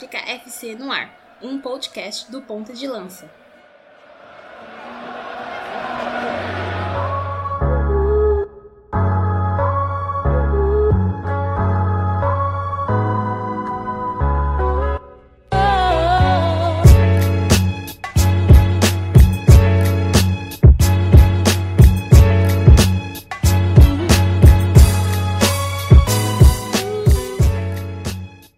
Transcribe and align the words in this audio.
África 0.00 0.16
FC 0.16 0.74
no 0.76 0.90
ar, 0.90 1.10
um 1.42 1.60
podcast 1.60 2.30
do 2.30 2.40
Ponta 2.40 2.72
de 2.72 2.86
Lança. 2.86 3.30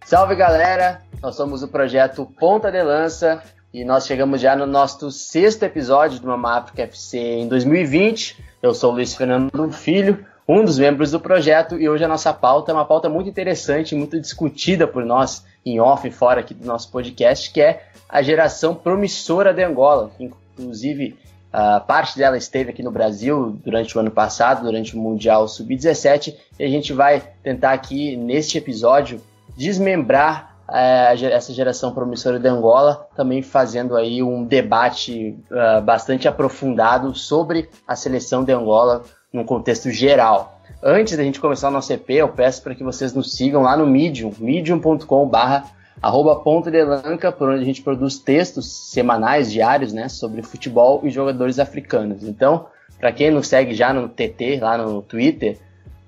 Salve 0.05 0.35
galera, 0.35 1.03
nós 1.23 1.37
somos 1.37 1.63
o 1.63 1.69
projeto 1.69 2.25
Ponta 2.37 2.69
de 2.69 2.83
Lança 2.83 3.41
e 3.73 3.85
nós 3.85 4.05
chegamos 4.05 4.41
já 4.41 4.57
no 4.57 4.65
nosso 4.65 5.09
sexto 5.09 5.63
episódio 5.63 6.19
do 6.19 6.27
Mama 6.27 6.57
África 6.57 6.83
FC 6.83 7.17
em 7.17 7.47
2020. 7.47 8.43
Eu 8.61 8.73
sou 8.73 8.91
o 8.91 8.95
Luiz 8.95 9.15
Fernando 9.15 9.71
Filho, 9.71 10.25
um 10.45 10.65
dos 10.65 10.77
membros 10.77 11.11
do 11.11 11.21
projeto 11.21 11.79
e 11.79 11.87
hoje 11.87 12.03
a 12.03 12.09
nossa 12.09 12.33
pauta 12.33 12.73
é 12.73 12.75
uma 12.75 12.83
pauta 12.83 13.07
muito 13.07 13.29
interessante, 13.29 13.95
muito 13.95 14.19
discutida 14.19 14.85
por 14.85 15.05
nós 15.05 15.45
em 15.65 15.79
off 15.79 16.05
e 16.05 16.11
fora 16.11 16.41
aqui 16.41 16.53
do 16.53 16.67
nosso 16.67 16.91
podcast, 16.91 17.49
que 17.53 17.61
é 17.61 17.85
a 18.09 18.21
geração 18.21 18.75
promissora 18.75 19.53
de 19.53 19.63
Angola, 19.63 20.11
inclusive 20.19 21.17
a 21.53 21.79
parte 21.79 22.17
dela 22.17 22.35
esteve 22.35 22.71
aqui 22.71 22.83
no 22.83 22.91
Brasil 22.91 23.57
durante 23.63 23.95
o 23.97 24.01
ano 24.01 24.11
passado, 24.11 24.63
durante 24.63 24.93
o 24.93 24.99
Mundial 24.99 25.47
Sub-17, 25.47 26.35
e 26.59 26.65
a 26.65 26.67
gente 26.67 26.91
vai 26.91 27.23
tentar 27.41 27.71
aqui 27.71 28.17
neste 28.17 28.57
episódio 28.57 29.21
desmembrar 29.55 30.52
essa 30.73 31.53
geração 31.53 31.93
promissora 31.93 32.39
de 32.39 32.47
Angola, 32.47 33.07
também 33.15 33.43
fazendo 33.43 33.95
aí 33.95 34.23
um 34.23 34.43
debate 34.43 35.37
uh, 35.51 35.81
bastante 35.81 36.27
aprofundado 36.27 37.13
sobre 37.13 37.69
a 37.87 37.95
seleção 37.95 38.43
de 38.43 38.51
Angola 38.51 39.03
num 39.31 39.43
contexto 39.43 39.91
geral. 39.91 40.59
Antes 40.81 41.15
da 41.15 41.23
gente 41.23 41.39
começar 41.39 41.67
o 41.67 41.71
nosso 41.71 41.93
EP, 41.93 42.09
eu 42.09 42.29
peço 42.29 42.61
para 42.63 42.73
que 42.73 42.83
vocês 42.83 43.13
nos 43.13 43.35
sigam 43.35 43.61
lá 43.61 43.77
no 43.77 43.85
Medium, 43.85 44.33
medium.com.br 44.39 45.67
arroba 46.01 46.35
Ponta 46.37 46.69
de 46.69 46.83
Lanca, 46.83 47.31
por 47.31 47.49
onde 47.49 47.61
a 47.61 47.65
gente 47.65 47.81
produz 47.81 48.17
textos 48.17 48.91
semanais, 48.91 49.51
diários, 49.51 49.93
né, 49.93 50.09
sobre 50.09 50.41
futebol 50.41 51.01
e 51.03 51.09
jogadores 51.09 51.59
africanos. 51.59 52.23
Então, 52.23 52.65
para 52.99 53.11
quem 53.11 53.31
nos 53.31 53.47
segue 53.47 53.73
já 53.73 53.93
no 53.93 54.09
TT, 54.09 54.59
lá 54.59 54.77
no 54.77 55.01
Twitter, 55.01 55.57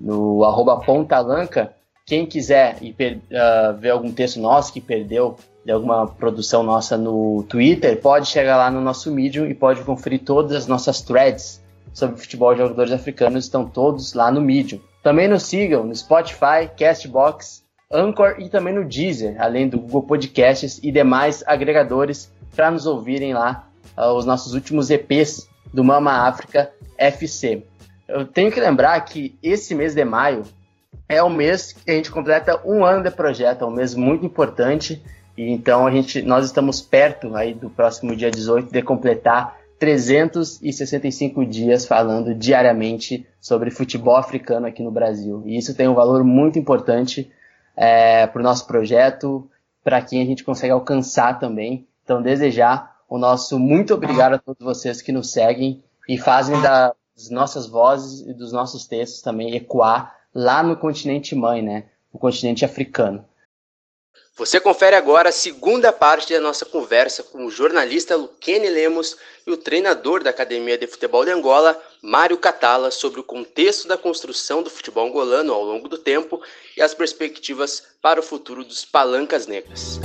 no 0.02 0.44
arroba 0.44 0.80
Ponta 0.82 1.20
Lanca, 1.20 1.74
quem 2.06 2.26
quiser 2.26 2.76
uh, 2.76 3.78
ver 3.78 3.90
algum 3.90 4.12
texto 4.12 4.40
nosso 4.40 4.72
que 4.72 4.80
perdeu 4.80 5.38
de 5.66 5.72
alguma 5.72 6.06
produção 6.06 6.62
nossa 6.62 6.96
no 6.96 7.44
Twitter, 7.50 8.00
pode 8.00 8.28
chegar 8.28 8.58
lá 8.58 8.70
no 8.70 8.80
nosso 8.80 9.12
Medium 9.12 9.48
e 9.48 9.56
pode 9.56 9.82
conferir 9.82 10.22
todas 10.24 10.56
as 10.56 10.68
nossas 10.68 11.02
threads 11.02 11.64
sobre 11.92 12.18
futebol 12.18 12.54
de 12.54 12.60
jogadores 12.60 12.92
africanos, 12.92 13.46
estão 13.46 13.66
todos 13.66 14.14
lá 14.14 14.30
no 14.32 14.40
Medium. 14.40 14.80
Também 15.02 15.28
nos 15.28 15.44
sigam 15.44 15.84
no 15.84 15.96
Spotify, 15.96 16.70
Castbox, 16.78 17.64
Anchor 17.92 18.36
e 18.38 18.50
também 18.50 18.76
no 18.76 18.86
Deezer, 18.86 19.42
além 19.42 19.68
do 19.68 19.80
Google 19.80 20.04
Podcasts 20.04 20.80
e 20.84 20.92
demais 20.92 21.44
agregadores 21.48 22.32
para 22.56 22.70
nos 22.70 22.86
ouvirem 22.86 23.34
lá 23.34 23.68
uh, 23.98 24.14
os 24.14 24.26
nossos 24.26 24.54
últimos 24.54 24.92
EPs 24.92 25.50
do 25.74 25.84
Mama 25.84 26.28
África 26.28 26.72
FC. 27.00 27.64
Eu 28.08 28.26
tenho 28.26 28.52
que 28.52 28.60
lembrar 28.60 29.00
que 29.02 29.36
esse 29.42 29.74
mês 29.74 29.96
de 29.96 30.06
maio 30.06 30.44
é 31.08 31.22
o 31.22 31.30
mês 31.30 31.74
que 31.74 31.92
a 31.92 31.94
gente 31.94 32.12
completa 32.12 32.60
um 32.66 32.84
ano 32.84 33.04
de 33.04 33.12
projeto, 33.12 33.64
é 33.64 33.68
um 33.68 33.72
mês 33.72 33.94
muito 33.94 34.26
importante. 34.26 35.04
E 35.38 35.50
então 35.52 35.86
a 35.86 35.92
gente, 35.92 36.22
nós 36.22 36.46
estamos 36.46 36.82
perto 36.82 37.36
aí 37.36 37.54
do 37.54 37.70
próximo 37.70 38.16
dia 38.16 38.32
18 38.32 38.72
de 38.72 38.82
completar 38.82 39.58
365 39.80 41.46
dias 41.46 41.86
falando 41.86 42.34
diariamente 42.34 43.28
sobre 43.40 43.70
futebol 43.70 44.16
africano 44.16 44.66
aqui 44.66 44.82
no 44.82 44.92
Brasil. 44.92 45.44
E 45.46 45.58
isso 45.58 45.76
tem 45.76 45.88
um 45.88 45.94
valor 45.94 46.24
muito 46.24 46.58
importante 46.58 47.32
é, 47.76 48.26
para 48.28 48.40
o 48.40 48.44
nosso 48.44 48.66
projeto, 48.66 49.50
para 49.84 50.02
quem 50.02 50.22
a 50.22 50.26
gente 50.26 50.44
consegue 50.44 50.72
alcançar 50.72 51.40
também. 51.40 51.86
Então, 52.04 52.22
desejar 52.22 52.96
o 53.10 53.18
nosso 53.18 53.60
muito 53.60 53.94
obrigado 53.94 54.34
a 54.34 54.40
todos 54.40 54.64
vocês 54.66 55.02
que 55.02 55.12
nos 55.12 55.32
seguem 55.32 55.84
e 56.08 56.18
fazem 56.18 56.60
das 56.62 57.30
nossas 57.30 57.68
vozes 57.68 58.28
e 58.28 58.34
dos 58.34 58.52
nossos 58.52 58.88
textos 58.88 59.22
também 59.22 59.56
ecoar 59.56 60.16
lá 60.36 60.62
no 60.62 60.76
continente 60.76 61.34
mãe, 61.34 61.62
né? 61.62 61.86
O 62.12 62.20
continente 62.20 62.66
africano. 62.66 63.26
Você 64.38 64.60
confere 64.60 64.98
agora 64.98 65.30
a 65.30 65.32
segunda 65.32 65.94
parte 65.94 66.34
da 66.34 66.42
nossa 66.42 66.66
conversa 66.66 67.24
com 67.24 67.46
o 67.46 67.50
jornalista 67.50 68.18
Luquene 68.18 68.68
Lemos 68.68 69.16
e 69.48 69.52
o 69.52 69.56
treinador 69.56 70.22
da 70.22 70.30
Academia 70.30 70.78
de 70.78 70.88
Futebol 70.88 71.24
de 71.24 71.32
Angola, 71.32 71.82
Mário 72.02 72.38
Catala, 72.38 72.92
sobre 72.92 73.22
o 73.22 73.24
contexto 73.24 73.88
da 73.88 73.98
construção 73.98 74.62
do 74.62 74.70
futebol 74.70 75.08
angolano 75.08 75.54
ao 75.54 75.64
longo 75.64 75.88
do 75.88 75.98
tempo 75.98 76.42
e 76.76 76.82
as 76.82 76.94
perspectivas 76.94 77.84
para 78.02 78.20
o 78.20 78.24
futuro 78.24 78.66
dos 78.66 78.84
palancas 78.84 79.48
negras. 79.48 80.02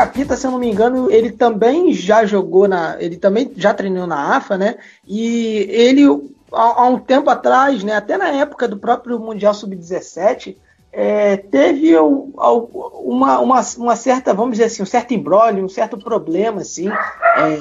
Capita, 0.00 0.34
se 0.34 0.46
eu 0.46 0.50
não 0.50 0.58
me 0.58 0.70
engano, 0.70 1.10
ele 1.10 1.30
também 1.30 1.92
já 1.92 2.24
jogou 2.24 2.66
na. 2.66 2.96
Ele 2.98 3.18
também 3.18 3.52
já 3.54 3.74
treinou 3.74 4.06
na 4.06 4.34
AFA, 4.36 4.56
né? 4.56 4.76
E 5.06 5.66
ele, 5.70 6.04
há, 6.50 6.86
um 6.86 6.98
tempo 6.98 7.28
atrás, 7.28 7.84
né, 7.84 7.94
até 7.94 8.16
na 8.16 8.28
época 8.28 8.66
do 8.66 8.78
próprio 8.78 9.18
Mundial 9.18 9.52
Sub-17, 9.52 10.56
é, 10.90 11.36
teve 11.36 11.94
uma, 11.98 13.40
uma, 13.40 13.60
uma, 13.60 13.96
certa, 13.96 14.32
vamos 14.32 14.52
dizer 14.52 14.64
assim, 14.64 14.82
um 14.82 14.86
certo 14.86 15.12
embrólio, 15.12 15.62
um 15.62 15.68
certo 15.68 15.98
problema, 15.98 16.62
assim. 16.62 16.88
É, 16.88 17.58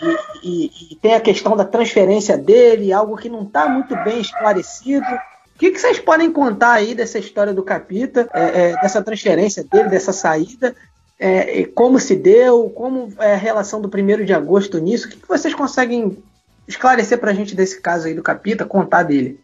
e, 0.00 0.18
e, 0.44 0.70
e, 0.92 0.96
tem 0.96 1.14
a 1.14 1.20
questão 1.20 1.56
da 1.56 1.64
transferência 1.64 2.38
dele, 2.38 2.92
algo 2.92 3.16
que 3.16 3.28
não 3.28 3.42
está 3.42 3.68
muito 3.68 3.96
bem 4.04 4.20
esclarecido. 4.20 5.06
O 5.54 5.58
que, 5.58 5.72
que, 5.72 5.80
vocês 5.80 5.98
podem 5.98 6.32
contar 6.32 6.74
aí 6.74 6.94
dessa 6.94 7.18
história 7.18 7.52
do 7.52 7.62
Capita, 7.64 8.28
é, 8.32 8.70
é 8.70 8.80
dessa 8.80 9.02
transferência 9.02 9.64
dele, 9.64 9.88
dessa 9.88 10.12
saída, 10.12 10.74
é, 11.24 11.64
como 11.66 12.00
se 12.00 12.16
deu, 12.16 12.68
como 12.70 13.12
é 13.20 13.34
a 13.34 13.36
relação 13.36 13.80
do 13.80 13.86
1 13.86 14.24
de 14.24 14.34
agosto 14.34 14.78
nisso. 14.78 15.06
O 15.06 15.10
que, 15.10 15.18
que 15.18 15.28
vocês 15.28 15.54
conseguem 15.54 16.18
esclarecer 16.66 17.16
para 17.16 17.30
a 17.30 17.34
gente 17.34 17.54
desse 17.54 17.80
caso 17.80 18.08
aí 18.08 18.14
do 18.14 18.24
Capita, 18.24 18.64
contar 18.64 19.04
dele? 19.04 19.38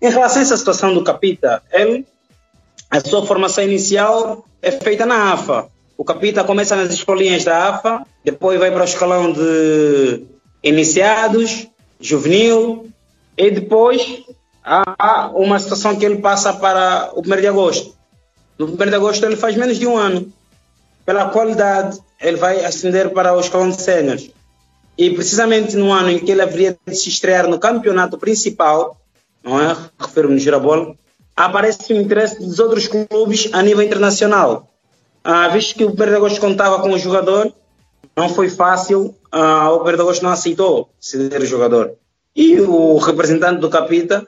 Em 0.00 0.08
relação 0.08 0.38
a 0.38 0.42
essa 0.42 0.56
situação 0.56 0.94
do 0.94 1.02
Capita, 1.02 1.60
ele, 1.72 2.06
a 2.88 3.00
sua 3.00 3.26
formação 3.26 3.64
inicial 3.64 4.44
é 4.62 4.70
feita 4.70 5.04
na 5.04 5.32
AFA. 5.32 5.68
O 5.98 6.04
Capita 6.04 6.44
começa 6.44 6.76
nas 6.76 6.92
escolinhas 6.92 7.42
da 7.42 7.70
AFA, 7.70 8.06
depois 8.24 8.56
vai 8.60 8.70
para 8.70 8.82
o 8.82 8.84
escalão 8.84 9.32
de 9.32 10.24
iniciados, 10.62 11.66
juvenil, 11.98 12.88
e 13.36 13.50
depois 13.50 14.22
há 14.64 15.32
uma 15.34 15.58
situação 15.58 15.96
que 15.96 16.04
ele 16.04 16.18
passa 16.18 16.52
para 16.52 17.10
o 17.12 17.22
1 17.22 17.40
de 17.40 17.48
agosto. 17.48 17.92
No 18.56 18.66
1 18.66 18.76
de 18.76 18.94
agosto 18.94 19.26
ele 19.26 19.36
faz 19.36 19.56
menos 19.56 19.76
de 19.76 19.84
um 19.88 19.96
ano 19.96 20.32
pela 21.10 21.28
qualidade, 21.28 21.98
ele 22.20 22.36
vai 22.36 22.64
ascender 22.64 23.10
para 23.10 23.34
o 23.34 23.40
escalão 23.40 23.68
de. 23.68 24.32
E 24.96 25.10
precisamente 25.10 25.76
no 25.76 25.90
ano 25.90 26.08
em 26.08 26.20
que 26.20 26.30
ele 26.30 26.40
haveria 26.40 26.78
de 26.86 26.94
se 26.94 27.08
estrear 27.08 27.48
no 27.48 27.58
campeonato 27.58 28.16
principal, 28.16 28.96
não 29.42 29.60
é? 29.60 29.76
Refiro-me 29.98 30.34
no 30.34 30.40
Girabola, 30.40 30.94
aparece 31.34 31.92
o 31.92 32.00
interesse 32.00 32.38
dos 32.38 32.60
outros 32.60 32.86
clubes 32.86 33.48
a 33.52 33.60
nível 33.60 33.82
internacional. 33.82 34.68
Ah, 35.24 35.48
visto 35.48 35.74
que 35.74 35.84
o 35.84 35.96
Perdagosto 35.96 36.40
contava 36.40 36.80
com 36.80 36.92
o 36.92 36.98
jogador, 36.98 37.52
não 38.16 38.28
foi 38.28 38.48
fácil, 38.48 39.12
ah, 39.32 39.68
o 39.72 39.80
Perdagosto 39.80 40.22
não 40.22 40.30
aceitou 40.30 40.90
ceder 41.00 41.42
o 41.42 41.46
jogador. 41.46 41.94
E 42.36 42.60
o 42.60 42.98
representante 42.98 43.60
do 43.60 43.68
Capita, 43.68 44.24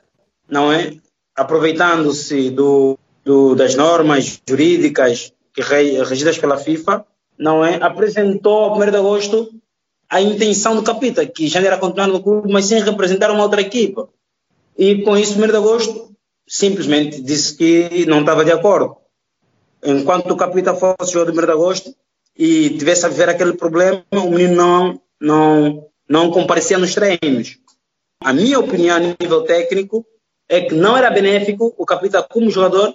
não 0.51 0.73
é? 0.73 0.97
Aproveitando-se 1.37 2.51
do, 2.51 2.99
do, 3.25 3.55
das 3.55 3.77
normas 3.77 4.41
jurídicas 4.49 5.33
que 5.55 5.61
regidas 5.61 6.39
pela 6.39 6.57
FIFA, 6.57 7.05
não 7.39 7.65
é? 7.65 7.75
Apresentou 7.83 8.65
ao 8.65 8.77
1 8.77 8.91
de 8.91 8.97
agosto 8.97 9.51
a 10.09 10.21
intenção 10.21 10.77
do 10.77 10.83
Capita, 10.83 11.25
que 11.27 11.49
já 11.49 11.61
era 11.61 11.79
continuar 11.79 12.07
no 12.07 12.23
clube, 12.23 12.53
mas 12.53 12.67
sem 12.67 12.83
representar 12.83 13.31
uma 13.31 13.43
outra 13.43 13.61
equipa. 13.61 14.09
E 14.77 15.03
com 15.03 15.17
isso, 15.17 15.39
o 15.39 15.45
1 15.45 15.47
de 15.49 15.57
agosto 15.57 16.17
simplesmente 16.47 17.21
disse 17.21 17.57
que 17.57 18.07
não 18.07 18.21
estava 18.21 18.45
de 18.45 18.53
acordo. 18.53 18.97
Enquanto 19.83 20.31
o 20.31 20.37
Capita 20.37 20.75
fosse 20.75 21.13
jogador 21.13 21.33
do 21.33 21.43
1 21.43 21.47
de 21.47 21.53
agosto 21.53 21.95
e 22.37 22.71
tivesse 22.79 23.07
a 23.07 23.09
viver 23.09 23.29
aquele 23.29 23.55
problema, 23.55 24.05
o 24.13 24.31
menino 24.31 24.55
não, 24.55 25.01
não, 25.21 25.89
não 26.09 26.31
comparecia 26.31 26.79
nos 26.79 26.95
treinos. 26.95 27.59
A 28.23 28.33
minha 28.33 28.61
opinião 28.61 28.97
a 28.97 29.01
nível 29.01 29.43
técnico 29.43 30.07
é 30.49 30.61
que 30.61 30.75
não 30.75 30.97
era 30.97 31.11
benéfico 31.11 31.75
o 31.77 31.85
Capita, 31.85 32.23
como 32.23 32.51
jogador, 32.51 32.95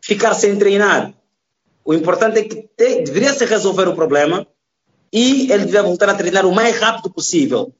ficar 0.00 0.34
sem 0.34 0.56
treinar. 0.56 1.12
O 1.84 1.92
importante 1.92 2.38
é 2.38 2.44
que 2.44 2.68
te, 2.76 3.02
deveria 3.02 3.32
se 3.34 3.44
resolver 3.44 3.86
o 3.88 3.94
problema 3.94 4.46
e 5.12 5.52
ele 5.52 5.64
deveria 5.64 5.82
voltar 5.82 6.08
a 6.08 6.14
treinar 6.14 6.46
o 6.46 6.54
mais 6.54 6.78
rápido 6.78 7.12
possível. 7.12 7.72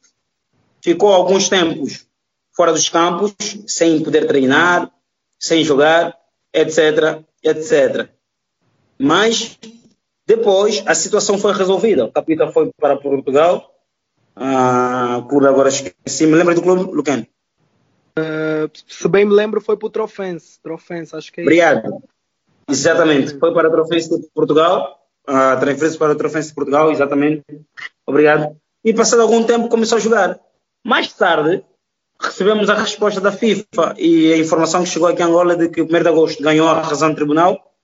ficou 0.83 1.13
alguns 1.13 1.49
tempos 1.49 2.07
fora 2.55 2.73
dos 2.73 2.89
campos, 2.89 3.35
sem 3.67 4.03
poder 4.03 4.27
treinar, 4.27 4.93
sem 5.39 5.65
jogar, 5.65 6.17
etc, 6.53 7.25
etc. 7.43 8.09
Mas 8.99 9.59
depois 10.27 10.83
a 10.87 10.95
situação 10.95 11.39
foi 11.39 11.53
resolvida. 11.53 12.05
O 12.05 12.13
capitão 12.13 12.53
foi 12.53 12.71
para 12.79 12.97
Portugal. 12.97 13.71
Ah, 14.37 15.25
clube 15.29 15.47
agora 15.47 15.69
esqueci. 15.69 16.27
Me 16.27 16.35
lembra 16.35 16.55
do 16.55 16.63
clube, 16.63 16.93
Lucano? 16.93 17.27
Uh, 18.17 18.71
se 18.87 19.09
bem 19.09 19.25
me 19.25 19.35
lembro, 19.35 19.61
foi 19.61 19.77
para 19.77 19.87
o 19.87 19.91
Trofense. 19.91 20.61
Trofense, 20.63 21.17
acho 21.17 21.33
que 21.33 21.41
é 21.41 21.45
Obrigado. 21.45 21.89
Isso. 21.89 22.14
Exatamente. 22.69 23.39
Foi 23.39 23.53
para 23.53 23.69
o 23.69 23.73
Trofense 23.73 24.11
de 24.11 24.29
Portugal. 24.35 25.01
A 25.27 25.57
transferência 25.57 25.99
para 25.99 26.13
o 26.13 26.17
Trofense 26.17 26.49
de 26.49 26.55
Portugal, 26.55 26.91
exatamente. 26.91 27.43
Obrigado. 28.07 28.57
E 28.85 28.93
passado 28.93 29.23
algum 29.23 29.43
tempo 29.45 29.69
começou 29.69 29.97
a 29.97 30.01
jogar. 30.01 30.39
Mais 30.85 31.13
tarde, 31.13 31.65
recebemos 32.21 32.69
a 32.69 32.75
resposta 32.75 33.21
da 33.21 33.33
FIFA 33.33 33.95
e 33.99 34.33
a 34.33 34.39
informação 34.39 34.83
que 34.83 34.91
chegou 34.91 35.09
aqui 35.09 35.23
em 35.23 35.25
Angola 35.25 35.57
de 35.57 35.69
que 35.69 35.81
o 35.81 35.85
1 35.85 35.89
de 35.89 36.09
agosto 36.09 36.43
ganhou 36.43 36.69
a 36.69 36.83
razão 36.83 37.11
do 37.11 37.17
tribunal 37.17 37.75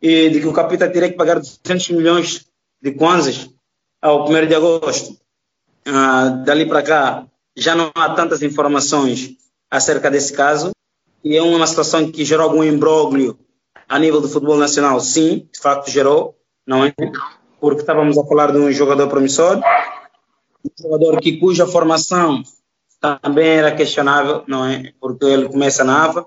e 0.00 0.30
de 0.30 0.40
que 0.40 0.46
o 0.46 0.52
capitão 0.52 0.90
teria 0.90 1.10
que 1.10 1.16
pagar 1.16 1.38
200 1.38 1.90
milhões 1.90 2.46
de 2.82 2.92
kwanzas 2.92 3.50
ao 4.00 4.26
1 4.26 4.46
de 4.46 4.54
agosto. 4.54 5.18
Ah, 5.84 6.28
dali 6.44 6.66
para 6.66 6.82
cá 6.82 7.26
já 7.56 7.74
não 7.74 7.90
há 7.94 8.10
tantas 8.10 8.42
informações 8.42 9.36
acerca 9.70 10.10
desse 10.10 10.32
caso 10.32 10.70
e 11.24 11.36
é 11.36 11.42
uma 11.42 11.66
situação 11.66 12.10
que 12.10 12.24
gerou 12.24 12.44
algum 12.44 12.62
imbróglio 12.62 13.38
a 13.88 13.98
nível 13.98 14.20
do 14.20 14.28
futebol 14.28 14.56
nacional. 14.56 15.00
Sim, 15.00 15.48
de 15.52 15.60
facto 15.60 15.90
gerou, 15.90 16.36
não 16.66 16.84
é? 16.84 16.94
Porque 17.60 17.80
estávamos 17.80 18.18
a 18.18 18.24
falar 18.24 18.52
de 18.52 18.58
um 18.58 18.70
jogador 18.72 19.08
promissor, 19.08 19.60
um 20.64 20.82
jogador 20.82 21.20
que 21.20 21.38
cuja 21.38 21.66
formação 21.66 22.42
também 23.00 23.48
era 23.48 23.74
questionável, 23.74 24.44
não 24.46 24.64
é? 24.64 24.92
Porque 25.00 25.24
ele 25.26 25.48
começa 25.48 25.84
na 25.84 26.04
AVA 26.04 26.26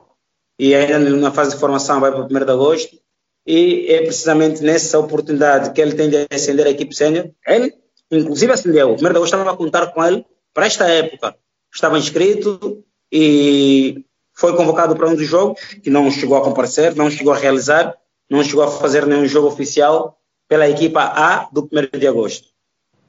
e 0.58 0.76
ainda 0.76 1.10
na 1.12 1.32
fase 1.32 1.52
de 1.52 1.60
formação 1.60 2.00
vai 2.00 2.12
para 2.12 2.22
o 2.22 2.26
1 2.26 2.28
de 2.28 2.52
agosto 2.52 2.98
e 3.46 3.88
é 3.90 4.02
precisamente 4.02 4.62
nessa 4.62 5.00
oportunidade 5.00 5.72
que 5.72 5.82
ele 5.82 5.96
tem 5.96 6.10
de 6.10 6.28
ascender 6.30 6.68
a 6.68 6.70
equipe 6.70 6.96
sênior. 6.96 7.32
Ele, 7.48 7.74
inclusive, 8.12 8.52
ascendeu. 8.52 8.92
O 8.92 8.94
1 8.94 8.98
de 8.98 9.08
agosto 9.08 9.26
estava 9.26 9.52
a 9.52 9.58
contar 9.58 9.88
com 9.88 10.04
ele 10.04 10.26
para 10.54 10.66
esta 10.66 10.88
época. 10.88 11.36
Estava 11.74 11.98
inscrito 11.98 12.84
e 13.12 14.06
foi 14.40 14.56
convocado 14.56 14.96
para 14.96 15.10
um 15.10 15.16
dos 15.16 15.28
jogos, 15.28 15.60
que 15.84 15.90
não 15.90 16.10
chegou 16.10 16.38
a 16.38 16.42
comparecer, 16.42 16.96
não 16.96 17.12
chegou 17.12 17.34
a 17.34 17.38
realizar, 17.38 17.94
não 18.30 18.42
chegou 18.42 18.64
a 18.64 18.72
fazer 18.72 19.06
nenhum 19.06 19.26
jogo 19.26 19.50
oficial 19.50 20.18
pela 20.48 20.70
equipa 20.70 21.02
A 21.02 21.50
do 21.52 21.70
1 21.70 22.00
de 22.00 22.08
agosto. 22.08 22.48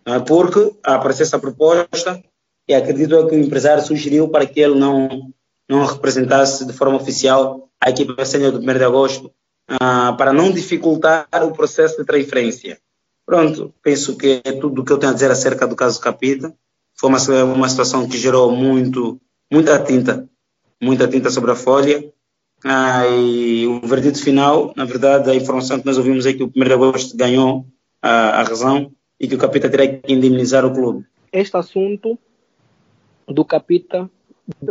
É? 0.05 0.19
Porque 0.19 0.73
apareceu 0.82 1.25
essa 1.25 1.38
proposta 1.38 2.21
e 2.67 2.75
acredito 2.75 3.29
que 3.29 3.37
o 3.37 3.38
empresário 3.38 3.81
sugeriu 3.85 4.29
para 4.29 4.44
que 4.44 4.59
ele 4.59 4.75
não, 4.75 5.32
não 5.69 5.85
representasse 5.85 6.67
de 6.67 6.73
forma 6.73 6.97
oficial 6.97 7.71
a 7.81 7.91
equipa 7.91 8.25
sênior 8.25 8.50
do 8.50 8.59
1 8.59 8.65
de 8.65 8.85
agosto, 8.85 9.32
uh, 9.71 10.17
para 10.17 10.32
não 10.32 10.50
dificultar 10.50 11.29
o 11.44 11.53
processo 11.53 11.97
de 11.97 12.05
transferência. 12.05 12.77
Pronto, 13.25 13.73
penso 13.85 14.17
que 14.17 14.43
é 14.44 14.50
tudo 14.50 14.82
o 14.82 14.85
que 14.85 14.93
eu 14.93 14.99
tenho 14.99 15.12
a 15.12 15.15
dizer 15.15 15.31
acerca 15.31 15.65
do 15.65 15.77
caso 15.77 16.00
Capita. 16.00 16.53
Foi 16.99 17.09
uma, 17.09 17.44
uma 17.44 17.69
situação 17.69 18.09
que 18.09 18.19
gerou 18.19 18.50
muito, 18.50 19.21
muita 19.50 19.79
tinta, 19.79 20.29
muita 20.81 21.06
tinta 21.09 21.31
sobre 21.31 21.50
a 21.50 21.56
folha. 21.56 22.12
Ah, 22.65 23.06
e 23.06 23.67
o 23.67 23.81
verdito 23.81 24.23
final, 24.23 24.73
na 24.77 24.85
verdade, 24.85 25.31
a 25.31 25.35
informação 25.35 25.79
que 25.79 25.87
nós 25.87 25.97
ouvimos 25.97 26.27
é 26.27 26.32
que 26.32 26.43
o 26.43 26.53
1 26.55 26.65
de 26.65 26.73
agosto 26.73 27.17
ganhou 27.17 27.67
a, 28.03 28.41
a 28.41 28.43
razão 28.43 28.93
e 29.19 29.27
que 29.29 29.35
o 29.35 29.38
Capita 29.38 29.71
terá 29.71 29.87
que 29.87 30.12
indemnizar 30.12 30.65
o 30.65 30.73
clube. 30.73 31.06
Este 31.32 31.56
assunto 31.56 32.19
do 33.27 33.44
Capita 33.44 34.11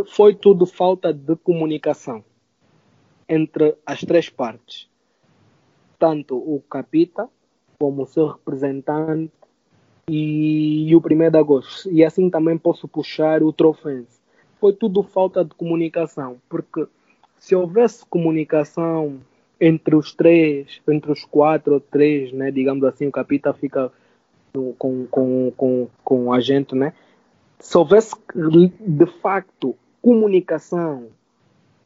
foi 0.07 0.35
tudo 0.35 0.65
falta 0.65 1.13
de 1.13 1.35
comunicação 1.37 2.23
entre 3.27 3.75
as 3.85 4.01
três 4.01 4.29
partes. 4.29 4.87
Tanto 5.97 6.35
o 6.35 6.61
Capita, 6.69 7.29
como 7.79 8.03
o 8.03 8.07
seu 8.07 8.27
representante 8.27 9.31
e 10.09 10.93
o 10.95 10.99
1 10.99 11.29
de 11.29 11.37
agosto. 11.37 11.91
E 11.91 12.03
assim 12.03 12.29
também 12.29 12.57
posso 12.57 12.87
puxar 12.87 13.43
o 13.43 13.53
Trofense. 13.53 14.18
Foi 14.59 14.73
tudo 14.73 15.03
falta 15.03 15.43
de 15.43 15.53
comunicação, 15.55 16.37
porque 16.49 16.87
se 17.37 17.55
houvesse 17.55 18.05
comunicação 18.05 19.19
entre 19.59 19.95
os 19.95 20.13
três, 20.13 20.81
entre 20.87 21.11
os 21.11 21.23
quatro 21.25 21.75
ou 21.75 21.79
três, 21.79 22.31
né, 22.31 22.51
digamos 22.51 22.83
assim, 22.83 23.07
o 23.07 23.11
Capita 23.11 23.53
fica 23.53 23.91
com, 24.77 25.05
com, 25.07 25.51
com, 25.55 25.87
com 26.03 26.33
a 26.33 26.39
gente, 26.39 26.75
né? 26.75 26.93
se 27.59 27.77
houvesse 27.77 28.15
de 28.79 29.05
facto 29.21 29.75
comunicação, 30.01 31.09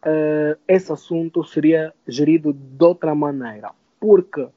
uh, 0.05 0.57
esse 0.67 0.91
assunto 0.91 1.43
seria 1.43 1.93
gerido 2.07 2.53
de 2.53 2.85
outra 2.85 3.15
maneira. 3.15 3.71
Porque 3.99 4.47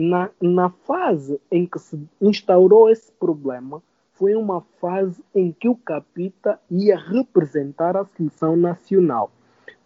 na, 0.00 0.30
na 0.40 0.70
fase 0.70 1.38
em 1.50 1.66
que 1.66 1.78
se 1.78 2.00
instaurou 2.20 2.88
esse 2.88 3.12
problema, 3.12 3.82
foi 4.14 4.34
uma 4.34 4.60
fase 4.80 5.22
em 5.34 5.52
que 5.52 5.68
o 5.68 5.74
Capita 5.74 6.58
ia 6.70 6.96
representar 6.96 7.96
a 7.96 8.04
seleção 8.04 8.56
nacional. 8.56 9.30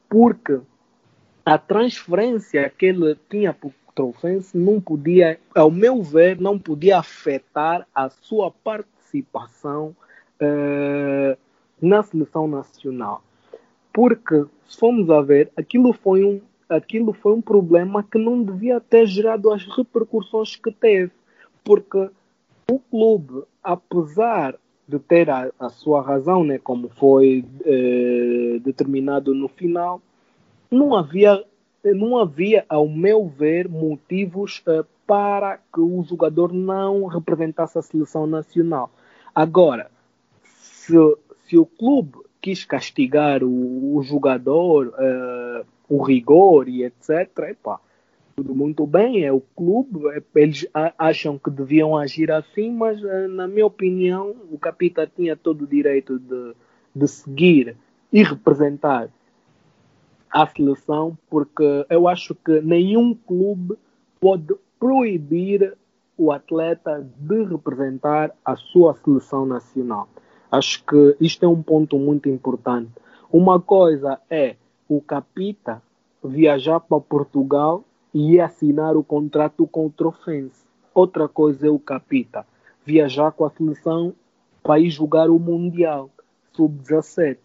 Porque 0.09 0.61
a 1.45 1.59
transferência 1.59 2.71
que 2.71 2.87
ele 2.87 3.17
tinha 3.29 3.53
para 3.53 3.69
o 3.69 3.75
Trofense 3.95 4.57
não 4.57 4.81
podia, 4.81 5.41
ao 5.55 5.71
meu 5.71 6.03
ver, 6.03 6.41
não 6.41 6.59
podia 6.59 6.99
afetar 6.99 7.87
a 7.95 8.09
sua 8.09 8.51
participação 8.51 9.97
uh, 10.41 11.37
na 11.81 12.03
seleção 12.03 12.47
nacional. 12.47 13.23
Porque, 13.93 14.45
se 14.69 14.79
formos 14.79 15.11
a 15.11 15.21
ver, 15.23 15.51
aquilo 15.57 15.93
foi 15.93 16.23
um, 16.23 16.41
aquilo 16.69 17.13
foi 17.13 17.33
um 17.33 17.41
problema 17.41 18.05
que 18.05 18.19
não 18.19 18.43
devia 18.43 18.79
ter 18.79 19.07
gerado 19.07 19.51
as 19.51 19.65
repercussões 19.65 20.55
que 20.55 20.71
teve. 20.71 21.11
Porque 21.65 22.11
o 22.71 22.79
clube, 22.79 23.45
apesar 23.63 24.55
de 24.87 24.99
ter 24.99 25.31
a, 25.31 25.51
a 25.59 25.69
sua 25.69 26.03
razão, 26.03 26.45
né, 26.45 26.59
como 26.59 26.89
foi 26.89 27.45
eh, 27.65 28.59
determinado 28.63 29.35
no 29.35 29.49
final, 29.49 30.01
não 30.71 30.95
havia, 30.95 31.45
não 31.85 32.19
havia, 32.19 32.65
ao 32.69 32.89
meu 32.89 33.27
ver, 33.27 33.69
motivos 33.69 34.63
eh, 34.67 34.85
para 35.07 35.59
que 35.73 35.81
o 35.81 36.03
jogador 36.03 36.53
não 36.53 37.07
representasse 37.07 37.79
a 37.79 37.83
seleção 37.83 38.27
nacional. 38.27 38.91
Agora, 39.35 39.91
se, 40.43 40.95
se 41.47 41.57
o 41.59 41.65
clube 41.65 42.19
quis 42.41 42.65
castigar 42.65 43.43
o, 43.43 43.97
o 43.97 44.03
jogador, 44.03 44.89
uh, 44.89 45.67
o 45.89 46.03
rigor 46.03 46.69
e 46.69 46.85
etc., 46.85 47.31
epá, 47.51 47.81
tudo 48.39 48.55
muito 48.55 48.87
bem, 48.87 49.25
é 49.25 49.33
o 49.33 49.41
clube, 49.41 50.07
é, 50.11 50.23
eles 50.37 50.65
acham 50.97 51.37
que 51.37 51.51
deviam 51.51 51.97
agir 51.97 52.31
assim, 52.31 52.71
mas 52.71 53.03
uh, 53.03 53.27
na 53.27 53.49
minha 53.49 53.67
opinião 53.67 54.33
o 54.53 54.57
capitão 54.57 55.05
tinha 55.09 55.37
todo 55.37 55.63
o 55.63 55.67
direito 55.67 56.21
de, 56.21 56.55
de 56.95 57.09
seguir 57.09 57.77
e 58.13 58.23
representar 58.23 59.09
a 60.31 60.47
seleção, 60.47 61.19
porque 61.29 61.85
eu 61.91 62.07
acho 62.07 62.33
que 62.33 62.61
nenhum 62.61 63.13
clube 63.13 63.77
pode 64.21 64.55
proibir 64.79 65.77
o 66.17 66.31
atleta 66.31 67.05
de 67.19 67.43
representar 67.43 68.33
a 68.45 68.55
sua 68.55 68.95
seleção 68.95 69.47
nacional. 69.47 70.09
Acho 70.49 70.85
que 70.85 71.17
isto 71.21 71.45
é 71.45 71.49
um 71.49 71.61
ponto 71.61 71.99
muito 71.99 72.29
importante. 72.29 72.93
Uma 73.33 73.61
coisa 73.61 74.21
é 74.31 74.55
o 74.89 75.01
Capita 75.01 75.83
viajar 76.23 76.79
para 76.79 77.01
Portugal 77.01 77.85
e 78.13 78.41
assinar 78.41 78.97
o 78.97 79.05
contrato 79.05 79.67
com 79.67 79.87
o 79.87 79.91
Trofense. 79.91 80.67
Outra 80.95 81.29
coisa 81.29 81.67
é 81.67 81.71
o 81.71 81.79
Capita 81.79 82.45
viajar 82.89 83.33
com 83.33 83.45
a 83.45 83.51
seleção 83.51 84.15
para 84.63 84.81
ir 84.81 84.89
jogar 84.89 85.29
o 85.29 85.39
Mundial 85.39 86.09
Sub-17. 86.55 87.37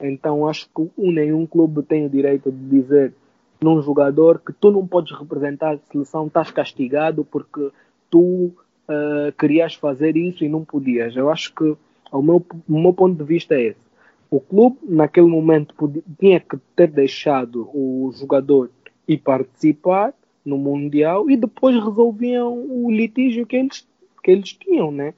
Então 0.00 0.46
acho 0.46 0.68
que 0.74 0.90
nenhum 0.96 1.44
clube 1.44 1.82
tem 1.82 2.06
o 2.06 2.10
direito 2.10 2.52
de 2.52 2.68
dizer 2.68 3.12
num 3.60 3.82
jogador 3.82 4.40
que 4.40 4.52
tu 4.52 4.70
não 4.70 4.86
podes 4.86 5.16
representar 5.16 5.74
a 5.74 5.78
seleção, 5.90 6.26
estás 6.26 6.50
castigado 6.50 7.24
porque 7.24 7.70
tu 8.08 8.52
uh, 8.88 9.32
querias 9.38 9.74
fazer 9.74 10.16
isso 10.16 10.44
e 10.44 10.48
não 10.48 10.64
podias. 10.64 11.16
Eu 11.16 11.30
acho 11.30 11.52
que 11.54 11.76
o 12.12 12.22
meu, 12.22 12.44
o 12.68 12.80
meu 12.80 12.92
ponto 12.92 13.16
de 13.16 13.24
vista 13.24 13.54
é 13.54 13.62
esse. 13.62 13.82
O 14.30 14.40
clube, 14.40 14.78
naquele 14.82 15.26
momento, 15.26 15.74
podia, 15.74 16.02
tinha 16.18 16.40
que 16.40 16.56
ter 16.74 16.88
deixado 16.88 17.68
o 17.74 18.10
jogador 18.14 18.70
ir 19.06 19.18
participar 19.18 20.14
no 20.44 20.58
Mundial 20.58 21.30
e 21.30 21.36
depois 21.36 21.74
resolviam 21.76 22.52
o 22.52 22.90
litígio 22.90 23.46
que 23.46 23.56
eles, 23.56 23.86
que 24.22 24.30
eles 24.30 24.52
tinham, 24.52 24.90
né? 24.90 25.14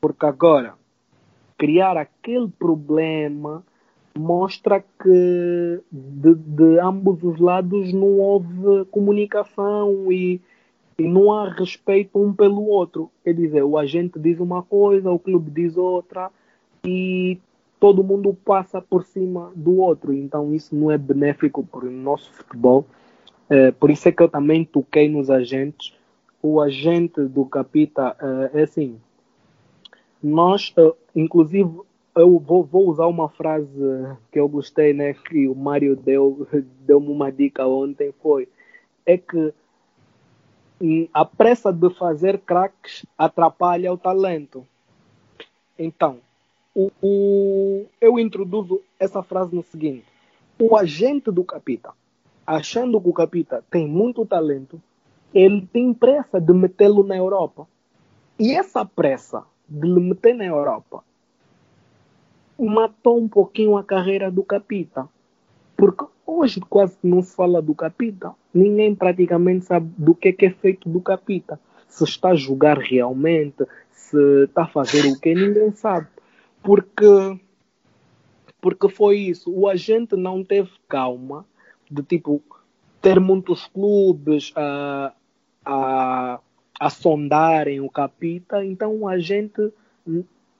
Porque 0.00 0.26
agora, 0.26 0.74
criar 1.56 1.96
aquele 1.96 2.48
problema 2.48 3.64
mostra 4.16 4.80
que 4.80 5.80
de, 5.92 6.34
de 6.34 6.80
ambos 6.80 7.22
os 7.22 7.38
lados 7.38 7.92
não 7.92 8.18
houve 8.18 8.84
comunicação 8.90 10.10
e 10.10 10.40
e 10.98 11.06
não 11.06 11.32
há 11.32 11.48
respeito 11.48 12.20
um 12.20 12.34
pelo 12.34 12.66
outro. 12.66 13.10
Quer 13.22 13.32
dizer, 13.32 13.62
o 13.62 13.78
agente 13.78 14.18
diz 14.18 14.40
uma 14.40 14.62
coisa, 14.62 15.10
o 15.10 15.18
clube 15.18 15.50
diz 15.50 15.76
outra, 15.76 16.28
e 16.84 17.38
todo 17.80 18.04
mundo 18.04 18.34
passa 18.44 18.80
por 18.80 19.04
cima 19.04 19.52
do 19.54 19.78
outro, 19.78 20.12
então 20.12 20.54
isso 20.54 20.74
não 20.74 20.90
é 20.90 20.98
benéfico 20.98 21.64
para 21.64 21.86
o 21.86 21.90
nosso 21.90 22.32
futebol. 22.32 22.84
É, 23.48 23.70
por 23.70 23.90
isso 23.90 24.08
é 24.08 24.12
que 24.12 24.22
eu 24.22 24.28
também 24.28 24.64
toquei 24.64 25.08
nos 25.08 25.30
agentes. 25.30 25.94
O 26.42 26.60
agente 26.60 27.22
do 27.22 27.44
Capita 27.44 28.16
é, 28.52 28.60
é 28.60 28.62
assim, 28.62 29.00
nós, 30.22 30.74
uh, 30.76 30.94
inclusive, 31.14 31.80
eu 32.14 32.38
vou, 32.38 32.64
vou, 32.64 32.88
usar 32.88 33.06
uma 33.06 33.28
frase 33.28 33.68
que 34.30 34.38
eu 34.38 34.48
gostei, 34.48 34.92
né? 34.92 35.14
Que 35.14 35.48
o 35.48 35.54
Mário 35.54 35.94
deu, 35.96 36.46
deu-me 36.84 37.08
uma 37.08 37.30
dica 37.30 37.66
ontem, 37.66 38.12
foi 38.20 38.48
é 39.08 39.16
que 39.16 39.54
a 41.14 41.24
pressa 41.24 41.72
de 41.72 41.88
fazer 41.94 42.38
craques 42.40 43.06
atrapalha 43.16 43.92
o 43.92 43.96
talento. 43.96 44.66
Então, 45.78 46.20
o, 46.78 46.92
o, 47.02 47.86
eu 48.00 48.20
introduzo 48.20 48.80
essa 49.00 49.20
frase 49.20 49.52
no 49.52 49.64
seguinte: 49.64 50.04
o 50.60 50.76
agente 50.76 51.28
do 51.28 51.42
capita, 51.42 51.90
achando 52.46 53.00
que 53.00 53.08
o 53.08 53.12
capita 53.12 53.64
tem 53.68 53.88
muito 53.88 54.24
talento, 54.24 54.80
ele 55.34 55.66
tem 55.72 55.92
pressa 55.92 56.40
de 56.40 56.52
metê-lo 56.52 57.02
na 57.02 57.16
Europa. 57.16 57.66
E 58.38 58.54
essa 58.54 58.84
pressa 58.84 59.42
de 59.68 59.88
lhe 59.88 60.00
meter 60.00 60.32
na 60.36 60.44
Europa 60.44 61.02
matou 62.56 63.18
um 63.18 63.28
pouquinho 63.28 63.76
a 63.76 63.82
carreira 63.82 64.30
do 64.30 64.44
Capita. 64.44 65.08
Porque 65.76 66.04
hoje 66.24 66.60
quase 66.60 66.96
não 67.02 67.22
se 67.22 67.34
fala 67.34 67.60
do 67.60 67.74
Capita. 67.74 68.32
Ninguém 68.54 68.94
praticamente 68.94 69.64
sabe 69.64 69.90
do 69.98 70.14
que 70.14 70.28
é, 70.28 70.32
que 70.32 70.46
é 70.46 70.50
feito 70.50 70.88
do 70.88 71.00
Capita. 71.00 71.58
Se 71.88 72.04
está 72.04 72.30
a 72.30 72.34
jogar 72.36 72.78
realmente, 72.78 73.64
se 73.90 74.44
está 74.44 74.62
a 74.62 74.68
fazer 74.68 75.06
o 75.06 75.18
que, 75.18 75.34
ninguém 75.34 75.72
sabe. 75.72 76.06
Porque, 76.68 77.40
porque 78.60 78.90
foi 78.90 79.20
isso. 79.20 79.50
O 79.50 79.66
agente 79.66 80.16
não 80.16 80.44
teve 80.44 80.70
calma 80.86 81.46
de 81.90 82.02
tipo 82.02 82.42
ter 83.00 83.18
muitos 83.18 83.66
clubes 83.68 84.52
a, 84.54 85.14
a 85.64 86.40
a 86.78 86.90
sondarem 86.90 87.80
o 87.80 87.88
Capita, 87.88 88.62
então 88.62 89.08
a 89.08 89.18
gente 89.18 89.72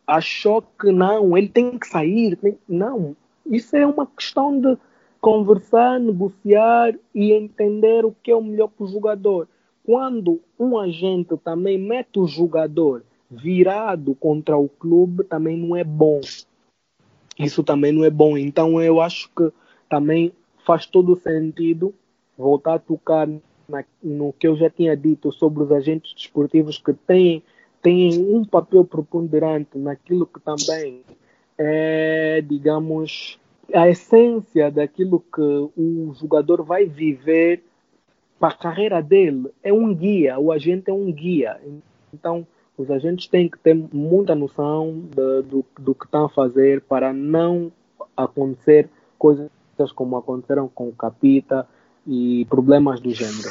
achou 0.06 0.62
que 0.62 0.90
não, 0.90 1.36
ele 1.36 1.50
tem 1.50 1.78
que 1.78 1.86
sair. 1.86 2.36
Tem... 2.36 2.58
Não, 2.66 3.14
isso 3.44 3.76
é 3.76 3.86
uma 3.86 4.06
questão 4.06 4.58
de 4.58 4.78
conversar, 5.20 6.00
negociar 6.00 6.94
e 7.14 7.32
entender 7.32 8.06
o 8.06 8.16
que 8.22 8.30
é 8.30 8.34
o 8.34 8.42
melhor 8.42 8.68
para 8.68 8.84
o 8.84 8.88
jogador. 8.88 9.46
Quando 9.84 10.40
um 10.58 10.78
agente 10.78 11.36
também 11.44 11.78
mete 11.78 12.18
o 12.18 12.26
jogador 12.26 13.04
virado 13.30 14.14
contra 14.14 14.56
o 14.56 14.68
clube, 14.68 15.24
também 15.24 15.56
não 15.56 15.76
é 15.76 15.84
bom. 15.84 16.20
Isso 17.38 17.62
também 17.62 17.92
não 17.92 18.04
é 18.04 18.10
bom. 18.10 18.36
Então 18.36 18.80
eu 18.82 19.00
acho 19.00 19.30
que 19.36 19.52
também 19.88 20.32
faz 20.66 20.86
todo 20.86 21.16
sentido 21.16 21.94
voltar 22.36 22.74
a 22.74 22.78
tocar 22.78 23.28
na, 23.68 23.84
no 24.02 24.32
que 24.32 24.46
eu 24.46 24.56
já 24.56 24.70
tinha 24.70 24.96
dito 24.96 25.32
sobre 25.32 25.62
os 25.62 25.72
agentes 25.72 26.14
desportivos 26.14 26.78
que 26.78 26.92
têm, 26.92 27.42
têm 27.82 28.18
um 28.18 28.44
papel 28.44 28.84
preponderante 28.84 29.76
naquilo 29.76 30.26
que 30.26 30.40
também 30.40 31.02
é, 31.58 32.40
digamos, 32.40 33.38
a 33.74 33.88
essência 33.88 34.70
daquilo 34.70 35.20
que 35.20 35.40
o 35.76 36.14
jogador 36.14 36.62
vai 36.62 36.86
viver 36.86 37.62
para 38.38 38.54
a 38.54 38.56
carreira 38.56 39.02
dele. 39.02 39.50
É 39.62 39.72
um 39.72 39.92
guia, 39.92 40.38
o 40.38 40.52
agente 40.52 40.90
é 40.90 40.94
um 40.94 41.10
guia. 41.12 41.60
Então, 42.14 42.46
os 42.78 42.90
agentes 42.90 43.26
têm 43.26 43.48
que 43.48 43.58
ter 43.58 43.74
muita 43.74 44.34
noção 44.34 45.02
de, 45.14 45.42
do, 45.42 45.64
do 45.78 45.94
que 45.94 46.04
estão 46.04 46.26
a 46.26 46.30
fazer 46.30 46.80
para 46.82 47.12
não 47.12 47.70
acontecer 48.16 48.88
coisas 49.18 49.50
como 49.94 50.16
aconteceram 50.16 50.68
com 50.68 50.88
o 50.88 50.92
Capita, 50.92 51.66
e 52.08 52.46
problemas 52.46 53.00
do 53.00 53.12
gênero. 53.12 53.50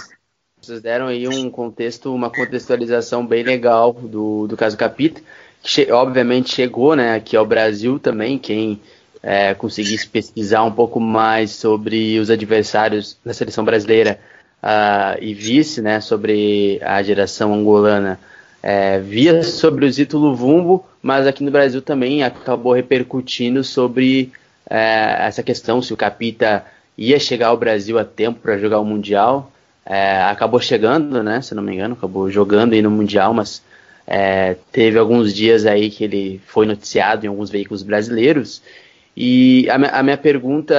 Vocês 0.60 0.82
deram 0.82 1.06
aí 1.06 1.28
um 1.28 1.50
contexto, 1.52 2.14
uma 2.14 2.32
contextualização 2.32 3.26
bem 3.26 3.44
legal 3.44 3.94
do, 3.94 4.48
do 4.48 4.58
caso 4.58 4.76
Capita, 4.76 5.22
que 5.62 5.70
che 5.70 5.92
obviamente 5.92 6.50
chegou 6.50 6.96
né, 6.96 7.14
aqui 7.14 7.38
ao 7.38 7.46
Brasil 7.46 8.00
também, 8.00 8.40
quem 8.40 8.82
é, 9.22 9.54
conseguisse 9.54 10.08
pesquisar 10.08 10.64
um 10.64 10.72
pouco 10.72 11.00
mais 11.00 11.52
sobre 11.52 12.20
os 12.20 12.32
adversários 12.32 13.18
da 13.24 13.34
seleção 13.34 13.64
brasileira 13.64 14.20
uh, 14.64 15.22
e 15.22 15.34
visse 15.34 15.82
né, 15.82 16.02
sobre 16.02 16.80
a 16.82 17.04
geração 17.04 17.54
angolana, 17.54 18.20
é, 18.62 19.00
via 19.00 19.44
sobre 19.44 19.86
o 19.86 19.92
Zito 19.92 20.18
Luvumbo, 20.18 20.86
mas 21.02 21.28
aqui 21.28 21.44
no 21.44 21.52
Brasil 21.52 21.82
também 21.82 22.24
acabou 22.24 22.74
repercutindo 22.74 23.64
sobre 23.64 24.32
é, 24.70 25.28
essa 25.28 25.44
questão, 25.44 25.82
se 25.82 25.94
o 25.94 25.98
Capita 25.98 26.66
ia 26.98 27.20
chegar 27.20 27.48
ao 27.48 27.58
Brasil 27.58 28.00
a 28.00 28.04
tempo 28.04 28.40
para 28.40 28.58
jogar 28.58 28.80
o 28.80 28.86
Mundial. 28.86 29.52
É, 29.86 30.24
acabou 30.24 30.60
chegando, 30.60 31.24
né? 31.24 31.42
Se 31.42 31.56
não 31.56 31.64
me 31.64 31.74
engano, 31.74 31.94
acabou 31.94 32.30
jogando 32.30 32.74
aí 32.74 32.82
no 32.82 32.92
Mundial, 32.92 33.34
mas 33.34 33.62
é, 34.06 34.58
teve 34.72 34.98
alguns 34.98 35.34
dias 35.34 35.66
aí 35.66 35.90
que 35.90 36.04
ele 36.04 36.42
foi 36.46 36.66
noticiado 36.66 37.26
em 37.26 37.30
alguns 37.30 37.50
veículos 37.50 37.84
brasileiros. 37.84 38.62
E 39.16 39.70
a, 39.70 40.00
a 40.00 40.04
minha 40.04 40.18
pergunta, 40.18 40.76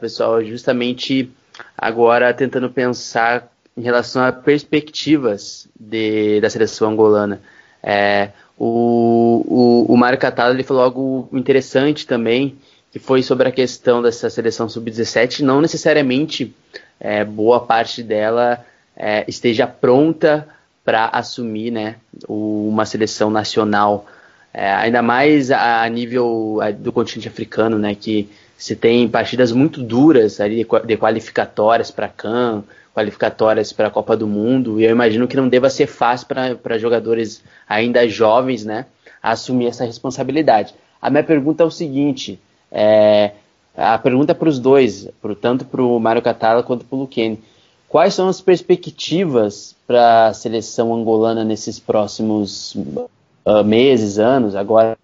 pessoal, 0.00 0.40
é 0.40 0.44
justamente 0.44 1.30
agora 1.76 2.32
tentando 2.32 2.70
pensar 2.70 3.52
em 3.76 3.82
relação 3.82 4.22
a 4.22 4.32
perspectivas 4.32 5.68
de, 5.78 6.40
da 6.40 6.48
seleção 6.48 6.90
angolana. 6.90 7.40
É, 7.82 8.30
o, 8.58 9.44
o, 9.88 9.92
o 9.92 9.96
Mário 9.96 10.18
Catala 10.18 10.54
ele 10.54 10.62
falou 10.62 10.82
algo 10.82 11.28
interessante 11.32 12.06
também, 12.06 12.56
que 12.92 12.98
foi 12.98 13.22
sobre 13.22 13.48
a 13.48 13.52
questão 13.52 14.00
dessa 14.00 14.30
seleção 14.30 14.68
sub-17, 14.68 15.40
não 15.40 15.60
necessariamente 15.60 16.54
é, 17.00 17.24
boa 17.24 17.60
parte 17.60 18.02
dela 18.02 18.64
é, 18.96 19.24
esteja 19.26 19.66
pronta 19.66 20.46
para 20.84 21.06
assumir 21.06 21.70
né, 21.70 21.96
uma 22.28 22.84
seleção 22.84 23.30
nacional, 23.30 24.06
é, 24.52 24.72
ainda 24.72 25.02
mais 25.02 25.50
a, 25.50 25.82
a 25.82 25.88
nível 25.88 26.58
do 26.78 26.92
continente 26.92 27.26
africano, 27.26 27.78
né, 27.78 27.94
que 27.94 28.28
se 28.56 28.76
tem 28.76 29.08
partidas 29.08 29.52
muito 29.52 29.82
duras 29.82 30.40
ali 30.40 30.66
de 30.86 30.96
qualificatórias 30.96 31.90
para 31.90 32.08
CAN, 32.08 32.62
qualificatórias 32.94 33.72
para 33.72 33.88
a 33.88 33.90
Copa 33.90 34.16
do 34.16 34.26
Mundo, 34.26 34.80
e 34.80 34.84
eu 34.84 34.90
imagino 34.90 35.26
que 35.26 35.36
não 35.36 35.48
deva 35.48 35.68
ser 35.68 35.86
fácil 35.86 36.28
para 36.62 36.78
jogadores 36.78 37.42
ainda 37.68 38.08
jovens 38.08 38.64
né, 38.64 38.86
assumir 39.22 39.66
essa 39.66 39.84
responsabilidade. 39.84 40.74
A 41.02 41.10
minha 41.10 41.24
pergunta 41.24 41.62
é 41.62 41.66
o 41.66 41.70
seguinte: 41.70 42.38
é, 42.70 43.32
a 43.76 43.98
pergunta 43.98 44.32
é 44.32 44.34
para 44.34 44.48
os 44.48 44.58
dois, 44.58 45.08
pro, 45.20 45.34
tanto 45.34 45.64
para 45.64 45.82
o 45.82 45.98
Mário 45.98 46.22
Catala 46.22 46.62
quanto 46.62 46.84
para 46.84 46.96
o 46.96 47.00
Luquene. 47.00 47.42
Quais 47.88 48.14
são 48.14 48.28
as 48.28 48.40
perspectivas 48.40 49.74
para 49.86 50.28
a 50.28 50.34
seleção 50.34 50.94
angolana 50.94 51.44
nesses 51.44 51.78
próximos 51.78 52.74
uh, 52.74 53.62
meses, 53.64 54.18
anos? 54.18 54.56
Agora, 54.56 54.96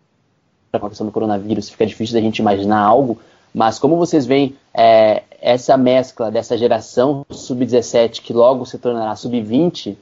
com 0.73 0.87
a 0.87 0.89
questão 0.89 1.07
do 1.07 1.13
coronavírus, 1.13 1.69
fica 1.69 1.87
difícil 1.87 2.15
da 2.15 2.21
gente 2.21 2.39
imaginar 2.39 2.81
algo, 2.81 3.21
mas 3.55 3.79
como 3.79 3.97
vocês 3.97 4.27
veem 4.27 4.57
é, 4.73 5.23
essa 5.41 5.77
mescla 5.77 6.31
dessa 6.31 6.57
geração 6.57 7.27
sub-17 7.31 8.21
que 8.23 8.33
logo 8.33 8.65
se 8.65 8.79
tornará 8.79 9.17
sub-20 9.17 9.97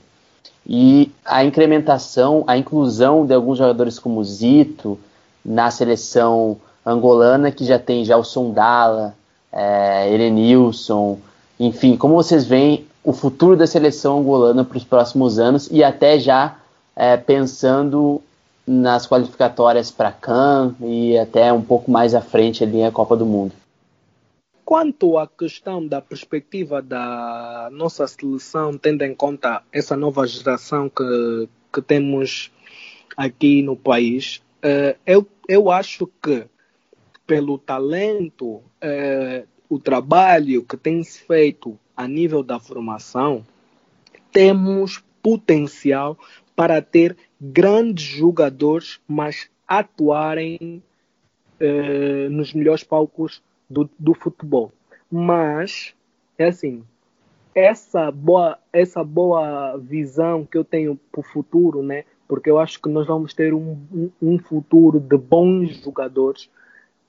e 0.66 1.10
a 1.24 1.44
incrementação, 1.44 2.44
a 2.46 2.56
inclusão 2.56 3.24
de 3.24 3.32
alguns 3.32 3.58
jogadores 3.58 3.98
como 3.98 4.22
Zito 4.22 4.98
na 5.44 5.70
seleção 5.70 6.58
angolana, 6.84 7.50
que 7.50 7.64
já 7.64 7.78
tem 7.78 8.04
já 8.04 8.16
o 8.16 8.24
Sondala, 8.24 9.14
é, 9.50 10.12
Erenilson, 10.12 11.18
enfim, 11.58 11.96
como 11.96 12.14
vocês 12.14 12.44
veem 12.44 12.86
o 13.02 13.12
futuro 13.12 13.56
da 13.56 13.66
seleção 13.66 14.18
angolana 14.18 14.64
para 14.64 14.76
os 14.76 14.84
próximos 14.84 15.38
anos 15.38 15.68
e 15.70 15.82
até 15.82 16.18
já 16.18 16.56
é, 16.94 17.16
pensando 17.16 18.20
nas 18.68 19.06
qualificatórias 19.06 19.90
para 19.90 20.12
CAN 20.12 20.76
e 20.80 21.16
até 21.16 21.50
um 21.52 21.62
pouco 21.62 21.90
mais 21.90 22.14
à 22.14 22.20
frente 22.20 22.62
ali 22.62 22.82
a 22.82 22.92
Copa 22.92 23.16
do 23.16 23.24
Mundo. 23.24 23.52
Quanto 24.64 25.16
à 25.16 25.26
questão 25.26 25.86
da 25.86 26.02
perspectiva 26.02 26.82
da 26.82 27.70
nossa 27.72 28.06
seleção, 28.06 28.76
tendo 28.76 29.02
em 29.02 29.14
conta 29.14 29.62
essa 29.72 29.96
nova 29.96 30.26
geração 30.26 30.90
que, 30.90 31.48
que 31.72 31.80
temos 31.80 32.52
aqui 33.16 33.62
no 33.62 33.74
país, 33.74 34.42
uh, 34.62 34.94
eu, 35.06 35.26
eu 35.48 35.70
acho 35.70 36.06
que 36.22 36.46
pelo 37.28 37.58
talento, 37.58 38.62
é, 38.80 39.44
o 39.68 39.78
trabalho 39.78 40.64
que 40.64 40.78
tem 40.78 41.04
se 41.04 41.20
feito 41.20 41.78
a 41.94 42.08
nível 42.08 42.42
da 42.42 42.58
formação, 42.58 43.44
temos 44.32 45.04
potencial 45.22 46.18
para 46.58 46.82
ter 46.82 47.16
grandes 47.40 48.04
jogadores, 48.04 49.00
mas 49.06 49.48
atuarem 49.64 50.82
é, 51.60 52.28
nos 52.30 52.52
melhores 52.52 52.82
palcos 52.82 53.40
do, 53.70 53.88
do 53.96 54.12
futebol. 54.12 54.72
Mas, 55.08 55.94
é 56.36 56.48
assim, 56.48 56.82
essa 57.54 58.10
boa, 58.10 58.58
essa 58.72 59.04
boa 59.04 59.76
visão 59.78 60.44
que 60.44 60.58
eu 60.58 60.64
tenho 60.64 60.98
para 61.12 61.20
o 61.20 61.22
futuro, 61.22 61.80
né? 61.80 62.02
Porque 62.26 62.50
eu 62.50 62.58
acho 62.58 62.82
que 62.82 62.88
nós 62.88 63.06
vamos 63.06 63.32
ter 63.32 63.54
um, 63.54 63.78
um, 63.92 64.10
um 64.20 64.38
futuro 64.40 64.98
de 64.98 65.16
bons 65.16 65.76
jogadores 65.76 66.50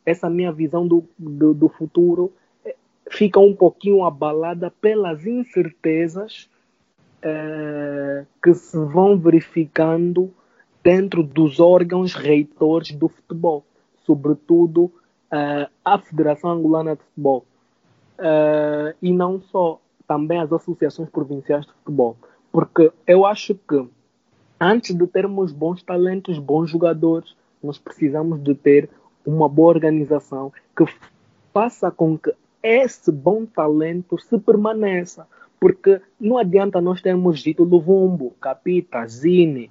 essa 0.05 0.29
minha 0.29 0.51
visão 0.51 0.87
do, 0.87 1.03
do, 1.17 1.55
do 1.55 1.69
futuro 1.69 2.31
eh, 2.63 2.75
fica 3.09 3.39
um 3.39 3.55
pouquinho 3.55 4.03
abalada 4.03 4.71
pelas 4.71 5.25
incertezas 5.25 6.49
eh, 7.21 8.25
que 8.41 8.53
se 8.53 8.77
vão 8.77 9.17
verificando 9.17 10.31
dentro 10.83 11.23
dos 11.23 11.59
órgãos 11.59 12.13
reitores 12.13 12.91
do 12.91 13.09
futebol, 13.09 13.63
sobretudo 14.05 14.91
eh, 15.31 15.67
a 15.83 15.99
Federação 15.99 16.51
Angolana 16.51 16.95
de 16.95 17.03
Futebol. 17.03 17.45
Eh, 18.17 18.95
e 19.01 19.11
não 19.11 19.39
só, 19.41 19.79
também 20.07 20.39
as 20.39 20.51
associações 20.51 21.09
provinciais 21.09 21.65
de 21.65 21.71
futebol. 21.73 22.17
Porque 22.51 22.91
eu 23.05 23.25
acho 23.25 23.55
que 23.55 23.87
antes 24.59 24.95
de 24.95 25.05
termos 25.07 25.51
bons 25.51 25.83
talentos, 25.83 26.39
bons 26.39 26.69
jogadores, 26.69 27.35
nós 27.61 27.77
precisamos 27.77 28.41
de 28.41 28.55
ter 28.55 28.89
uma 29.25 29.47
boa 29.47 29.69
organização 29.69 30.51
que 30.75 30.85
faça 31.53 31.91
com 31.91 32.17
que 32.17 32.33
esse 32.63 33.11
bom 33.11 33.45
talento 33.45 34.17
se 34.19 34.37
permaneça. 34.39 35.27
Porque 35.59 36.01
não 36.19 36.37
adianta 36.37 36.79
nós 36.79 37.01
termos 37.01 37.41
dito 37.41 37.63
Luvumbo, 37.63 38.31
Capita, 38.39 39.05
Zine, 39.05 39.69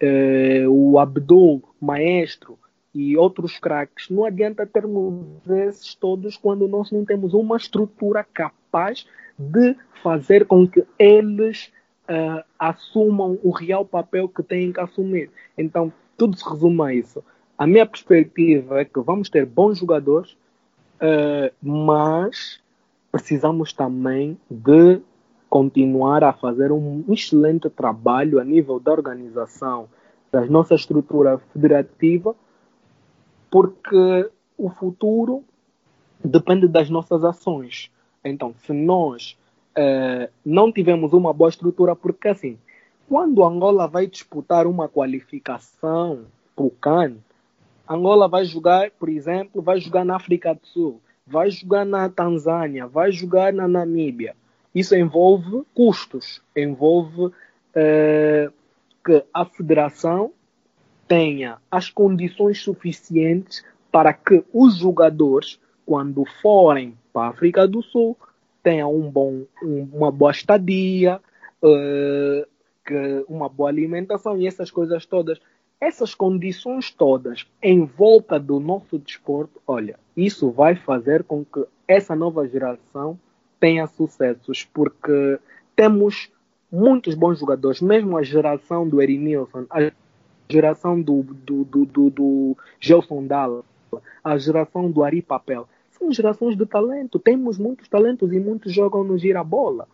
eh, 0.00 0.64
o 0.68 0.98
Abdul, 0.98 1.62
Maestro 1.80 2.58
e 2.94 3.14
outros 3.16 3.58
craques. 3.58 4.08
Não 4.08 4.24
adianta 4.24 4.66
termos 4.66 5.26
esses 5.50 5.94
todos 5.94 6.36
quando 6.36 6.66
nós 6.66 6.90
não 6.90 7.04
temos 7.04 7.34
uma 7.34 7.58
estrutura 7.58 8.24
capaz 8.24 9.06
de 9.38 9.76
fazer 10.02 10.46
com 10.46 10.66
que 10.66 10.82
eles 10.98 11.70
uh, 12.08 12.42
assumam 12.58 13.38
o 13.42 13.50
real 13.50 13.84
papel 13.84 14.28
que 14.28 14.42
têm 14.42 14.72
que 14.72 14.80
assumir. 14.80 15.30
Então, 15.58 15.92
tudo 16.16 16.36
se 16.36 16.48
resume 16.48 16.82
a 16.82 16.94
isso. 16.94 17.22
A 17.58 17.66
minha 17.66 17.84
perspectiva 17.84 18.80
é 18.80 18.84
que 18.84 19.00
vamos 19.00 19.28
ter 19.28 19.44
bons 19.44 19.78
jogadores, 19.78 20.32
uh, 20.32 21.52
mas 21.62 22.60
precisamos 23.12 23.72
também 23.72 24.38
de 24.50 25.00
continuar 25.48 26.24
a 26.24 26.32
fazer 26.32 26.72
um 26.72 27.04
excelente 27.08 27.70
trabalho 27.70 28.40
a 28.40 28.44
nível 28.44 28.80
da 28.80 28.92
organização 28.92 29.88
da 30.30 30.44
nossa 30.46 30.74
estrutura 30.74 31.38
federativa, 31.52 32.34
porque 33.50 34.30
o 34.58 34.68
futuro 34.68 35.44
depende 36.22 36.66
das 36.66 36.90
nossas 36.90 37.24
ações. 37.24 37.90
Então, 38.24 38.54
se 38.58 38.72
nós 38.72 39.38
uh, 39.78 40.30
não 40.44 40.72
tivemos 40.72 41.12
uma 41.12 41.32
boa 41.32 41.48
estrutura, 41.48 41.94
porque 41.94 42.28
assim, 42.28 42.58
quando 43.08 43.44
Angola 43.44 43.86
vai 43.86 44.06
disputar 44.06 44.66
uma 44.66 44.88
qualificação 44.88 46.24
para 46.54 46.64
o 46.64 46.70
CAN, 46.70 47.14
Angola 47.88 48.26
vai 48.26 48.44
jogar, 48.44 48.90
por 48.90 49.08
exemplo, 49.08 49.62
vai 49.62 49.78
jogar 49.78 50.04
na 50.04 50.16
África 50.16 50.54
do 50.54 50.66
Sul, 50.66 51.00
vai 51.24 51.50
jogar 51.50 51.84
na 51.84 52.08
Tanzânia, 52.08 52.86
vai 52.86 53.12
jogar 53.12 53.52
na 53.52 53.68
Namíbia. 53.68 54.34
Isso 54.76 54.94
envolve 54.94 55.62
custos, 55.72 56.42
envolve 56.54 57.28
uh, 57.28 58.52
que 59.02 59.24
a 59.32 59.46
federação 59.46 60.32
tenha 61.08 61.56
as 61.70 61.88
condições 61.88 62.60
suficientes 62.60 63.64
para 63.90 64.12
que 64.12 64.44
os 64.52 64.76
jogadores, 64.76 65.58
quando 65.86 66.26
forem 66.42 66.94
para 67.10 67.28
a 67.28 67.30
África 67.30 67.66
do 67.66 67.82
Sul, 67.82 68.18
tenham 68.62 68.94
um 68.94 69.10
bom, 69.10 69.44
um, 69.62 69.88
uma 69.94 70.12
boa 70.12 70.30
estadia, 70.30 71.22
uh, 71.62 72.46
que, 72.84 73.24
uma 73.30 73.48
boa 73.48 73.70
alimentação 73.70 74.36
e 74.36 74.46
essas 74.46 74.70
coisas 74.70 75.06
todas. 75.06 75.40
Essas 75.80 76.14
condições 76.14 76.90
todas 76.90 77.46
em 77.62 77.86
volta 77.86 78.38
do 78.38 78.60
nosso 78.60 78.98
desporto, 78.98 79.58
olha, 79.66 79.98
isso 80.14 80.50
vai 80.50 80.76
fazer 80.76 81.24
com 81.24 81.42
que 81.46 81.64
essa 81.88 82.14
nova 82.14 82.46
geração 82.46 83.18
tenha 83.58 83.86
sucessos, 83.86 84.64
porque 84.72 85.38
temos 85.74 86.30
muitos 86.70 87.14
bons 87.14 87.38
jogadores, 87.38 87.80
mesmo 87.80 88.16
a 88.16 88.22
geração 88.22 88.88
do 88.88 89.00
Erinilson, 89.00 89.64
a 89.70 89.90
geração 90.48 91.00
do, 91.00 91.22
do, 91.22 91.64
do, 91.64 91.84
do, 91.84 92.10
do 92.10 92.56
Gelson 92.80 93.26
Dalla, 93.26 93.62
a 94.22 94.36
geração 94.38 94.90
do 94.90 95.02
Ari 95.02 95.22
Papel. 95.22 95.68
São 95.90 96.12
gerações 96.12 96.56
de 96.56 96.66
talento. 96.66 97.18
Temos 97.18 97.58
muitos 97.58 97.88
talentos 97.88 98.32
e 98.32 98.38
muitos 98.38 98.72
jogam 98.72 99.02
no 99.02 99.16
gira-bola. 99.16 99.88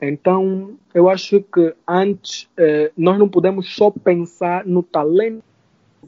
Então, 0.00 0.74
eu 0.94 1.08
acho 1.08 1.40
que 1.42 1.74
antes 1.86 2.48
eh, 2.56 2.92
nós 2.96 3.18
não 3.18 3.28
podemos 3.28 3.74
só 3.74 3.90
pensar 3.90 4.64
no 4.64 4.82
talento 4.82 5.42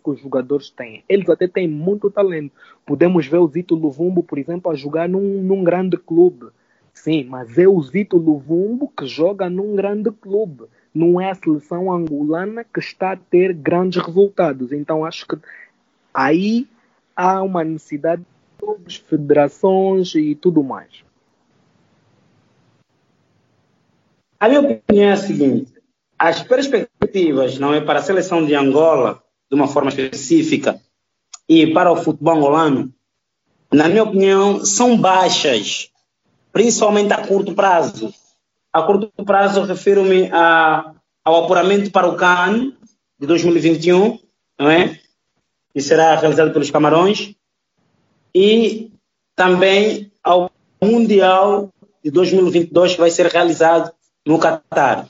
que 0.03 0.11
os 0.11 0.21
jogadores 0.21 0.71
têm. 0.71 1.03
Eles 1.09 1.29
até 1.29 1.49
têm 1.49 1.69
muito 1.69 2.11
talento. 2.11 2.53
Podemos 2.87 3.27
ver 3.27 3.39
o 3.39 3.49
Zito 3.49 3.75
Luvumbo, 3.75 4.23
por 4.23 4.39
exemplo, 4.39 4.71
a 4.71 4.75
jogar 4.75 5.09
num, 5.09 5.43
num 5.43 5.65
grande 5.65 5.97
clube. 5.97 6.47
Sim, 6.93 7.25
mas 7.25 7.57
é 7.57 7.67
o 7.67 7.81
Zito 7.83 8.17
Luvumbo 8.17 8.93
que 8.97 9.07
joga 9.07 9.49
num 9.49 9.75
grande 9.75 10.11
clube. 10.11 10.65
Não 10.95 11.21
é 11.21 11.31
a 11.31 11.35
seleção 11.35 11.93
angolana 11.93 12.65
que 12.65 12.81
está 12.81 13.13
a 13.13 13.17
ter 13.17 13.53
grandes 13.55 14.05
resultados. 14.05 14.73
Então, 14.73 15.05
acho 15.05 15.27
que 15.27 15.39
aí 16.13 16.67
há 17.15 17.43
uma 17.43 17.65
necessidade 17.65 18.25
de 18.87 19.01
federações 19.01 20.15
e 20.15 20.35
tudo 20.35 20.63
mais. 20.63 21.05
A 24.39 24.49
minha 24.49 24.61
opinião 24.61 25.11
é 25.11 25.13
a 25.13 25.17
seguinte: 25.17 25.73
as 26.19 26.43
perspectivas 26.43 27.59
não 27.59 27.75
é 27.75 27.81
para 27.81 27.99
a 27.99 28.03
seleção 28.03 28.45
de 28.45 28.55
Angola, 28.55 29.23
de 29.51 29.55
uma 29.55 29.69
forma 29.69 29.91
específica, 29.91 30.81
e 31.49 31.73
para 31.73 31.93
o 31.93 31.97
futebol 31.97 32.37
angolano, 32.37 32.93
na 33.73 33.89
minha 33.89 34.03
opinião, 34.03 34.65
são 34.65 34.99
baixas, 34.99 35.90
principalmente 36.53 37.13
a 37.13 37.27
curto 37.27 37.55
prazo. 37.55 38.13
A 38.73 38.83
curto 38.83 39.11
prazo, 39.25 39.63
refiro-me 39.63 40.31
ao 40.33 41.45
apuramento 41.45 41.91
para 41.91 42.09
o 42.09 42.17
CAN 42.17 42.73
de 43.19 43.27
2021, 43.27 44.19
não 44.59 44.71
é? 44.71 44.99
que 45.73 45.81
será 45.81 46.17
realizado 46.17 46.53
pelos 46.53 46.71
Camarões, 46.71 47.35
e 48.35 48.91
também 49.35 50.11
ao 50.23 50.51
Mundial 50.83 51.71
de 52.03 52.11
2022, 52.11 52.95
que 52.95 53.01
vai 53.01 53.11
ser 53.11 53.27
realizado 53.27 53.93
no 54.27 54.39
Catar. 54.39 55.09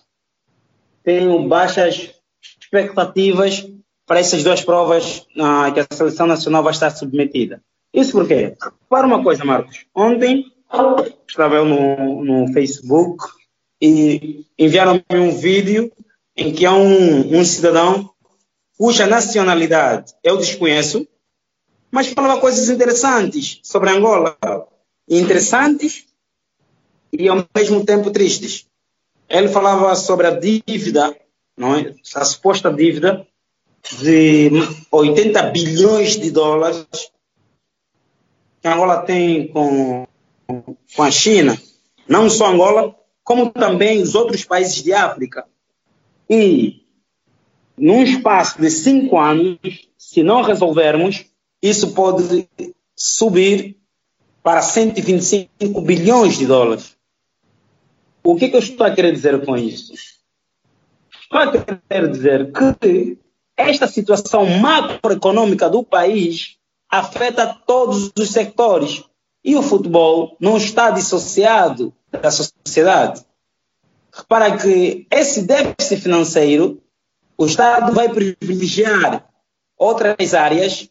Tenho 1.03 1.47
baixas 1.49 2.15
expectativas 2.61 3.67
para 4.07 4.21
essas 4.21 4.43
duas 4.43 4.63
provas 4.63 5.27
ah, 5.39 5.71
que 5.71 5.81
a 5.81 5.87
seleção 5.93 6.27
nacional 6.27 6.63
vai 6.63 6.73
estar 6.73 6.91
submetida. 6.91 7.63
Isso 7.93 8.13
porque, 8.13 8.57
para 8.89 9.07
uma 9.07 9.23
coisa, 9.23 9.45
Marcos, 9.45 9.87
ontem 9.95 10.45
estava 11.29 11.57
eu 11.57 11.65
no, 11.65 12.25
no 12.25 12.53
Facebook 12.53 13.25
e 13.81 14.47
enviaram-me 14.59 15.03
um 15.13 15.37
vídeo 15.37 15.93
em 16.37 16.53
que 16.53 16.67
há 16.67 16.75
um, 16.75 17.39
um 17.39 17.45
cidadão 17.45 18.11
cuja 18.79 19.07
nacionalidade 19.07 20.15
eu 20.23 20.39
desconheço, 20.39 21.07
mas 21.91 22.07
falava 22.09 22.41
coisas 22.41 22.69
interessantes 22.69 23.61
sobre 23.63 23.91
Angola. 23.91 24.39
Interessantes 25.09 26.07
e 27.13 27.29
ao 27.29 27.45
mesmo 27.55 27.85
tempo 27.85 28.11
tristes. 28.11 28.67
Ele 29.29 29.49
falava 29.49 29.95
sobre 29.95 30.27
a 30.27 30.31
dívida, 30.31 31.17
não 31.57 31.77
é? 31.77 31.95
a 32.15 32.25
suposta 32.25 32.73
dívida 32.73 33.27
de 34.01 34.51
80 34.91 35.43
bilhões 35.51 36.17
de 36.19 36.31
dólares 36.31 36.87
que 38.61 38.69
Angola 38.69 39.03
tem 39.03 39.49
com, 39.49 40.07
com 40.53 41.03
a 41.03 41.11
China. 41.11 41.57
Não 42.09 42.29
só 42.29 42.49
Angola, 42.49 42.95
como 43.23 43.51
também 43.51 44.03
os 44.03 44.15
outros 44.15 44.45
países 44.45 44.83
de 44.83 44.93
África. 44.93 45.47
E 46.29 46.85
num 47.77 48.03
espaço 48.03 48.61
de 48.61 48.71
cinco 48.71 49.19
anos, 49.19 49.59
se 49.97 50.23
não 50.23 50.43
resolvermos, 50.43 51.25
isso 51.63 51.93
pode 51.93 52.49
subir 52.97 53.77
para 54.43 54.63
125 54.63 55.81
bilhões 55.81 56.39
de 56.39 56.47
dólares. 56.47 56.97
O 58.23 58.37
que, 58.37 58.49
que 58.49 58.57
eu 58.57 58.61
estou 58.61 58.87
a 58.87 58.91
querer 58.91 59.13
dizer 59.13 59.45
com 59.45 59.57
isso? 59.57 59.93
Estou 61.23 61.39
a 61.39 61.51
querer 61.51 62.11
dizer 62.11 62.53
que 62.53 63.19
esta 63.57 63.87
situação 63.87 64.47
macroeconômica 64.47 65.69
do 65.69 65.83
país 65.83 66.57
afeta 66.89 67.47
todos 67.67 68.11
os 68.19 68.31
sectores 68.31 69.05
e 69.45 69.57
o 69.57 69.63
futebol 69.63 70.37
não 70.41 70.57
está 70.57 70.91
dissociado 70.91 71.93
da 72.11 72.31
sociedade. 72.31 73.25
Repara 74.13 74.57
que 74.57 75.07
esse 75.11 75.43
déficit 75.43 76.01
financeiro, 76.01 76.83
o 77.39 77.47
Estado 77.47 77.93
vai 77.93 78.09
privilegiar 78.09 79.27
outras 79.79 80.35
áreas. 80.35 80.91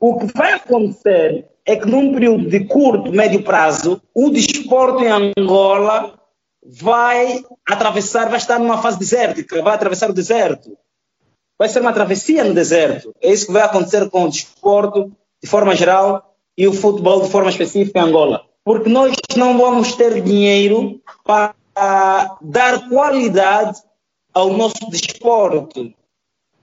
O 0.00 0.18
que 0.18 0.26
vai 0.32 0.52
acontecer 0.52 1.48
é 1.64 1.76
que 1.76 1.86
num 1.86 2.12
período 2.12 2.48
de 2.48 2.64
curto, 2.64 3.12
médio 3.12 3.42
prazo, 3.42 4.00
o 4.14 4.30
desporto 4.30 5.04
em 5.04 5.32
Angola 5.38 6.18
vai 6.64 7.44
atravessar, 7.68 8.28
vai 8.28 8.38
estar 8.38 8.58
numa 8.58 8.80
fase 8.80 8.98
desértica, 8.98 9.62
vai 9.62 9.74
atravessar 9.74 10.10
o 10.10 10.14
deserto. 10.14 10.76
Vai 11.58 11.68
ser 11.68 11.80
uma 11.80 11.92
travessia 11.92 12.44
no 12.44 12.54
deserto. 12.54 13.14
É 13.20 13.30
isso 13.30 13.46
que 13.46 13.52
vai 13.52 13.62
acontecer 13.62 14.08
com 14.10 14.24
o 14.24 14.28
desporto, 14.28 15.12
de 15.42 15.48
forma 15.48 15.74
geral, 15.76 16.31
e 16.56 16.66
o 16.66 16.72
futebol 16.72 17.22
de 17.22 17.30
forma 17.30 17.50
específica 17.50 18.00
em 18.00 18.02
Angola. 18.02 18.44
Porque 18.64 18.88
nós 18.88 19.14
não 19.36 19.58
vamos 19.58 19.94
ter 19.94 20.22
dinheiro 20.22 21.00
para 21.24 21.54
dar 22.40 22.88
qualidade 22.88 23.80
ao 24.32 24.52
nosso 24.52 24.88
desporto. 24.90 25.92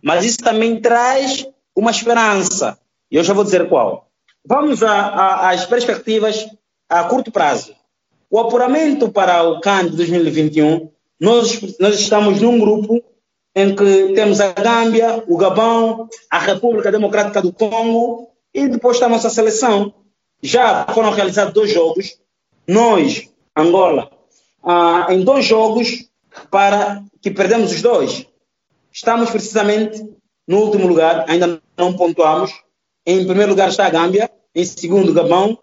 Mas 0.01 0.23
isso 0.23 0.37
também 0.37 0.79
traz 0.79 1.45
uma 1.75 1.91
esperança. 1.91 2.79
E 3.11 3.15
eu 3.15 3.23
já 3.23 3.33
vou 3.33 3.43
dizer 3.43 3.67
qual. 3.67 4.07
Vamos 4.45 4.81
às 4.81 5.65
perspectivas 5.65 6.47
a 6.87 7.03
curto 7.03 7.31
prazo. 7.31 7.75
O 8.29 8.39
apuramento 8.39 9.11
para 9.11 9.43
o 9.43 9.59
CAN 9.59 9.89
de 9.89 9.97
2021, 9.97 10.89
nós, 11.19 11.77
nós 11.79 11.99
estamos 11.99 12.41
num 12.41 12.59
grupo 12.59 13.03
em 13.55 13.75
que 13.75 14.13
temos 14.13 14.39
a 14.39 14.53
Gâmbia, 14.53 15.23
o 15.27 15.35
Gabão, 15.35 16.07
a 16.29 16.39
República 16.39 16.91
Democrática 16.91 17.41
do 17.41 17.51
Congo 17.51 18.28
e 18.53 18.67
depois 18.67 18.97
está 18.97 19.05
a 19.05 19.09
nossa 19.09 19.29
seleção. 19.29 19.93
Já 20.41 20.85
foram 20.93 21.11
realizados 21.11 21.53
dois 21.53 21.71
jogos, 21.71 22.17
nós, 22.67 23.29
Angola, 23.55 24.09
ah, 24.63 25.07
em 25.09 25.23
dois 25.23 25.45
jogos 25.45 26.09
para 26.49 27.03
que 27.21 27.31
perdemos 27.31 27.71
os 27.71 27.81
dois. 27.81 28.25
Estamos 28.91 29.29
precisamente 29.29 30.03
no 30.47 30.59
último 30.59 30.87
lugar, 30.87 31.25
ainda 31.27 31.61
não 31.77 31.95
pontuamos. 31.95 32.51
Em 33.05 33.25
primeiro 33.25 33.51
lugar 33.51 33.69
está 33.69 33.85
a 33.85 33.89
Gâmbia, 33.89 34.29
em 34.55 34.65
segundo 34.65 35.13
Gabão, 35.13 35.57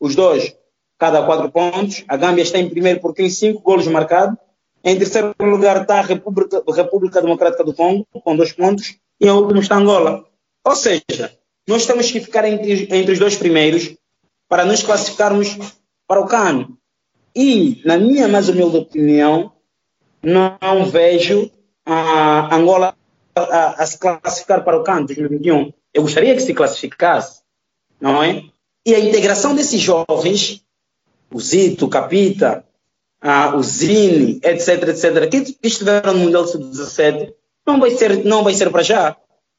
os 0.00 0.14
dois 0.14 0.54
cada 0.98 1.24
quatro 1.24 1.50
pontos. 1.50 2.04
A 2.08 2.16
Gâmbia 2.16 2.42
está 2.42 2.58
em 2.58 2.68
primeiro 2.68 3.00
porque 3.00 3.22
tem 3.22 3.30
cinco 3.30 3.60
golos 3.62 3.86
marcados. 3.86 4.36
Em 4.84 4.96
terceiro 4.98 5.34
lugar 5.40 5.82
está 5.82 5.98
a 5.98 6.02
República, 6.02 6.62
República 6.68 7.20
Democrática 7.20 7.64
do 7.64 7.74
Congo, 7.74 8.06
com 8.12 8.36
dois 8.36 8.52
pontos. 8.52 8.96
E 9.20 9.26
em 9.26 9.30
último 9.30 9.60
está 9.60 9.76
Angola. 9.76 10.24
Ou 10.64 10.76
seja, 10.76 11.36
nós 11.66 11.86
temos 11.86 12.10
que 12.10 12.20
ficar 12.20 12.44
entre, 12.44 12.88
entre 12.90 13.12
os 13.12 13.18
dois 13.18 13.36
primeiros 13.36 13.94
para 14.48 14.64
nos 14.64 14.82
classificarmos 14.82 15.56
para 16.06 16.20
o 16.20 16.26
CAN. 16.26 16.68
E, 17.34 17.82
na 17.84 17.98
minha 17.98 18.28
mais 18.28 18.48
humilde 18.48 18.76
opinião, 18.78 19.52
não 20.22 20.86
vejo 20.86 21.50
a 21.84 22.54
Angola 22.54 22.96
a, 23.34 23.82
a 23.82 23.86
se 23.86 23.98
classificar 23.98 24.64
para 24.64 24.78
o 24.78 24.84
CAN 24.84 25.04
2021. 25.04 25.72
Eu 25.92 26.02
gostaria 26.02 26.34
que 26.34 26.40
se 26.40 26.54
classificasse, 26.54 27.40
não 28.00 28.22
é? 28.22 28.44
E 28.84 28.94
a 28.94 29.00
integração 29.00 29.54
desses 29.54 29.80
jovens, 29.80 30.62
o 31.32 31.40
Zito, 31.40 31.86
o 31.86 31.88
Capita, 31.88 32.64
a, 33.20 33.56
o 33.56 33.62
Zine, 33.62 34.40
etc, 34.42 34.88
etc, 34.88 35.28
que 35.28 35.56
estiveram 35.62 36.14
no 36.14 36.20
Mundial 36.20 36.46
Sub-17, 36.46 37.34
não 37.66 37.80
vai 37.80 37.90
ser, 37.90 38.24
não 38.24 38.44
vai 38.44 38.54
ser 38.54 38.70
para 38.70 38.82
já. 38.82 39.16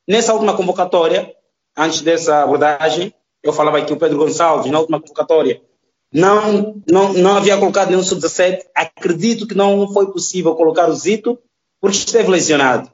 Nessa 0.08 0.34
última 0.34 0.56
convocatória, 0.56 1.34
antes 1.78 2.02
dessa 2.02 2.44
abordagem, 2.44 3.13
eu 3.44 3.54
falava 3.54 3.78
aqui 3.78 3.94
o 3.94 3.98
Pedro 3.98 4.18
Gonçalves, 4.18 4.72
na 4.72 4.80
última 4.80 5.00
convocatória, 5.00 5.62
não, 6.13 6.82
não, 6.90 7.13
não 7.13 7.38
havia 7.38 7.58
colocado 7.58 7.90
nenhum 7.90 8.04
sub-17. 8.04 8.62
Acredito 8.74 9.46
que 9.46 9.56
não 9.56 9.92
foi 9.92 10.12
possível 10.12 10.56
colocar 10.56 10.90
o 10.90 10.96
Zito 10.96 11.38
porque 11.80 11.98
esteve 11.98 12.30
lesionado. 12.30 12.90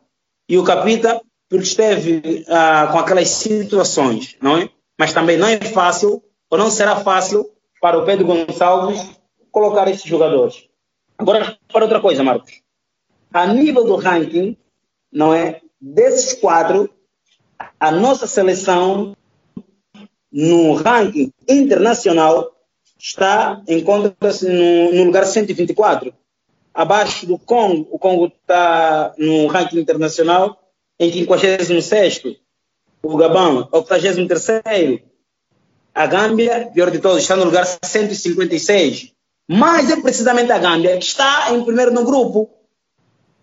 E 0.50 0.58
o 0.58 0.64
Capita 0.64 1.22
porque 1.50 1.66
esteve 1.66 2.44
ah, 2.48 2.90
com 2.92 2.98
aquelas 2.98 3.30
situações, 3.30 4.36
não 4.42 4.58
é? 4.58 4.70
Mas 5.00 5.14
também 5.14 5.38
não 5.38 5.48
é 5.48 5.60
fácil, 5.60 6.24
ou 6.50 6.58
não 6.58 6.72
será 6.72 6.96
fácil, 6.98 7.50
para 7.80 8.00
o 8.00 8.06
Pedro 8.06 8.26
Gonçalves 8.26 9.02
colocar 9.52 9.88
esses 9.88 10.04
jogadores. 10.04 10.68
Agora, 11.18 11.58
para 11.72 11.84
outra 11.84 12.00
coisa, 12.00 12.24
Marcos. 12.24 12.62
A 13.32 13.46
nível 13.48 13.84
do 13.84 13.96
ranking, 13.96 14.58
não 15.12 15.34
é? 15.34 15.62
Desses 15.80 16.34
quatro, 16.34 16.90
a 17.80 17.92
nossa 17.92 18.28
seleção 18.28 19.16
no 20.32 20.74
ranking 20.74 21.32
internacional 21.48 22.52
está 22.98 23.62
encontra-se 23.68 24.48
no, 24.48 24.94
no, 24.94 25.04
lugar 25.04 25.26
124, 25.26 26.14
abaixo 26.74 27.26
do 27.26 27.38
Congo. 27.38 27.88
O 27.92 28.00
Congo 28.00 28.28
está 28.28 29.14
no 29.18 29.48
ranking 29.48 29.80
internacional 29.80 30.60
em 31.00 31.12
56 31.12 32.22
o 33.04 33.18
Gabão 33.18 33.68
83 33.72 35.02
a 35.94 36.08
Gâmbia, 36.08 36.72
pior 36.74 36.90
de 36.90 37.00
todos, 37.00 37.22
está 37.22 37.36
no 37.36 37.44
lugar 37.44 37.66
156. 37.66 39.12
Mas 39.48 39.92
é 39.92 40.02
precisamente 40.02 40.52
a 40.52 40.58
Gâmbia 40.58 40.98
que 40.98 41.06
está 41.06 41.54
em 41.54 41.64
primeiro 41.64 41.94
no 41.94 42.04
grupo. 42.04 42.50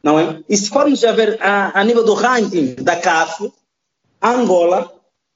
Não 0.02 0.18
é? 0.18 0.42
E 0.48 0.56
se 0.56 0.68
formos 0.68 1.04
a 1.04 1.12
ver 1.12 1.36
a, 1.40 1.78
a 1.78 1.84
nível 1.84 2.02
do 2.02 2.14
ranking 2.14 2.74
da 2.76 2.96
CAF, 2.96 3.52
Angola 4.22 4.92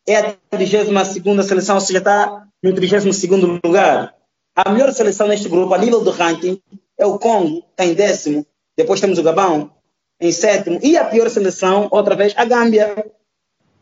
é 0.07 0.17
a 0.17 0.37
32 0.51 1.47
seleção, 1.47 1.77
ou 1.77 1.81
seja, 1.81 1.99
está 1.99 2.47
no 2.63 2.75
32 2.75 3.21
lugar. 3.65 4.15
A 4.55 4.71
melhor 4.71 4.93
seleção 4.93 5.27
neste 5.27 5.49
grupo, 5.49 5.75
a 5.75 5.79
nível 5.79 6.03
do 6.03 6.11
ranking, 6.11 6.63
é 6.99 7.07
o 7.07 7.19
Congo, 7.19 7.65
está 7.71 7.85
em 7.85 7.95
décimo. 7.95 8.47
Depois 8.77 9.01
temos 9.01 9.19
o 9.19 9.23
Gabão, 9.23 9.73
em 10.21 10.31
sétimo. 10.31 10.79
E 10.83 10.97
a 10.97 11.05
pior 11.05 11.29
seleção, 11.29 11.89
outra 11.91 12.15
vez, 12.15 12.35
a 12.37 12.45
Gâmbia, 12.45 13.13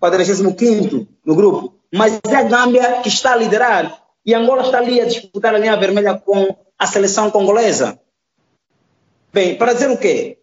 45 0.00 1.06
no 1.24 1.34
grupo. 1.34 1.74
Mas 1.92 2.20
é 2.28 2.36
a 2.36 2.42
Gâmbia 2.42 3.00
que 3.02 3.08
está 3.08 3.32
a 3.32 3.36
liderar. 3.36 4.02
E 4.24 4.34
Angola 4.34 4.62
está 4.62 4.78
ali 4.78 5.00
a 5.00 5.04
disputar 5.04 5.54
a 5.54 5.58
linha 5.58 5.76
vermelha 5.76 6.16
com 6.18 6.56
a 6.78 6.86
seleção 6.86 7.30
congolesa. 7.30 7.98
Bem, 9.32 9.56
para 9.56 9.72
dizer 9.72 9.90
o 9.90 9.98
quê? 9.98 10.38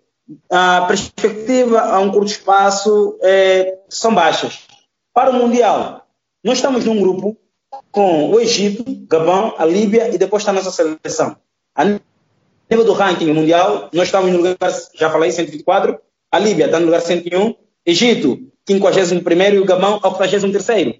A 0.49 0.85
perspectiva 0.87 1.81
a 1.81 1.99
um 1.99 2.11
curto 2.11 2.31
espaço 2.31 3.17
é, 3.21 3.79
são 3.89 4.13
baixas. 4.13 4.59
Para 5.13 5.31
o 5.31 5.33
Mundial, 5.33 6.05
nós 6.43 6.57
estamos 6.57 6.85
num 6.85 7.01
grupo 7.01 7.37
com 7.91 8.29
o 8.29 8.39
Egito, 8.39 8.83
Gabão, 9.07 9.55
a 9.57 9.65
Líbia 9.65 10.13
e 10.13 10.17
depois 10.17 10.41
está 10.41 10.51
a 10.51 10.55
nossa 10.55 10.71
seleção. 10.71 11.35
A 11.75 11.85
nível 11.85 12.85
do 12.85 12.93
ranking 12.93 13.33
mundial, 13.33 13.89
nós 13.93 14.07
estamos 14.07 14.31
no 14.31 14.37
lugar, 14.37 14.57
já 14.93 15.09
falei, 15.09 15.31
124, 15.31 15.99
a 16.31 16.39
Líbia 16.39 16.65
está 16.65 16.79
no 16.79 16.85
lugar 16.85 17.01
101, 17.01 17.55
Egito, 17.85 18.51
51 18.67 19.53
e 19.55 19.59
o 19.59 19.65
Gabão, 19.65 19.99
83 20.03 20.99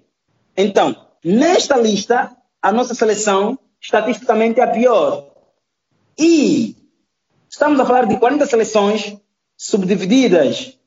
Então, 0.56 1.06
nesta 1.24 1.76
lista, 1.76 2.36
a 2.60 2.72
nossa 2.72 2.94
seleção, 2.94 3.58
estatisticamente, 3.80 4.58
é 4.58 4.64
a 4.64 4.68
pior. 4.68 5.30
E 6.18 6.76
estamos 7.50 7.78
a 7.80 7.84
falar 7.84 8.06
de 8.06 8.16
40 8.16 8.46
seleções 8.46 9.16
subdivididas, 9.56 10.78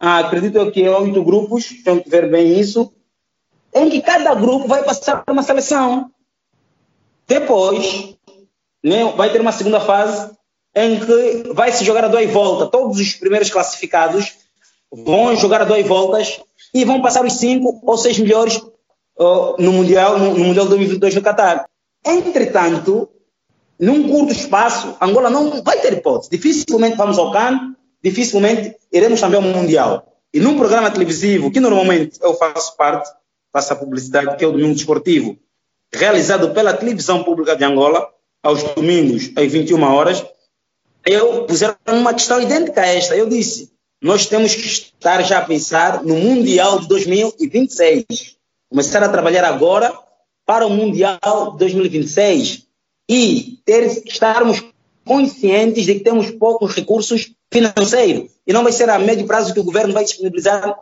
ah, 0.00 0.18
acredito 0.20 0.70
que 0.72 0.82
é 0.82 0.90
oito 0.90 1.22
grupos, 1.22 1.82
tenho 1.84 2.02
que 2.02 2.08
ver 2.08 2.30
bem 2.30 2.58
isso, 2.58 2.92
em 3.74 3.90
que 3.90 4.00
cada 4.00 4.34
grupo 4.34 4.66
vai 4.66 4.82
passar 4.82 5.22
por 5.22 5.32
uma 5.32 5.42
seleção. 5.42 6.10
Depois, 7.28 8.16
né, 8.82 9.04
vai 9.12 9.30
ter 9.30 9.40
uma 9.40 9.52
segunda 9.52 9.80
fase 9.80 10.34
em 10.74 10.98
que 10.98 11.52
vai 11.52 11.72
se 11.72 11.84
jogar 11.84 12.04
a 12.04 12.08
dois 12.08 12.30
voltas. 12.30 12.70
Todos 12.70 12.98
os 12.98 13.14
primeiros 13.14 13.50
classificados 13.50 14.34
vão 14.90 15.36
jogar 15.36 15.62
a 15.62 15.64
duas 15.64 15.86
voltas 15.86 16.40
e 16.72 16.84
vão 16.84 17.02
passar 17.02 17.24
os 17.24 17.34
cinco 17.34 17.80
ou 17.82 17.98
seis 17.98 18.18
melhores 18.18 18.56
uh, 18.56 19.56
no 19.58 19.72
Mundial, 19.72 20.18
no, 20.18 20.34
no 20.34 20.44
Mundial 20.44 20.66
2022 20.66 21.14
no 21.14 21.22
Qatar. 21.22 21.68
Entretanto, 22.04 23.08
num 23.78 24.08
curto 24.08 24.32
espaço, 24.32 24.96
Angola 25.00 25.30
não 25.30 25.62
vai 25.62 25.80
ter 25.80 25.92
hipótese. 25.92 26.30
Dificilmente 26.30 26.96
vamos 26.96 27.18
ao 27.18 27.32
CAN, 27.32 27.74
dificilmente 28.02 28.76
iremos 28.92 29.20
também 29.20 29.36
ao 29.36 29.42
Mundial. 29.42 30.16
E 30.32 30.40
num 30.40 30.56
programa 30.56 30.90
televisivo, 30.90 31.50
que 31.50 31.60
normalmente 31.60 32.18
eu 32.22 32.34
faço 32.34 32.76
parte, 32.76 33.10
faça 33.52 33.74
a 33.74 33.76
publicidade, 33.76 34.36
que 34.36 34.44
é 34.44 34.48
o 34.48 34.52
Domingo 34.52 34.74
Desportivo, 34.74 35.38
realizado 35.92 36.50
pela 36.50 36.74
televisão 36.74 37.22
pública 37.22 37.56
de 37.56 37.64
Angola, 37.64 38.08
aos 38.42 38.62
domingos, 38.62 39.32
às 39.36 39.50
21 39.50 39.82
horas, 39.82 40.24
eu 41.04 41.44
puseram 41.44 41.76
uma 41.88 42.14
questão 42.14 42.40
idêntica 42.40 42.82
a 42.82 42.86
esta. 42.86 43.16
Eu 43.16 43.28
disse, 43.28 43.72
nós 44.00 44.26
temos 44.26 44.54
que 44.54 44.66
estar 44.66 45.22
já 45.22 45.38
a 45.38 45.44
pensar 45.44 46.04
no 46.04 46.14
Mundial 46.16 46.80
de 46.80 46.88
2026. 46.88 48.36
Começar 48.68 49.02
a 49.02 49.08
trabalhar 49.08 49.44
agora 49.44 49.92
para 50.44 50.66
o 50.66 50.70
Mundial 50.70 51.52
de 51.52 51.58
2026 51.58 52.65
e 53.08 53.58
ter, 53.64 53.84
estarmos 54.06 54.62
conscientes 55.04 55.84
de 55.84 55.94
que 55.94 56.00
temos 56.00 56.30
poucos 56.32 56.74
recursos 56.74 57.32
financeiros. 57.52 58.30
E 58.46 58.52
não 58.52 58.62
vai 58.62 58.72
ser 58.72 58.90
a 58.90 58.98
médio 58.98 59.26
prazo 59.26 59.54
que 59.54 59.60
o 59.60 59.64
governo 59.64 59.94
vai 59.94 60.04
disponibilizar 60.04 60.78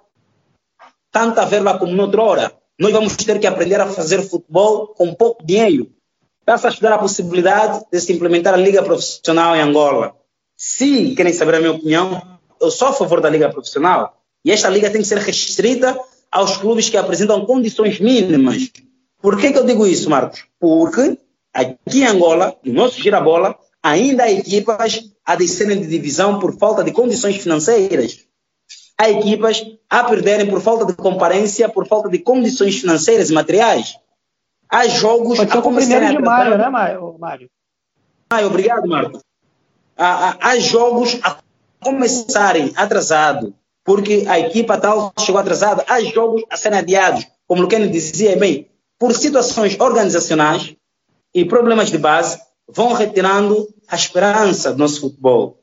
tanta 1.10 1.44
verba 1.44 1.78
como 1.78 1.92
noutrora 1.92 2.52
nós 2.78 2.92
vamos 2.92 3.16
ter 3.16 3.38
que 3.38 3.46
aprender 3.46 3.80
a 3.80 3.86
fazer 3.86 4.22
futebol 4.22 4.88
com 4.88 5.14
pouco 5.14 5.44
dinheiro. 5.46 5.90
Está-se 6.40 6.66
a 6.66 6.70
estudar 6.70 6.92
a 6.94 6.98
possibilidade 6.98 7.84
de 7.90 8.00
se 8.00 8.12
implementar 8.12 8.52
a 8.52 8.58
liga 8.58 8.82
profissional 8.82 9.54
em 9.56 9.60
Angola. 9.60 10.14
Se 10.56 11.14
querem 11.14 11.32
saber 11.32 11.54
a 11.54 11.60
minha 11.60 11.72
opinião, 11.72 12.20
eu 12.60 12.70
sou 12.70 12.88
a 12.88 12.92
favor 12.92 13.20
da 13.20 13.30
liga 13.30 13.48
profissional. 13.48 14.20
E 14.44 14.50
esta 14.50 14.68
liga 14.68 14.90
tem 14.90 15.00
que 15.00 15.08
ser 15.08 15.18
restrita 15.18 15.98
aos 16.30 16.56
clubes 16.56 16.90
que 16.90 16.96
apresentam 16.96 17.46
condições 17.46 18.00
mínimas. 18.00 18.70
Por 19.22 19.40
que, 19.40 19.52
que 19.52 19.58
eu 19.58 19.64
digo 19.64 19.86
isso, 19.86 20.10
Marcos? 20.10 20.44
Porque 20.58 21.16
aqui 21.54 22.00
em 22.00 22.06
Angola, 22.06 22.56
no 22.64 22.72
nosso 22.72 23.00
girabola, 23.00 23.56
ainda 23.82 24.24
há 24.24 24.32
equipas 24.32 25.00
a 25.24 25.36
descerem 25.36 25.80
de 25.80 25.86
divisão 25.86 26.38
por 26.38 26.58
falta 26.58 26.82
de 26.82 26.92
condições 26.92 27.36
financeiras 27.36 28.24
há 28.98 29.10
equipas 29.10 29.64
a 29.90 30.04
perderem 30.04 30.48
por 30.48 30.60
falta 30.60 30.86
de 30.86 30.94
comparência, 30.94 31.68
por 31.68 31.86
falta 31.86 32.08
de 32.08 32.18
condições 32.18 32.80
financeiras 32.80 33.30
e 33.30 33.32
materiais. 33.32 33.96
há 34.68 34.86
jogos 34.88 35.38
ser 35.38 35.46
com 35.62 35.74
primeiro 35.74 36.16
de 36.16 36.22
maio, 36.22 36.58
né, 36.58 36.68
Mário? 36.68 37.50
Maio, 38.32 38.46
obrigado, 38.46 38.88
Marco. 38.88 39.20
Há, 39.96 40.30
há, 40.30 40.36
há 40.40 40.58
jogos 40.58 41.18
a 41.22 41.38
começarem 41.80 42.72
atrasado, 42.74 43.54
porque 43.84 44.24
a 44.26 44.38
equipa 44.38 44.78
tal 44.78 45.12
chegou 45.20 45.40
atrasada. 45.40 45.84
Há 45.88 46.00
jogos 46.02 46.42
a 46.50 46.56
serem 46.56 46.78
adiados, 46.78 47.26
como 47.46 47.64
o 47.64 47.68
Kenny 47.68 47.88
dizia 47.88 48.36
bem, 48.36 48.68
por 48.98 49.12
situações 49.12 49.78
organizacionais 49.78 50.74
e 51.34 51.44
problemas 51.44 51.90
de 51.90 51.98
base, 51.98 52.40
vão 52.68 52.92
retirando 52.92 53.68
a 53.88 53.96
esperança 53.96 54.72
do 54.72 54.78
nosso 54.78 55.00
futebol. 55.00 55.60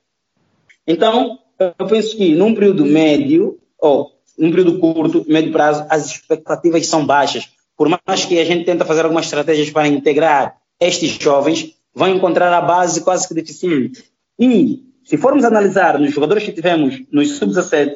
Então, 0.85 1.39
eu 1.79 1.87
penso 1.87 2.17
que 2.17 2.33
num 2.35 2.53
período 2.53 2.85
médio, 2.85 3.59
ou 3.79 4.11
num 4.37 4.49
período 4.49 4.79
curto, 4.79 5.25
médio 5.27 5.51
prazo, 5.51 5.85
as 5.89 6.07
expectativas 6.07 6.85
são 6.87 7.05
baixas. 7.05 7.49
Por 7.77 7.87
mais 7.89 8.25
que 8.25 8.39
a 8.39 8.45
gente 8.45 8.65
tente 8.65 8.83
fazer 8.83 9.03
algumas 9.03 9.25
estratégias 9.25 9.69
para 9.69 9.87
integrar 9.87 10.57
estes 10.79 11.11
jovens, 11.11 11.75
vão 11.93 12.09
encontrar 12.09 12.51
a 12.53 12.61
base 12.61 13.01
quase 13.01 13.27
que 13.27 13.33
deficiente. 13.33 14.03
E, 14.39 14.83
se 15.03 15.17
formos 15.17 15.43
analisar 15.43 15.99
nos 15.99 16.11
jogadores 16.11 16.43
que 16.43 16.51
tivemos 16.51 17.01
nos 17.11 17.37
sub-17, 17.37 17.95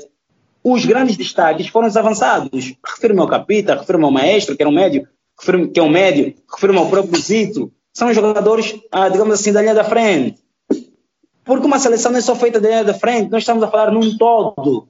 os 0.64 0.86
grandes 0.86 1.16
destaques 1.16 1.68
foram 1.68 1.88
os 1.88 1.96
avançados. 1.96 2.74
Refiro-me 2.86 3.20
ao 3.20 3.28
Capita, 3.28 3.76
refiro-me 3.76 4.06
ao 4.06 4.12
Maestro, 4.12 4.56
que 4.56 4.64
era 4.64 4.70
um 4.70 4.74
médio, 4.74 5.08
que 5.74 5.80
é 5.80 5.84
um 5.84 5.89
médio, 5.89 6.34
refiro-me 6.52 6.80
ao 6.80 6.89
próprio 6.89 7.19
Zito. 7.19 7.71
São 7.93 8.13
jogadores, 8.13 8.76
ah, 8.91 9.10
digamos 9.10 9.34
assim, 9.34 9.52
da 9.52 9.62
linha 9.62 9.74
da 9.74 9.84
frente. 9.84 10.43
Porque 11.43 11.65
uma 11.65 11.80
seleção 11.80 12.12
não 12.12 12.19
é 12.19 12.21
só 12.21 12.36
feita 12.36 12.60
da 12.60 12.67
linha 12.67 12.84
da 12.84 12.93
frente, 12.93 13.30
nós 13.30 13.43
estamos 13.43 13.63
a 13.63 13.67
falar 13.67 13.91
num 13.91 14.17
todo. 14.17 14.88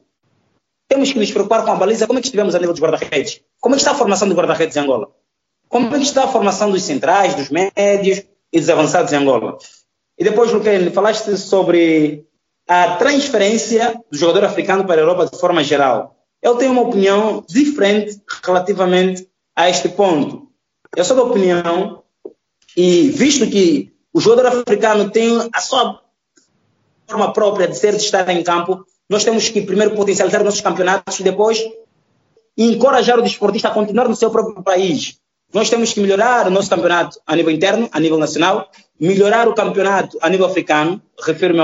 Temos 0.88 1.12
que 1.12 1.20
nos 1.20 1.32
preocupar 1.32 1.66
com 1.66 1.72
a 1.72 1.76
baliza. 1.76 2.08
Como 2.08 2.20
é 2.20 2.22
que 2.22 2.28
estivemos 2.28 2.56
a 2.56 2.60
nível 2.60 2.74
dos 2.74 2.82
guarda-redes? 2.82 3.42
Como 3.60 3.76
é 3.76 3.78
que 3.78 3.82
está 3.82 3.92
a 3.92 3.96
formação 3.96 4.30
de 4.30 4.36
guarda-redes 4.36 4.76
em 4.78 4.80
Angola? 4.80 5.10
Como 5.68 5.88
é 5.88 5.98
que 5.98 6.06
está 6.06 6.24
a 6.24 6.28
formação 6.28 6.72
dos 6.72 6.84
centrais, 6.84 7.36
dos 7.36 7.50
médios 7.50 8.24
e 8.54 8.60
dos 8.60 8.70
avançados 8.70 9.12
em 9.12 9.18
Angola? 9.18 9.58
E 10.18 10.24
depois, 10.24 10.52
Luquene, 10.52 10.92
falaste 10.92 11.36
sobre 11.38 12.26
a 12.68 12.96
transferência 12.96 14.00
do 14.10 14.18
jogador 14.18 14.46
africano 14.46 14.86
para 14.86 15.02
a 15.02 15.04
Europa 15.04 15.30
de 15.32 15.40
forma 15.40 15.64
geral. 15.64 16.16
Eu 16.42 16.56
tenho 16.56 16.72
uma 16.72 16.84
opinião 16.84 17.44
diferente 17.48 18.22
relativamente 18.44 19.28
a 19.56 19.70
este 19.70 19.90
ponto. 19.90 20.50
Eu 20.96 21.06
sou 21.06 21.16
da 21.16 21.24
opinião, 21.24 22.04
e 22.76 23.10
visto 23.10 23.48
que 23.48 23.94
o 24.14 24.20
jogador 24.20 24.48
africano 24.48 25.10
tem 25.10 25.50
a 25.54 25.62
sua 25.62 26.02
forma 27.08 27.32
própria 27.32 27.68
de 27.68 27.78
ser, 27.78 27.92
de 27.96 28.02
estar 28.02 28.28
em 28.30 28.44
campo, 28.44 28.86
nós 29.10 29.24
temos 29.24 29.48
que 29.50 29.62
primeiro 29.62 29.96
potencializar 29.96 30.44
nossos 30.44 30.62
campeonatos 30.62 31.20
e 31.20 31.24
depois 31.24 31.64
encorajar 32.58 33.20
o 33.20 33.22
desportista 33.22 33.70
a 33.70 33.72
continuar 33.72 34.10
no 34.10 34.16
seu 34.16 34.30
próprio 34.30 34.64
país. 34.64 35.18
Nós 35.54 35.70
temos 35.70 35.94
que 35.94 36.02
melhorar 36.02 36.48
o 36.48 36.50
nosso 36.50 36.70
campeonato 36.70 37.20
a 37.26 37.36
nível 37.36 37.52
interno, 37.52 37.88
a 37.92 38.00
nível 38.00 38.18
nacional, 38.18 38.70
melhorar 39.00 39.48
o 39.48 39.54
campeonato 39.54 40.18
a 40.22 40.30
nível 40.30 40.48
africano, 40.48 41.02
refiro-me 41.24 41.62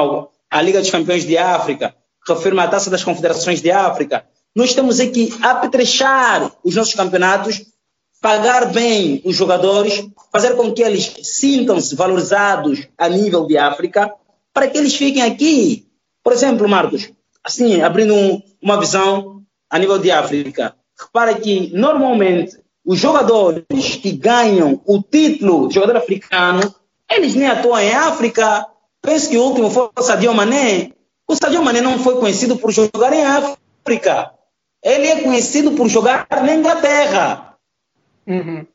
à 0.49 0.61
Liga 0.61 0.79
dos 0.79 0.91
Campeões 0.91 1.25
de 1.25 1.37
África, 1.37 1.95
refiro-me 2.27 2.61
à 2.61 2.67
Taça 2.67 2.89
das 2.89 3.03
Confederações 3.03 3.61
de 3.61 3.71
África. 3.71 4.25
Nós 4.55 4.73
temos 4.73 4.99
aqui 4.99 5.33
apetrechar 5.41 6.51
os 6.63 6.75
nossos 6.75 6.93
campeonatos, 6.93 7.65
pagar 8.21 8.71
bem 8.71 9.21
os 9.25 9.35
jogadores, 9.35 10.07
fazer 10.31 10.55
com 10.55 10.71
que 10.71 10.83
eles 10.83 11.11
sintam-se 11.23 11.95
valorizados 11.95 12.87
a 12.95 13.09
nível 13.09 13.47
de 13.47 13.57
África, 13.57 14.13
para 14.53 14.67
que 14.67 14.77
eles 14.77 14.95
fiquem 14.95 15.23
aqui. 15.23 15.87
Por 16.23 16.31
exemplo, 16.31 16.69
Marcos, 16.69 17.11
assim, 17.43 17.81
abrindo 17.81 18.13
um, 18.13 18.41
uma 18.61 18.79
visão 18.79 19.41
a 19.67 19.79
nível 19.79 19.97
de 19.97 20.11
África, 20.11 20.75
repara 20.97 21.33
que 21.33 21.71
normalmente 21.73 22.61
os 22.85 22.99
jogadores 22.99 23.95
que 24.01 24.11
ganham 24.11 24.79
o 24.85 25.01
título 25.01 25.67
de 25.67 25.75
jogador 25.75 25.97
africano, 25.97 26.73
eles 27.09 27.33
nem 27.33 27.47
atuam 27.47 27.79
em 27.79 27.91
África. 27.91 28.67
Penso 29.01 29.29
que 29.29 29.37
o 29.37 29.43
último 29.43 29.69
foi 29.71 29.89
o 29.97 30.01
Sadio 30.01 30.33
Mané. 30.33 30.91
O 31.27 31.35
Sadio 31.35 31.63
Mané 31.63 31.81
não 31.81 31.97
foi 31.97 32.19
conhecido 32.19 32.57
por 32.57 32.71
jogar 32.71 33.13
em 33.13 33.23
África. 33.23 34.31
Ele 34.83 35.07
é 35.07 35.21
conhecido 35.21 35.71
por 35.71 35.87
jogar 35.87 36.27
na 36.29 36.53
Inglaterra. 36.53 37.50
Uhum. 38.27 38.65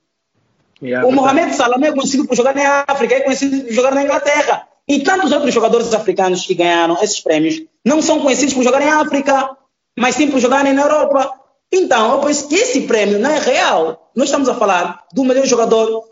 O 1.06 1.12
Mohamed 1.12 1.54
Salah 1.54 1.78
é 1.86 1.92
conhecido 1.92 2.26
por 2.26 2.36
jogar 2.36 2.54
na 2.54 2.84
África, 2.86 3.14
é 3.14 3.20
conhecido 3.20 3.64
por 3.64 3.72
jogar 3.72 3.94
na 3.94 4.02
Inglaterra. 4.02 4.68
E 4.88 5.00
tantos 5.00 5.32
outros 5.32 5.52
jogadores 5.52 5.92
africanos 5.92 6.46
que 6.46 6.54
ganharam 6.54 7.02
esses 7.02 7.20
prêmios 7.20 7.62
não 7.84 8.00
são 8.00 8.20
conhecidos 8.20 8.54
por 8.54 8.62
jogar 8.62 8.82
em 8.82 8.88
África, 8.88 9.56
mas 9.98 10.14
sim 10.14 10.30
por 10.30 10.38
jogarem 10.38 10.72
na 10.72 10.82
Europa. 10.82 11.32
Então, 11.72 12.12
eu 12.12 12.20
penso 12.20 12.48
que 12.48 12.54
esse 12.54 12.82
prêmio 12.82 13.18
não 13.18 13.30
é 13.30 13.38
real. 13.38 14.10
Nós 14.14 14.26
estamos 14.26 14.48
a 14.48 14.54
falar 14.54 15.04
do 15.12 15.24
melhor 15.24 15.44
jogador. 15.46 16.04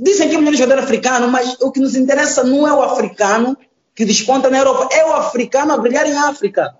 Dizem 0.00 0.28
que 0.28 0.36
é 0.36 0.38
o 0.38 0.42
melhor 0.42 0.56
jogador 0.56 0.82
africano, 0.82 1.28
mas 1.28 1.60
o 1.60 1.70
que 1.70 1.80
nos 1.80 1.94
interessa 1.96 2.44
não 2.44 2.66
é 2.66 2.72
o 2.72 2.82
africano 2.82 3.56
que 3.94 4.04
desponta 4.04 4.48
na 4.48 4.58
Europa, 4.58 4.88
é 4.92 5.04
o 5.04 5.12
africano 5.12 5.72
a 5.72 5.76
brilhar 5.76 6.08
em 6.08 6.16
África. 6.16 6.74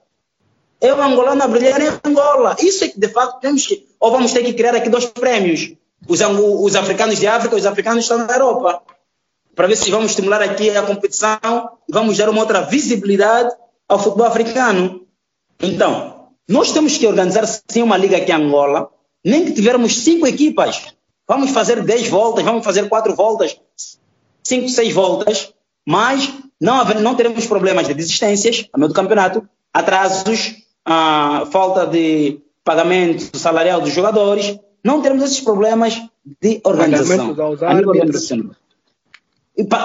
É 0.81 0.92
o 0.92 1.03
angolano 1.03 1.42
a 1.42 1.48
brilhar 1.48 1.81
em 1.81 1.88
Angola. 2.05 2.57
Isso 2.61 2.85
é 2.85 2.88
que, 2.88 2.98
de 2.98 3.09
facto, 3.09 3.40
temos 3.40 3.66
que. 3.66 3.87
Ou 4.01 4.11
vamos 4.11 4.33
ter 4.33 4.42
que 4.42 4.55
criar 4.55 4.75
aqui 4.75 4.88
dois 4.88 5.07
prêmios: 5.07 5.75
os, 6.08 6.20
os 6.20 6.76
africanos 6.76 7.18
de 7.18 7.26
África 7.26 7.56
os 7.56 7.66
africanos 7.66 8.04
estão 8.04 8.18
na 8.18 8.32
Europa 8.32 8.82
para 9.54 9.66
ver 9.66 9.76
se 9.76 9.90
vamos 9.90 10.10
estimular 10.10 10.42
aqui 10.42 10.70
a 10.70 10.82
competição 10.82 11.38
e 11.88 11.92
vamos 11.92 12.16
dar 12.16 12.28
uma 12.28 12.40
outra 12.40 12.62
visibilidade 12.62 13.54
ao 13.88 13.98
futebol 13.98 14.26
africano. 14.26 15.06
Então, 15.60 16.30
nós 16.48 16.72
temos 16.72 16.96
que 16.96 17.06
organizar 17.06 17.46
sim 17.46 17.82
uma 17.82 17.96
liga 17.96 18.16
aqui 18.16 18.32
em 18.32 18.34
Angola, 18.34 18.90
nem 19.24 19.44
que 19.44 19.52
tivermos 19.52 19.98
cinco 19.98 20.26
equipas. 20.26 20.94
Vamos 21.28 21.50
fazer 21.50 21.82
dez 21.82 22.08
voltas, 22.08 22.44
vamos 22.44 22.64
fazer 22.64 22.88
quatro 22.88 23.14
voltas, 23.14 23.58
cinco, 24.42 24.68
seis 24.68 24.92
voltas, 24.92 25.52
mas 25.86 26.32
não, 26.60 26.84
não 27.00 27.14
teremos 27.14 27.46
problemas 27.46 27.86
de 27.86 27.94
desistências 27.94 28.68
no 28.72 28.80
meio 28.80 28.88
do 28.88 28.94
campeonato, 28.94 29.46
atrasos, 29.72 30.56
ah, 30.84 31.46
falta 31.50 31.86
de 31.86 32.40
pagamento 32.64 33.36
salarial 33.36 33.80
dos 33.80 33.92
jogadores, 33.92 34.58
não 34.84 35.00
teremos 35.00 35.24
esses 35.24 35.40
problemas 35.40 36.02
de 36.40 36.60
organização. 36.64 37.30
A 37.60 37.74
nível 37.74 37.90
organizacional. 37.90 38.56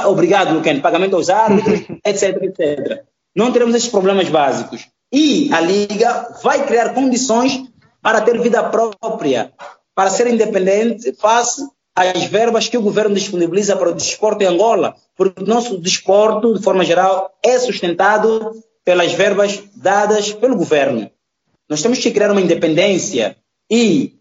Obrigado, 0.07 0.53
Luquene. 0.53 0.81
Pagamento 0.81 1.15
aos 1.15 1.29
árbitros, 1.29 1.81
etc, 2.05 2.43
etc. 2.43 3.03
Não 3.35 3.51
teremos 3.51 3.75
esses 3.75 3.89
problemas 3.89 4.29
básicos. 4.29 4.87
E 5.11 5.53
a 5.53 5.61
Liga 5.61 6.35
vai 6.43 6.65
criar 6.65 6.93
condições 6.93 7.63
para 8.01 8.21
ter 8.21 8.39
vida 8.41 8.63
própria, 8.63 9.53
para 9.93 10.09
ser 10.09 10.27
independente 10.27 11.13
face 11.13 11.65
às 11.95 12.23
verbas 12.25 12.67
que 12.67 12.77
o 12.77 12.81
governo 12.81 13.15
disponibiliza 13.15 13.75
para 13.75 13.89
o 13.89 13.93
desporto 13.93 14.43
em 14.43 14.47
Angola, 14.47 14.95
porque 15.15 15.43
o 15.43 15.47
nosso 15.47 15.77
desporto, 15.77 16.53
de 16.53 16.63
forma 16.63 16.83
geral, 16.85 17.35
é 17.43 17.57
sustentado 17.57 18.51
pelas 18.85 19.13
verbas 19.13 19.63
dadas 19.75 20.31
pelo 20.31 20.55
governo. 20.55 21.09
Nós 21.69 21.81
temos 21.81 21.99
que 21.99 22.11
criar 22.11 22.31
uma 22.31 22.41
independência 22.41 23.35
e 23.69 24.15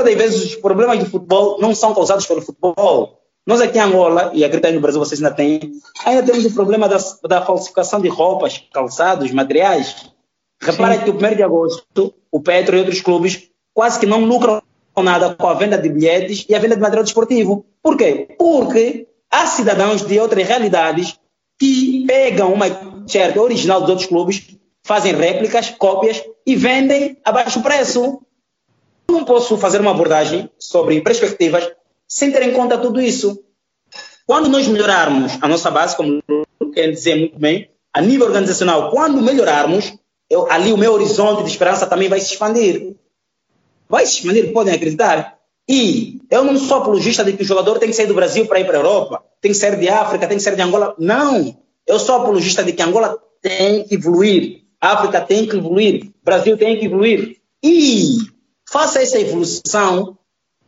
muitas 0.00 0.04
das 0.04 0.14
vezes 0.14 0.52
os 0.52 0.56
problemas 0.56 0.98
do 0.98 1.06
futebol 1.06 1.58
não 1.60 1.74
são 1.74 1.94
causados 1.94 2.26
pelo 2.26 2.42
futebol, 2.42 3.18
nós 3.46 3.60
aqui 3.60 3.78
em 3.78 3.80
Angola, 3.80 4.30
e 4.34 4.44
acredito 4.44 4.74
no 4.74 4.80
Brasil 4.80 5.00
vocês 5.00 5.22
ainda 5.22 5.34
têm, 5.34 5.72
ainda 6.04 6.22
temos 6.22 6.44
o 6.44 6.54
problema 6.54 6.88
da, 6.88 6.98
da 7.24 7.42
falsificação 7.42 8.00
de 8.00 8.08
roupas, 8.08 8.62
calçados, 8.72 9.30
materiais. 9.32 10.12
Repara 10.60 10.98
Sim. 10.98 11.04
que 11.04 11.10
o 11.10 11.14
1 11.14 11.36
de 11.36 11.42
agosto, 11.42 12.14
o 12.30 12.40
Petro 12.40 12.76
e 12.76 12.80
outros 12.80 13.00
clubes 13.00 13.48
quase 13.74 13.98
que 13.98 14.06
não 14.06 14.24
lucram 14.24 14.62
nada 15.02 15.34
com 15.34 15.46
a 15.46 15.54
venda 15.54 15.78
de 15.78 15.88
bilhetes 15.88 16.44
e 16.48 16.54
a 16.54 16.58
venda 16.58 16.76
de 16.76 16.82
material 16.82 17.04
desportivo. 17.04 17.64
Por 17.82 17.96
quê? 17.96 18.28
Porque 18.38 19.08
há 19.30 19.46
cidadãos 19.46 20.02
de 20.02 20.18
outras 20.20 20.46
realidades 20.46 21.18
que 21.58 22.04
pegam 22.06 22.52
uma 22.52 22.68
t-shirt 22.68 23.36
original 23.36 23.80
dos 23.80 23.90
outros 23.90 24.08
clubes, 24.08 24.58
fazem 24.84 25.14
réplicas, 25.14 25.70
cópias 25.70 26.22
e 26.46 26.56
vendem 26.56 27.16
a 27.24 27.32
baixo 27.32 27.62
preço. 27.62 28.20
Não 29.10 29.24
posso 29.24 29.56
fazer 29.56 29.80
uma 29.80 29.90
abordagem 29.90 30.48
sobre 30.58 31.00
perspectivas 31.00 31.70
sem 32.06 32.32
ter 32.32 32.42
em 32.42 32.52
conta 32.52 32.78
tudo 32.78 33.00
isso. 33.00 33.42
Quando 34.26 34.48
nós 34.48 34.68
melhorarmos 34.68 35.38
a 35.40 35.48
nossa 35.48 35.70
base, 35.70 35.96
como 35.96 36.22
quer 36.72 36.90
dizer 36.90 37.16
muito 37.16 37.38
bem, 37.38 37.70
a 37.92 38.00
nível 38.00 38.26
organizacional, 38.26 38.90
quando 38.90 39.20
melhorarmos, 39.20 39.92
eu, 40.28 40.50
ali 40.50 40.72
o 40.72 40.76
meu 40.76 40.92
horizonte 40.92 41.42
de 41.42 41.50
esperança 41.50 41.86
também 41.86 42.08
vai 42.08 42.20
se 42.20 42.32
expandir. 42.32 42.94
Vai 43.88 44.06
se 44.06 44.18
expandir, 44.18 44.52
podem 44.52 44.72
acreditar. 44.72 45.36
E 45.68 46.20
eu 46.30 46.44
não 46.44 46.56
sou 46.56 46.78
apologista 46.78 47.24
de 47.24 47.32
que 47.32 47.42
o 47.42 47.46
jogador 47.46 47.78
tem 47.78 47.88
que 47.88 47.94
sair 47.96 48.06
do 48.06 48.14
Brasil 48.14 48.46
para 48.46 48.60
ir 48.60 48.64
para 48.64 48.76
a 48.76 48.80
Europa, 48.80 49.24
tem 49.40 49.50
que 49.50 49.56
sair 49.58 49.76
de 49.76 49.88
África, 49.88 50.26
tem 50.26 50.36
que 50.36 50.42
sair 50.42 50.56
de 50.56 50.62
Angola. 50.62 50.94
Não! 50.98 51.56
Eu 51.86 51.98
sou 51.98 52.16
apologista 52.16 52.62
de 52.62 52.72
que 52.72 52.82
Angola 52.82 53.18
tem 53.42 53.84
que 53.84 53.94
evoluir, 53.96 54.62
África 54.80 55.20
tem 55.20 55.46
que 55.46 55.56
evoluir, 55.56 56.10
Brasil 56.22 56.56
tem 56.56 56.78
que 56.78 56.86
evoluir. 56.86 57.36
E 57.62 58.18
faça 58.70 59.02
essa 59.02 59.18
evolução 59.18 60.16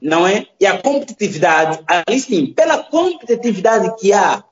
não 0.03 0.27
é? 0.27 0.47
E 0.61 0.67
a 0.67 0.83
competitividade, 0.83 1.81
ali 1.87 2.19
sim, 2.19 2.47
pela 2.47 2.83
competitividade 2.83 3.95
que 4.01 4.13
há 4.13 4.43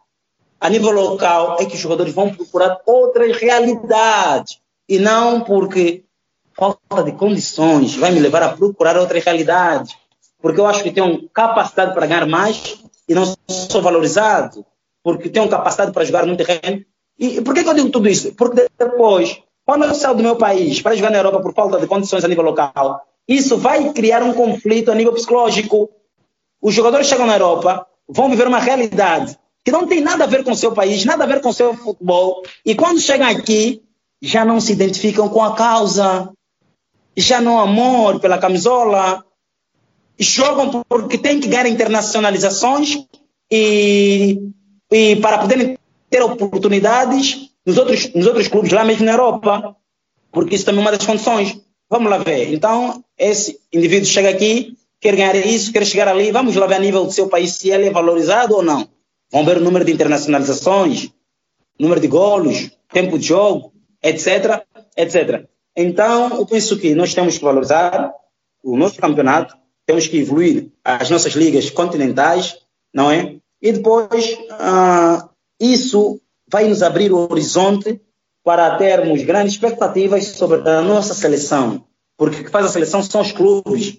a 0.60 0.70
nível 0.70 0.92
local, 0.92 1.56
é 1.58 1.64
que 1.64 1.74
os 1.74 1.80
jogadores 1.80 2.14
vão 2.14 2.32
procurar 2.32 2.80
outras 2.86 3.36
realidades 3.36 4.60
e 4.88 4.98
não 4.98 5.40
porque 5.40 6.04
falta 6.52 7.02
de 7.02 7.12
condições 7.12 7.96
vai 7.96 8.12
me 8.12 8.20
levar 8.20 8.42
a 8.42 8.50
procurar 8.50 8.96
outras 8.96 9.24
realidades. 9.24 9.96
porque 10.40 10.60
eu 10.60 10.66
acho 10.66 10.82
que 10.82 10.92
têm 10.92 11.28
capacidade 11.34 11.92
para 11.92 12.06
ganhar 12.06 12.26
mais 12.26 12.78
e 13.08 13.14
não 13.14 13.34
são 13.48 13.82
valorizados, 13.82 14.62
porque 15.02 15.28
têm 15.28 15.46
capacidade 15.48 15.92
para 15.92 16.04
jogar 16.04 16.24
no 16.24 16.36
terreno. 16.36 16.84
E 17.18 17.42
por 17.42 17.54
que, 17.54 17.62
que 17.62 17.68
eu 17.68 17.74
digo 17.74 17.90
tudo 17.90 18.08
isso? 18.08 18.34
Porque 18.34 18.66
depois, 18.78 19.42
quando 19.66 19.84
eu 19.84 19.94
saio 19.94 20.16
do 20.16 20.22
meu 20.22 20.36
país 20.36 20.80
para 20.80 20.94
jogar 20.94 21.10
na 21.10 21.18
Europa 21.18 21.40
por 21.40 21.52
falta 21.52 21.78
de 21.78 21.86
condições 21.86 22.24
a 22.24 22.28
nível 22.28 22.44
local, 22.44 23.02
isso 23.31 23.57
vai 23.57 23.93
criar 23.93 24.25
um 24.25 24.35
conflito 24.35 24.90
a 24.90 24.95
nível 24.95 25.12
psicológico. 25.12 25.88
Os 26.61 26.75
jogadores 26.75 27.07
chegam 27.07 27.27
na 27.27 27.35
Europa, 27.35 27.87
vão 28.09 28.29
viver 28.29 28.49
uma 28.49 28.59
realidade 28.59 29.38
que 29.64 29.71
não 29.71 29.87
tem 29.87 30.01
nada 30.01 30.25
a 30.25 30.27
ver 30.27 30.43
com 30.43 30.51
o 30.51 30.57
seu 30.57 30.73
país, 30.73 31.05
nada 31.05 31.23
a 31.23 31.27
ver 31.27 31.40
com 31.40 31.51
o 31.51 31.55
seu 31.55 31.75
futebol, 31.75 32.43
e 32.64 32.75
quando 32.75 32.99
chegam 32.99 33.29
aqui, 33.29 33.83
já 34.21 34.45
não 34.45 34.61
se 34.61 34.73
identificam 34.73 35.29
com 35.29 35.43
a 35.43 35.55
causa, 35.55 36.33
já 37.16 37.40
não 37.40 37.61
amor 37.61 38.21
pela 38.21 38.38
camisola, 38.38 39.25
jogam 40.19 40.83
porque 40.88 41.19
têm 41.19 41.40
que 41.40 41.49
ganhar 41.49 41.66
internacionalizações 41.66 42.97
e, 43.51 44.38
e 44.90 45.16
para 45.16 45.38
poderem 45.38 45.79
ter 46.09 46.23
oportunidades 46.23 47.51
nos 47.64 47.79
outros, 47.79 48.12
nos 48.14 48.27
outros 48.27 48.49
clubes 48.49 48.73
lá 48.73 48.85
mesmo 48.85 49.05
na 49.05 49.12
Europa, 49.12 49.77
porque 50.33 50.55
isso 50.55 50.64
também 50.64 50.81
é 50.81 50.85
uma 50.85 50.97
das 50.97 51.07
condições. 51.07 51.61
Vamos 51.90 52.09
lá 52.09 52.18
ver. 52.18 52.55
Então, 52.55 53.05
esse 53.18 53.59
indivíduo 53.72 54.07
chega 54.07 54.31
aqui, 54.31 54.76
quer 55.00 55.16
ganhar 55.16 55.35
isso, 55.35 55.72
quer 55.72 55.85
chegar 55.85 56.07
ali, 56.07 56.31
vamos 56.31 56.55
lá 56.55 56.66
ver 56.68 56.76
a 56.76 56.79
nível 56.79 57.05
do 57.05 57.11
seu 57.11 57.29
país 57.29 57.55
se 57.55 57.68
ele 57.68 57.88
é 57.88 57.90
valorizado 57.90 58.55
ou 58.55 58.62
não. 58.62 58.88
Vamos 59.33 59.46
ver 59.48 59.59
o 59.59 59.64
número 59.64 59.85
de 59.85 59.92
internacionalizações, 59.92 61.11
número 61.79 62.00
de 62.00 62.07
golos, 62.07 62.70
tempo 62.92 63.18
de 63.18 63.26
jogo, 63.26 63.72
etc, 64.00 64.64
etc. 64.96 65.46
Então, 65.76 66.37
eu 66.38 66.46
penso 66.46 66.79
que 66.79 66.94
nós 66.94 67.12
temos 67.12 67.37
que 67.37 67.44
valorizar 67.44 68.12
o 68.62 68.76
nosso 68.76 68.96
campeonato, 68.96 69.57
temos 69.85 70.07
que 70.07 70.18
evoluir 70.18 70.68
as 70.85 71.11
nossas 71.11 71.33
ligas 71.33 71.70
continentais, 71.70 72.57
não 72.94 73.11
é? 73.11 73.37
E 73.61 73.72
depois, 73.72 74.33
uh, 74.33 75.29
isso 75.59 76.20
vai 76.48 76.68
nos 76.68 76.83
abrir 76.83 77.12
o 77.12 77.18
horizonte 77.31 78.00
para 78.44 78.76
termos 78.76 79.22
grandes 79.22 79.55
expectativas 79.55 80.26
sobre 80.29 80.68
a 80.68 80.81
nossa 80.83 81.14
seleção. 81.14 81.85
Porque 82.16 82.40
o 82.40 82.44
que 82.44 82.50
faz 82.50 82.66
a 82.66 82.68
seleção 82.68 83.03
são 83.03 83.20
os 83.20 83.33
clubes. 83.33 83.98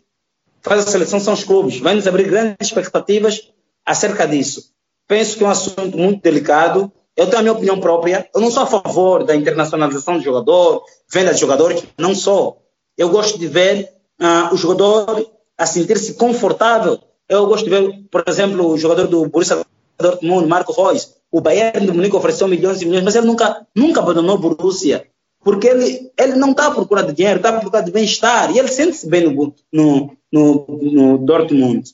Faz 0.62 0.88
a 0.88 0.91
seleção 0.91 1.19
são 1.19 1.34
os 1.34 1.43
clubes. 1.43 1.80
Vai 1.80 1.95
nos 1.95 2.08
abrir 2.08 2.30
grandes 2.30 2.67
expectativas 2.67 3.51
acerca 3.86 4.27
disso. 4.27 4.71
Penso 5.08 5.38
que 5.38 5.43
é 5.43 5.47
um 5.47 5.51
assunto 5.51 5.97
muito 5.97 6.21
delicado. 6.21 6.91
Eu 7.15 7.27
tenho 7.27 7.39
a 7.39 7.41
minha 7.41 7.54
opinião 7.54 7.80
própria. 7.80 8.30
Eu 8.34 8.41
não 8.41 8.51
sou 8.51 8.63
a 8.63 8.67
favor 8.67 9.23
da 9.23 9.36
internacionalização 9.36 10.17
do 10.17 10.23
jogador, 10.23 10.84
venda 11.12 11.34
de 11.34 11.39
jogadores. 11.39 11.84
Não 11.97 12.15
sou. 12.15 12.62
Eu 12.97 13.10
gosto 13.10 13.38
de 13.39 13.47
ver 13.47 13.91
uh, 14.21 14.54
o 14.54 14.58
jogador 14.58 15.27
a 15.58 15.65
sentir-se 15.65 16.13
confortável. 16.13 16.99
Eu 17.27 17.45
gosto 17.47 17.65
de 17.65 17.69
ver, 17.69 18.04
por 18.12 18.23
exemplo, 18.27 18.67
o 18.67 18.77
jogador 18.77 19.08
do 19.08 19.27
Borussia 19.27 19.65
Dortmund, 19.99 20.47
Marco 20.47 20.73
Reus. 20.73 21.20
O 21.32 21.39
Bayern 21.39 21.86
de 21.86 21.91
Munique 21.91 22.15
ofereceu 22.15 22.48
milhões 22.48 22.82
e 22.82 22.86
milhões, 22.86 23.04
mas 23.04 23.15
ele 23.15 23.26
nunca, 23.26 23.65
nunca 23.76 24.02
abandonou 24.02 24.36
o 24.36 24.39
Borussia. 24.39 25.08
Porque 25.44 25.67
ele, 25.67 26.12
ele 26.17 26.36
não 26.36 26.52
está 26.52 26.67
à 26.67 26.72
procura 26.72 27.04
de 27.04 27.13
dinheiro, 27.13 27.38
está 27.38 27.50
à 27.50 27.60
procura 27.60 27.82
de 27.82 27.91
bem-estar. 27.91 28.54
E 28.54 28.60
ele 28.60 28.67
sente-se 28.67 29.08
bem 29.08 29.24
no, 29.24 29.56
no, 29.72 30.17
no, 30.32 30.65
no 30.82 31.17
Dortmund. 31.17 31.89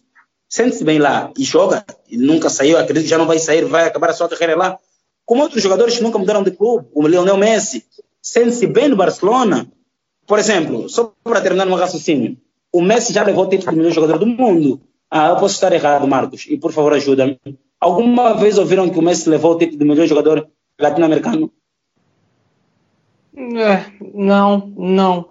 Sente-se 0.49 0.83
bem 0.83 0.99
lá 0.99 1.31
e 1.37 1.43
joga. 1.43 1.85
Ele 2.09 2.25
nunca 2.25 2.49
saiu, 2.49 2.77
acredito 2.77 3.03
que 3.03 3.09
já 3.09 3.17
não 3.17 3.27
vai 3.27 3.39
sair, 3.39 3.63
vai 3.65 3.85
acabar 3.85 4.09
a 4.09 4.13
sua 4.13 4.27
carreira 4.27 4.55
lá. 4.55 4.79
Como 5.25 5.43
outros 5.43 5.61
jogadores 5.61 5.97
que 5.97 6.03
nunca 6.03 6.17
mudaram 6.17 6.43
de 6.43 6.51
clube, 6.51 6.87
o 6.93 7.07
Lionel 7.07 7.37
Messi, 7.37 7.85
sente-se 8.21 8.65
bem 8.65 8.87
no 8.87 8.95
Barcelona. 8.95 9.67
Por 10.25 10.39
exemplo, 10.39 10.89
só 10.89 11.13
para 11.23 11.41
terminar 11.41 11.65
meu 11.65 11.75
raciocínio, 11.75 12.37
o 12.71 12.81
Messi 12.81 13.13
já 13.13 13.23
levou 13.23 13.45
o 13.45 13.49
título 13.49 13.71
de 13.71 13.77
melhor 13.77 13.91
jogador 13.91 14.19
do 14.19 14.25
mundo. 14.25 14.81
Ah, 15.09 15.29
eu 15.29 15.37
posso 15.37 15.55
estar 15.55 15.71
errado, 15.71 16.07
Marcos, 16.07 16.45
e 16.49 16.57
por 16.57 16.71
favor 16.73 16.93
ajuda-me. 16.93 17.39
Alguma 17.79 18.33
vez 18.33 18.57
ouviram 18.57 18.89
que 18.89 18.99
o 18.99 19.01
Messi 19.01 19.29
levou 19.29 19.53
o 19.53 19.57
título 19.57 19.79
de 19.79 19.85
melhor 19.85 20.07
jogador 20.07 20.49
latino-americano? 20.79 21.51
É, 23.35 23.85
não, 24.13 24.73
não. 24.75 25.29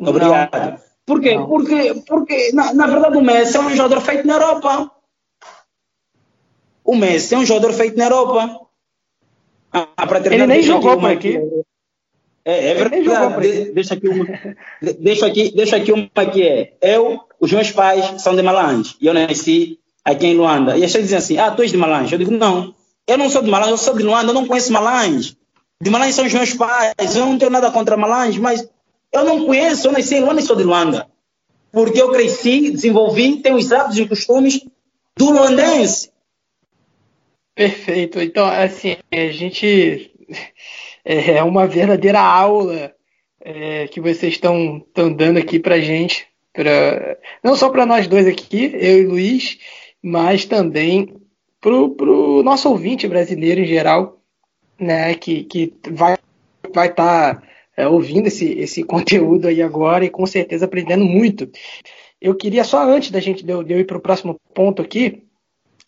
Obrigado. 0.00 0.50
Não. 0.52 0.78
Por 1.04 1.20
quê? 1.20 1.34
Não. 1.34 1.48
Porque, 1.48 1.94
porque 2.06 2.52
na, 2.52 2.72
na, 2.72 2.86
verdade, 2.86 3.16
o 3.16 3.22
Messi 3.22 3.56
é 3.56 3.60
um 3.60 3.70
jogador 3.70 4.00
feito 4.00 4.26
na 4.26 4.34
Europa. 4.34 4.90
O 6.84 6.94
Messi 6.94 7.34
é 7.34 7.38
um 7.38 7.44
jogador 7.44 7.72
feito 7.72 7.96
na 7.98 8.04
Europa. 8.04 8.60
Ah, 9.72 9.88
Ele 10.26 10.46
nem 10.46 10.62
jogou 10.62 10.98
por 10.98 11.10
aqui. 11.10 11.36
aqui. 11.36 11.64
É, 12.44 12.70
é 12.70 12.74
verdade. 12.74 13.40
De, 13.40 13.72
deixa, 13.72 13.94
aqui 13.94 14.08
uma, 14.08 14.26
deixa, 14.98 15.26
aqui, 15.26 15.54
deixa 15.54 15.76
aqui 15.76 15.92
uma 15.92 16.08
que 16.08 16.42
é. 16.42 16.76
Eu, 16.80 17.20
os 17.38 17.52
meus 17.52 17.70
pais 17.70 18.22
são 18.22 18.34
de 18.34 18.42
Malange 18.42 18.96
e 19.00 19.06
eu 19.06 19.14
nasci 19.14 19.78
aqui 20.04 20.26
em 20.26 20.34
Luanda. 20.34 20.76
E 20.76 20.80
eles 20.80 20.92
dizem 20.92 21.18
assim: 21.18 21.38
Ah, 21.38 21.50
tu 21.50 21.62
és 21.62 21.70
de 21.70 21.76
Malange. 21.76 22.12
Eu 22.12 22.18
digo: 22.18 22.30
Não, 22.30 22.74
eu 23.06 23.18
não 23.18 23.28
sou 23.28 23.42
de 23.42 23.50
Malange, 23.50 23.72
eu 23.72 23.78
sou 23.78 23.96
de 23.96 24.02
Luanda, 24.02 24.30
eu 24.30 24.34
não 24.34 24.46
conheço 24.46 24.72
Malange. 24.72 25.36
De 25.82 25.90
Malange 25.90 26.12
são 26.12 26.26
os 26.26 26.32
meus 26.32 26.52
pais, 26.54 27.16
eu 27.16 27.26
não 27.26 27.38
tenho 27.38 27.50
nada 27.50 27.70
contra 27.70 27.96
Malange, 27.96 28.38
mas 28.38 28.68
eu 29.12 29.24
não 29.24 29.46
conheço, 29.46 29.88
eu 29.88 29.92
nasci 29.92 30.16
em 30.16 30.20
Luanda 30.20 30.40
e 30.40 30.44
sou 30.44 30.56
de 30.56 30.62
Luanda. 30.62 31.08
Porque 31.72 32.00
eu 32.00 32.10
cresci, 32.10 32.70
desenvolvi, 32.70 33.36
tenho 33.38 33.56
os 33.56 33.72
hábitos 33.72 33.98
e 33.98 34.06
costumes 34.06 34.60
do 35.16 35.30
luandense. 35.30 36.10
Perfeito. 37.54 38.20
Então, 38.20 38.46
assim, 38.46 38.96
a 39.12 39.32
gente 39.32 40.10
é, 41.04 41.32
é 41.32 41.42
uma 41.42 41.66
verdadeira 41.66 42.20
aula 42.20 42.94
é, 43.40 43.88
que 43.88 44.00
vocês 44.00 44.34
estão 44.34 44.84
dando 44.94 45.38
aqui 45.38 45.58
para 45.58 45.80
gente, 45.80 46.26
pra, 46.52 47.16
não 47.42 47.56
só 47.56 47.68
para 47.70 47.86
nós 47.86 48.06
dois 48.06 48.26
aqui, 48.26 48.70
eu 48.74 49.02
e 49.02 49.06
Luiz, 49.06 49.58
mas 50.02 50.44
também 50.44 51.14
para 51.60 51.72
o 51.72 52.42
nosso 52.42 52.68
ouvinte 52.70 53.06
brasileiro 53.06 53.60
em 53.60 53.66
geral, 53.66 54.20
né, 54.78 55.14
que, 55.14 55.44
que 55.44 55.74
vai 55.90 56.14
estar 56.14 56.70
vai 56.72 56.92
tá, 56.92 57.42
é, 57.76 57.86
ouvindo 57.86 58.28
esse, 58.28 58.46
esse 58.58 58.82
conteúdo 58.84 59.48
aí 59.48 59.60
agora 59.60 60.04
e 60.04 60.10
com 60.10 60.26
certeza 60.26 60.64
aprendendo 60.64 61.04
muito. 61.04 61.50
Eu 62.20 62.34
queria 62.34 62.64
só 62.64 62.82
antes 62.82 63.10
da 63.10 63.20
gente 63.20 63.44
de 63.44 63.52
eu, 63.52 63.62
de 63.62 63.72
eu 63.72 63.80
ir 63.80 63.84
para 63.84 63.96
o 63.96 64.00
próximo 64.00 64.36
ponto 64.54 64.82
aqui, 64.82 65.22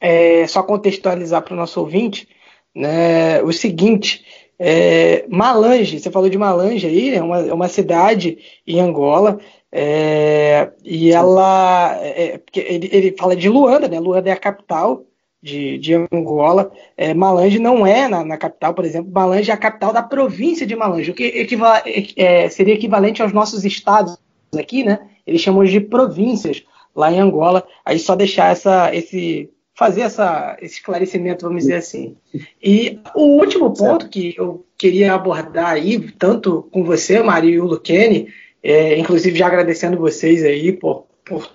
é, 0.01 0.47
só 0.47 0.63
contextualizar 0.63 1.43
para 1.43 1.55
o 1.55 1.57
nosso 1.57 1.81
ouvinte 1.81 2.29
né, 2.75 3.43
o 3.43 3.53
seguinte: 3.53 4.25
é, 4.59 5.25
Malange, 5.29 5.99
você 5.99 6.11
falou 6.11 6.29
de 6.29 6.39
Malange 6.39 6.87
aí, 6.87 7.15
é 7.15 7.23
uma, 7.23 7.39
é 7.41 7.53
uma 7.53 7.69
cidade 7.69 8.39
em 8.67 8.81
Angola, 8.81 9.39
é, 9.75 10.71
e 10.85 11.11
ela. 11.11 11.97
É, 12.03 12.39
ele, 12.55 12.91
ele, 12.93 13.17
fala 13.19 13.35
de 13.35 13.49
Luanda, 13.49 13.89
né? 13.89 13.99
Luanda 13.99 14.29
é 14.29 14.33
a 14.33 14.37
capital 14.37 15.05
de, 15.43 15.79
de 15.79 15.95
Angola. 15.95 16.71
É, 16.95 17.15
Malange 17.15 17.59
não 17.59 17.87
é 17.87 18.07
na, 18.07 18.23
na, 18.23 18.37
capital, 18.37 18.75
por 18.75 18.85
exemplo. 18.85 19.11
Malange 19.11 19.51
é 19.51 19.55
a 19.55 19.57
capital 19.57 19.91
da 19.91 20.03
província 20.03 20.67
de 20.67 20.77
Malange, 20.77 21.11
o 21.11 21.15
que 21.15 21.25
equival, 21.25 21.81
é, 22.17 22.51
seria 22.51 22.75
equivalente 22.75 23.23
aos 23.23 23.33
nossos 23.33 23.65
estados 23.65 24.19
aqui, 24.59 24.85
né? 24.85 25.09
Eles 25.27 25.41
chamam 25.41 25.65
de 25.65 25.81
províncias 25.81 26.63
lá 26.95 27.11
em 27.11 27.19
Angola. 27.19 27.67
Aí 27.83 27.99
só 27.99 28.15
deixar 28.15 28.53
essa, 28.53 28.95
esse, 28.95 29.49
fazer 29.75 30.03
essa, 30.03 30.55
esse 30.61 30.75
esclarecimento, 30.75 31.47
vamos 31.47 31.63
dizer 31.63 31.77
assim. 31.77 32.15
E 32.63 32.99
o 33.15 33.39
último 33.39 33.73
ponto 33.73 34.11
que 34.11 34.35
eu 34.37 34.67
queria 34.77 35.15
abordar 35.15 35.71
aí, 35.71 35.99
tanto 36.19 36.69
com 36.71 36.85
você, 36.85 37.23
Maria 37.23 37.55
e 37.55 37.61
o 37.61 37.65
Luquene, 37.65 38.29
é, 38.63 38.99
inclusive 38.99 39.39
já 39.39 39.47
agradecendo 39.47 39.97
vocês 39.97 40.45
aí 40.45 40.73
por, 40.73 41.07
por 41.25 41.51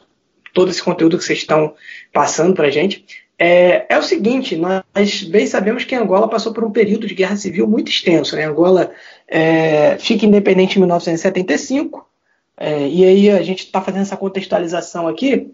todo 0.53 0.69
esse 0.69 0.81
conteúdo 0.81 1.17
que 1.17 1.23
vocês 1.23 1.39
estão 1.39 1.73
passando 2.11 2.53
para 2.53 2.67
a 2.67 2.71
gente, 2.71 3.05
é, 3.39 3.85
é, 3.87 3.97
o 3.99 4.03
seguinte, 4.03 4.55
nós 4.55 5.23
bem 5.23 5.45
sabemos 5.45 5.83
que 5.83 5.93
Angola 5.93 6.27
passou 6.27 6.51
por 6.51 6.63
um 6.63 6.71
período 6.71 7.05
de 7.05 7.13
guerra 7.13 7.37
civil 7.37 7.67
muito 7.67 7.91
extenso. 7.91 8.35
Né? 8.35 8.45
Angola 8.45 8.91
é, 9.27 9.95
fica 9.99 10.25
independente 10.25 10.77
em 10.77 10.79
1975, 10.79 12.09
é, 12.57 12.87
e 12.87 13.05
aí 13.05 13.29
a 13.29 13.43
gente 13.43 13.65
está 13.65 13.79
fazendo 13.79 14.01
essa 14.01 14.17
contextualização 14.17 15.07
aqui, 15.07 15.51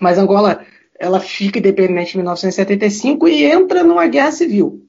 mas 0.00 0.16
Angola 0.16 0.64
ela 0.98 1.20
fica 1.20 1.58
independente 1.58 2.14
em 2.14 2.18
1975 2.18 3.28
e 3.28 3.44
entra 3.44 3.84
numa 3.84 4.06
guerra 4.06 4.32
civil. 4.32 4.87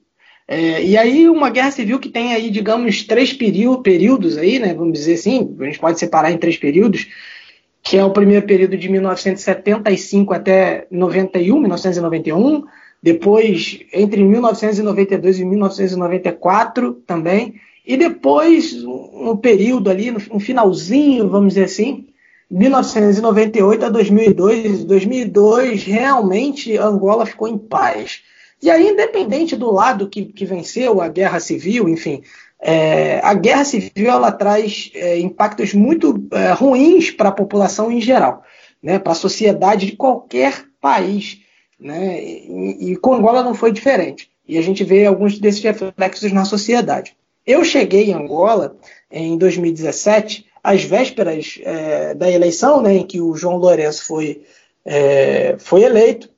É, 0.52 0.84
e 0.84 0.96
aí 0.96 1.28
uma 1.28 1.48
guerra 1.48 1.70
civil 1.70 2.00
que 2.00 2.08
tem 2.08 2.34
aí, 2.34 2.50
digamos, 2.50 3.04
três 3.04 3.32
períodos 3.32 4.36
aí, 4.36 4.58
né, 4.58 4.74
vamos 4.74 4.94
dizer 4.94 5.14
assim, 5.14 5.56
a 5.60 5.64
gente 5.64 5.78
pode 5.78 5.96
separar 5.96 6.32
em 6.32 6.38
três 6.38 6.56
períodos, 6.56 7.06
que 7.80 7.96
é 7.96 8.04
o 8.04 8.10
primeiro 8.10 8.44
período 8.44 8.76
de 8.76 8.88
1975 8.88 10.34
até 10.34 10.88
91, 10.90 11.56
1991, 11.56 12.64
depois 13.00 13.78
entre 13.92 14.24
1992 14.24 15.38
e 15.38 15.44
1994 15.44 16.94
também, 17.06 17.54
e 17.86 17.96
depois 17.96 18.82
um 18.84 19.36
período 19.36 19.88
ali, 19.88 20.12
um 20.32 20.40
finalzinho, 20.40 21.28
vamos 21.28 21.50
dizer 21.50 21.66
assim, 21.66 22.08
1998 22.50 23.84
a 23.84 23.88
2002, 23.88 24.84
2002 24.84 25.84
realmente 25.84 26.76
Angola 26.76 27.24
ficou 27.24 27.46
em 27.46 27.56
paz. 27.56 28.22
E 28.62 28.70
aí, 28.70 28.88
independente 28.88 29.56
do 29.56 29.70
lado 29.70 30.08
que, 30.08 30.26
que 30.26 30.44
venceu 30.44 31.00
a 31.00 31.08
guerra 31.08 31.40
civil, 31.40 31.88
enfim, 31.88 32.22
é, 32.60 33.18
a 33.22 33.32
guerra 33.32 33.64
civil 33.64 34.10
ela 34.10 34.30
traz 34.30 34.90
é, 34.94 35.18
impactos 35.18 35.72
muito 35.72 36.26
é, 36.32 36.52
ruins 36.52 37.10
para 37.10 37.30
a 37.30 37.32
população 37.32 37.90
em 37.90 38.00
geral. 38.00 38.44
né, 38.82 38.98
para 38.98 39.12
a 39.12 39.16
sociedade 39.16 39.86
de 39.86 39.96
qualquer 39.96 40.64
país. 40.80 41.40
Né? 41.78 42.22
E, 42.22 42.92
e 42.92 42.96
com 42.96 43.14
Angola 43.14 43.42
não 43.42 43.54
foi 43.54 43.72
diferente. 43.72 44.30
E 44.46 44.58
a 44.58 44.62
gente 44.62 44.82
vê 44.84 45.06
alguns 45.06 45.38
desses 45.38 45.62
reflexos 45.62 46.32
na 46.32 46.44
sociedade. 46.44 47.14
Eu 47.46 47.64
cheguei 47.64 48.10
em 48.10 48.14
Angola 48.14 48.76
em 49.10 49.36
2017, 49.38 50.46
às 50.62 50.82
vésperas 50.82 51.58
é, 51.62 52.14
da 52.14 52.30
eleição, 52.30 52.82
né, 52.82 52.94
em 52.94 53.06
que 53.06 53.20
o 53.20 53.34
João 53.34 53.56
Lourenço 53.56 54.04
foi, 54.06 54.42
é, 54.84 55.56
foi 55.58 55.82
eleito, 55.82 56.28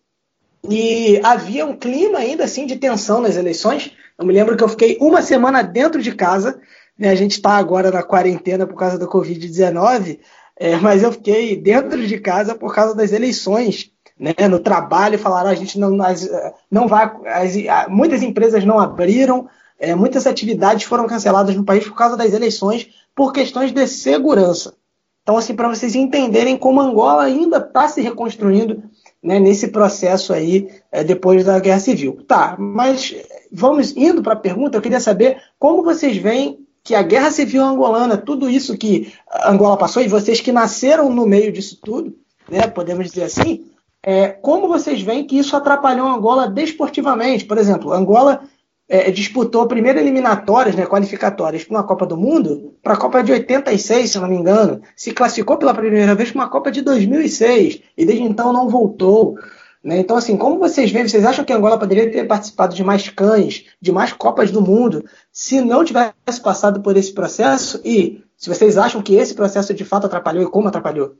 e 0.69 1.21
havia 1.25 1.67
um 1.67 1.77
clima 1.77 2.19
ainda 2.19 2.45
assim 2.45 2.67
de 2.67 2.77
tensão 2.77 3.21
nas 3.21 3.37
eleições. 3.37 3.93
Eu 4.19 4.25
me 4.25 4.33
lembro 4.33 4.57
que 4.57 4.63
eu 4.63 4.69
fiquei 4.69 4.97
uma 5.01 5.23
semana 5.23 5.63
dentro 5.63 6.01
de 6.01 6.15
casa, 6.15 6.61
né, 6.99 7.09
a 7.11 7.15
gente 7.15 7.33
está 7.33 7.57
agora 7.57 7.91
na 7.91 8.03
quarentena 8.03 8.67
por 8.67 8.77
causa 8.77 8.99
da 8.99 9.07
Covid-19, 9.07 10.21
é, 10.57 10.77
mas 10.77 11.03
eu 11.03 11.11
fiquei 11.13 11.57
dentro 11.57 12.07
de 12.07 12.19
casa 12.19 12.55
por 12.55 12.75
causa 12.75 12.95
das 12.95 13.13
eleições. 13.13 13.91
Né, 14.19 14.47
no 14.47 14.61
trabalho 14.61 15.19
falaram 15.19 15.51
a 15.51 15.55
gente 15.55 15.79
não, 15.79 16.01
as, 16.01 16.31
não 16.71 16.87
vai 16.87 17.11
as, 17.27 17.55
muitas 17.89 18.23
empresas 18.23 18.63
não 18.63 18.79
abriram 18.79 19.49
é, 19.81 19.95
muitas 19.95 20.27
atividades 20.27 20.85
foram 20.85 21.07
canceladas 21.07 21.57
no 21.57 21.65
país 21.65 21.89
por 21.89 21.97
causa 21.97 22.17
das 22.17 22.33
eleições 22.33 22.91
por 23.17 23.33
questões 23.33 23.73
de 23.73 23.87
segurança 23.89 24.75
então 25.23 25.37
assim 25.37 25.57
para 25.57 25.67
vocês 25.67 25.97
entenderem 25.97 26.59
como 26.59 26.81
Angola 26.81 27.25
ainda 27.25 27.57
está 27.57 27.89
se 27.89 28.03
reconstruindo 28.03 28.85
né, 29.23 29.39
nesse 29.39 29.69
processo 29.69 30.33
aí 30.33 30.69
é, 30.91 31.05
depois 31.05 31.45
da 31.45 31.59
guerra 31.59 31.79
civil 31.79 32.25
tá 32.27 32.57
mas 32.59 33.15
vamos 33.53 33.97
indo 33.97 34.23
para 34.23 34.33
a 34.33 34.37
pergunta 34.37 34.77
eu 34.77 34.83
queria 34.83 35.01
saber 35.01 35.41
como 35.59 35.83
vocês 35.83 36.17
veem 36.17 36.59
que 36.85 36.95
a 36.95 37.03
guerra 37.03 37.31
civil 37.31 37.63
angolana, 37.63 38.17
tudo 38.17 38.51
isso 38.51 38.77
que 38.77 39.13
Angola 39.45 39.77
passou, 39.77 40.03
e 40.03 40.09
vocês 40.09 40.41
que 40.41 40.51
nasceram 40.51 41.11
no 41.11 41.27
meio 41.27 41.53
disso 41.53 41.79
tudo, 41.83 42.15
né, 42.51 42.67
podemos 42.67 43.09
dizer 43.09 43.25
assim, 43.25 43.65
é, 44.03 44.29
como 44.29 44.67
vocês 44.67 45.01
veem 45.01 45.25
que 45.25 45.39
isso 45.39 45.57
atrapalhou 45.57 46.09
Angola 46.09 46.49
desportivamente? 46.49 47.45
Por 47.45 47.57
exemplo, 47.57 47.93
Angola 47.93 48.43
é, 48.89 49.11
disputou 49.11 49.67
primeiro 49.67 49.99
eliminatórias, 49.99 50.75
né, 50.75 50.87
qualificatórias 50.87 51.65
para 51.65 51.77
uma 51.79 51.87
Copa 51.87 52.07
do 52.07 52.17
Mundo, 52.17 52.75
para 52.83 52.95
a 52.95 52.97
Copa 52.97 53.23
de 53.23 53.33
86, 53.33 54.11
se 54.11 54.19
não 54.19 54.29
me 54.29 54.37
engano, 54.37 54.83
se 54.97 55.13
classificou 55.13 55.57
pela 55.57 55.75
primeira 55.75 56.15
vez 56.15 56.31
para 56.31 56.43
uma 56.43 56.51
Copa 56.51 56.71
de 56.71 56.83
2006 56.83 57.83
e 57.97 58.05
desde 58.05 58.23
então 58.23 58.53
não 58.53 58.69
voltou. 58.69 59.37
Né? 59.83 59.99
Então, 59.99 60.17
assim, 60.17 60.37
como 60.37 60.59
vocês 60.59 60.91
veem, 60.91 61.09
vocês 61.09 61.25
acham 61.25 61.45
que 61.45 61.53
Angola 61.53 61.79
poderia 61.79 62.11
ter 62.11 62.27
participado 62.27 62.75
de 62.75 62.85
mais 62.85 63.09
cães, 63.09 63.67
de 63.81 63.91
mais 63.91 64.13
Copas 64.13 64.51
do 64.51 64.61
Mundo, 64.61 65.05
se 65.33 65.61
não 65.61 65.85
tivesse 65.85 66.41
passado 66.43 66.81
por 66.83 66.97
esse 66.97 67.13
processo? 67.13 67.81
E 67.85 68.23
se 68.37 68.49
vocês 68.49 68.77
acham 68.77 69.03
que 69.03 69.15
esse 69.15 69.35
processo 69.35 69.73
de 69.73 69.85
fato 69.85 70.07
atrapalhou 70.07 70.43
e 70.43 70.51
como 70.51 70.69
atrapalhou? 70.69 71.15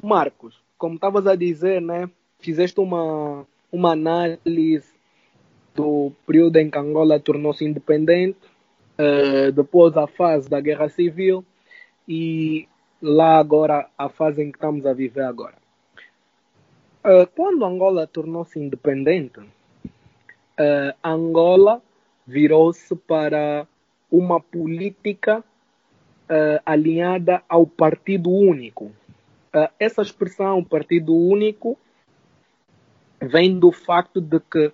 Marcos, 0.00 0.60
como 0.76 0.94
estavas 0.94 1.26
a 1.26 1.34
dizer, 1.34 1.80
né, 1.80 2.08
fizeste 2.38 2.78
uma, 2.78 3.44
uma 3.72 3.92
análise 3.92 4.97
do 5.78 6.10
período 6.26 6.56
em 6.56 6.68
que 6.68 6.76
Angola 6.76 7.20
tornou-se 7.20 7.64
independente, 7.64 8.38
uh, 8.98 9.52
depois 9.52 9.96
a 9.96 10.08
fase 10.08 10.50
da 10.50 10.60
guerra 10.60 10.88
civil 10.88 11.44
e 12.08 12.66
lá 13.00 13.38
agora 13.38 13.88
a 13.96 14.08
fase 14.08 14.42
em 14.42 14.50
que 14.50 14.58
estamos 14.58 14.84
a 14.84 14.92
viver 14.92 15.22
agora. 15.22 15.54
Uh, 17.04 17.28
quando 17.36 17.64
Angola 17.64 18.08
tornou-se 18.08 18.58
independente, 18.58 19.38
uh, 19.38 20.92
Angola 21.02 21.80
virou-se 22.26 22.96
para 22.96 23.64
uma 24.10 24.40
política 24.40 25.38
uh, 25.38 26.60
alinhada 26.66 27.40
ao 27.48 27.64
Partido 27.64 28.30
Único. 28.30 28.90
essa 29.78 30.02
expressão, 30.02 30.64
Partido 30.64 31.14
Único, 31.14 31.78
vem 33.20 33.58
do 33.58 33.70
facto 33.70 34.20
de 34.20 34.40
que 34.40 34.72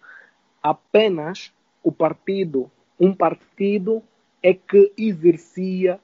apenas 0.65 1.53
o 1.83 1.93
partido, 1.93 2.71
um 2.99 3.15
partido, 3.15 4.03
é 4.43 4.55
que 4.55 4.91
exercia 4.97 6.01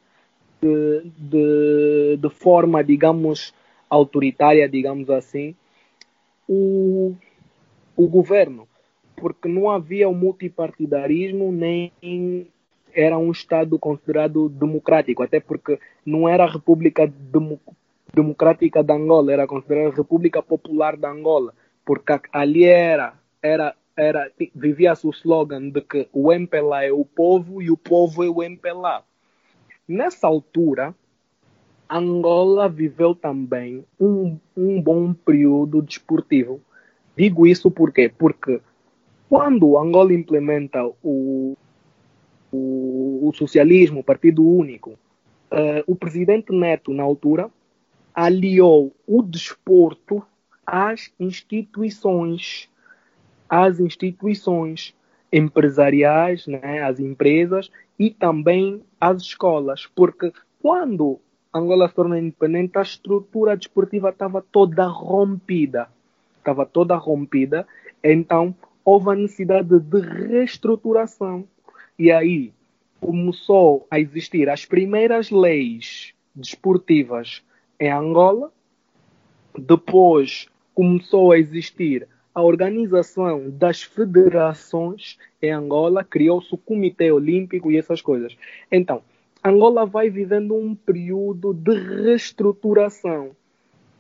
de, 0.60 1.10
de, 1.16 2.16
de 2.18 2.28
forma, 2.28 2.84
digamos, 2.84 3.54
autoritária, 3.88 4.68
digamos 4.68 5.08
assim, 5.08 5.54
o, 6.46 7.14
o 7.96 8.06
governo, 8.06 8.68
porque 9.16 9.48
não 9.48 9.70
havia 9.70 10.08
o 10.08 10.14
multipartidarismo 10.14 11.50
nem 11.50 11.92
era 12.92 13.16
um 13.16 13.30
Estado 13.30 13.78
considerado 13.78 14.48
democrático, 14.48 15.22
até 15.22 15.40
porque 15.40 15.78
não 16.04 16.28
era 16.28 16.44
a 16.44 16.50
República 16.50 17.06
Demo 17.06 17.58
Democrática 18.12 18.82
da 18.82 18.94
Angola, 18.94 19.32
era 19.32 19.46
considerada 19.46 19.90
a 19.90 19.94
República 19.94 20.42
Popular 20.42 20.96
da 20.96 21.08
Angola, 21.08 21.54
porque 21.84 22.12
ali 22.32 22.64
era, 22.64 23.14
era, 23.40 23.76
era 24.00 24.30
vivia-se 24.54 25.06
o 25.06 25.10
slogan 25.10 25.68
de 25.68 25.80
que 25.82 26.08
o 26.12 26.32
MPLA 26.32 26.84
é 26.84 26.92
o 26.92 27.04
povo 27.04 27.60
e 27.60 27.70
o 27.70 27.76
povo 27.76 28.24
é 28.24 28.28
o 28.28 28.42
MPLA. 28.42 29.04
Nessa 29.86 30.26
altura, 30.26 30.94
Angola 31.88 32.68
viveu 32.68 33.14
também 33.14 33.84
um, 33.98 34.38
um 34.56 34.80
bom 34.80 35.12
período 35.12 35.82
desportivo. 35.82 36.60
Digo 37.16 37.46
isso 37.46 37.70
por 37.70 37.92
quê? 37.92 38.08
Porque 38.08 38.60
quando 39.28 39.76
Angola 39.76 40.14
implementa 40.14 40.84
o, 41.02 41.56
o, 42.50 43.28
o 43.28 43.32
socialismo, 43.34 44.00
o 44.00 44.04
Partido 44.04 44.46
Único, 44.46 44.90
uh, 44.90 45.84
o 45.86 45.94
presidente 45.94 46.52
Neto, 46.52 46.92
na 46.92 47.02
altura, 47.02 47.50
aliou 48.14 48.92
o 49.06 49.22
desporto 49.22 50.22
às 50.64 51.12
instituições, 51.18 52.70
às 53.50 53.80
instituições 53.80 54.94
empresariais, 55.32 56.46
né, 56.46 56.82
às 56.82 57.00
empresas 57.00 57.70
e 57.98 58.10
também 58.10 58.82
às 59.00 59.20
escolas, 59.22 59.86
porque 59.94 60.32
quando 60.62 61.20
Angola 61.52 61.88
se 61.88 61.94
tornou 61.94 62.16
independente, 62.16 62.78
a 62.78 62.82
estrutura 62.82 63.56
desportiva 63.56 64.10
estava 64.10 64.40
toda 64.40 64.86
rompida. 64.86 65.88
Estava 66.38 66.64
toda 66.64 66.96
rompida, 66.96 67.66
então 68.02 68.54
houve 68.84 69.10
a 69.10 69.14
necessidade 69.14 69.78
de 69.78 70.00
reestruturação. 70.00 71.46
E 71.98 72.10
aí 72.10 72.52
começou 73.00 73.86
a 73.90 73.98
existir 73.98 74.48
as 74.48 74.64
primeiras 74.64 75.30
leis 75.30 76.14
desportivas 76.34 77.42
em 77.78 77.90
Angola, 77.90 78.52
depois 79.58 80.48
começou 80.74 81.32
a 81.32 81.38
existir 81.38 82.06
a 82.34 82.42
organização 82.42 83.50
das 83.50 83.82
federações 83.82 85.18
em 85.42 85.50
Angola, 85.50 86.04
criou-se 86.04 86.54
o 86.54 86.58
Comitê 86.58 87.10
Olímpico 87.10 87.70
e 87.70 87.76
essas 87.76 88.00
coisas. 88.00 88.36
Então, 88.70 89.02
Angola 89.44 89.86
vai 89.86 90.10
vivendo 90.10 90.54
um 90.54 90.74
período 90.74 91.52
de 91.54 91.74
reestruturação. 91.74 93.30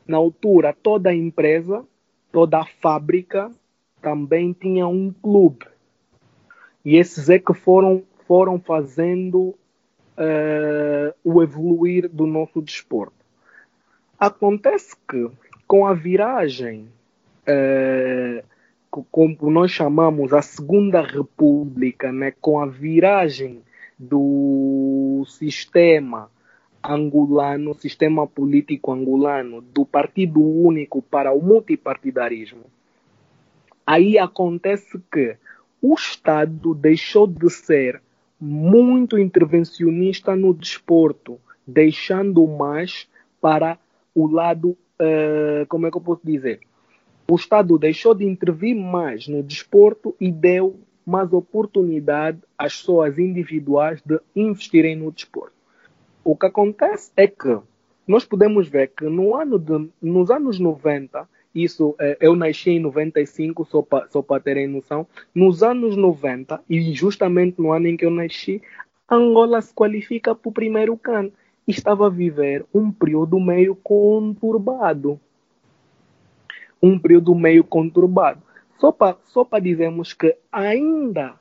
Na 0.06 0.16
altura, 0.16 0.76
toda 0.82 1.10
a 1.10 1.14
empresa, 1.14 1.84
toda 2.30 2.58
a 2.58 2.66
fábrica 2.66 3.50
também 4.02 4.52
tinha 4.52 4.86
um 4.86 5.12
clube. 5.12 5.66
E 6.84 6.96
esses 6.96 7.28
é 7.28 7.38
que 7.38 7.54
foram, 7.54 8.02
foram 8.26 8.58
fazendo 8.60 9.54
uh, 10.18 11.14
o 11.24 11.42
evoluir 11.42 12.08
do 12.08 12.26
nosso 12.26 12.60
desporto. 12.62 13.14
Acontece 14.18 14.94
que, 15.08 15.30
com 15.66 15.86
a 15.86 15.94
viragem, 15.94 16.88
uh, 17.48 18.42
como 19.10 19.50
nós 19.50 19.70
chamamos 19.70 20.32
a 20.32 20.42
Segunda 20.42 21.00
República, 21.00 22.12
né, 22.12 22.32
com 22.40 22.60
a 22.60 22.66
viragem 22.66 23.62
do 23.98 25.24
sistema 25.28 26.30
angolano, 26.82 27.74
sistema 27.74 28.26
político 28.26 28.92
angolano, 28.92 29.60
do 29.60 29.84
partido 29.84 30.40
único 30.42 31.02
para 31.02 31.32
o 31.32 31.42
multipartidarismo, 31.42 32.64
aí 33.86 34.18
acontece 34.18 34.98
que 35.12 35.36
o 35.82 35.94
Estado 35.94 36.74
deixou 36.74 37.26
de 37.26 37.50
ser 37.50 38.02
muito 38.40 39.18
intervencionista 39.18 40.34
no 40.34 40.54
desporto, 40.54 41.38
deixando 41.66 42.46
mais 42.46 43.06
para 43.40 43.78
o 44.14 44.26
lado, 44.26 44.70
uh, 44.70 45.66
como 45.68 45.86
é 45.86 45.90
que 45.90 45.96
eu 45.96 46.00
posso 46.00 46.22
dizer? 46.24 46.60
O 47.30 47.36
Estado 47.36 47.78
deixou 47.78 48.12
de 48.12 48.24
intervir 48.24 48.74
mais 48.74 49.28
no 49.28 49.40
desporto 49.40 50.16
e 50.20 50.32
deu 50.32 50.80
mais 51.06 51.32
oportunidade 51.32 52.40
às 52.58 52.76
pessoas 52.78 53.20
individuais 53.20 54.02
de 54.04 54.18
investirem 54.34 54.96
no 54.96 55.12
desporto. 55.12 55.54
O 56.24 56.34
que 56.34 56.46
acontece 56.46 57.12
é 57.16 57.28
que 57.28 57.56
nós 58.04 58.24
podemos 58.24 58.66
ver 58.66 58.88
que 58.88 59.04
no 59.04 59.36
ano 59.36 59.60
de, 59.60 59.88
nos 60.02 60.28
anos 60.28 60.58
90, 60.58 61.28
isso 61.54 61.94
eh, 62.00 62.18
eu 62.20 62.34
nasci 62.34 62.70
em 62.70 62.80
95, 62.80 63.64
só 63.64 63.80
para 63.80 64.08
só 64.08 64.22
terem 64.40 64.66
noção, 64.66 65.06
nos 65.32 65.62
anos 65.62 65.94
90, 65.96 66.60
e 66.68 66.92
justamente 66.92 67.62
no 67.62 67.72
ano 67.72 67.86
em 67.86 67.96
que 67.96 68.04
eu 68.04 68.10
nasci, 68.10 68.60
Angola 69.08 69.60
se 69.60 69.72
qualifica 69.72 70.34
para 70.34 70.48
o 70.48 70.52
primeiro 70.52 70.96
CAN. 70.96 71.30
estava 71.64 72.08
a 72.08 72.10
viver 72.10 72.66
um 72.74 72.90
período 72.90 73.38
meio 73.38 73.76
conturbado. 73.76 75.20
Um 76.82 76.98
período 76.98 77.34
meio 77.34 77.64
conturbado. 77.64 78.42
Só 78.78 78.90
para 78.90 79.16
só 79.24 79.46
dizermos 79.60 80.12
que 80.12 80.36
ainda 80.50 81.34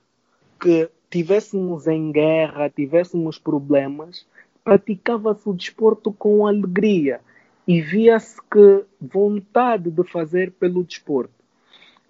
que 0.59 0.89
tivéssemos 1.09 1.87
em 1.87 2.11
guerra, 2.11 2.69
tivéssemos 2.69 3.39
problemas, 3.39 4.27
praticava-se 4.63 5.49
o 5.49 5.53
desporto 5.53 6.11
com 6.11 6.45
alegria 6.45 7.21
e 7.67 7.81
via-se 7.81 8.37
que 8.51 8.83
vontade 8.99 9.89
de 9.89 10.03
fazer 10.03 10.51
pelo 10.51 10.83
desporto. 10.83 11.33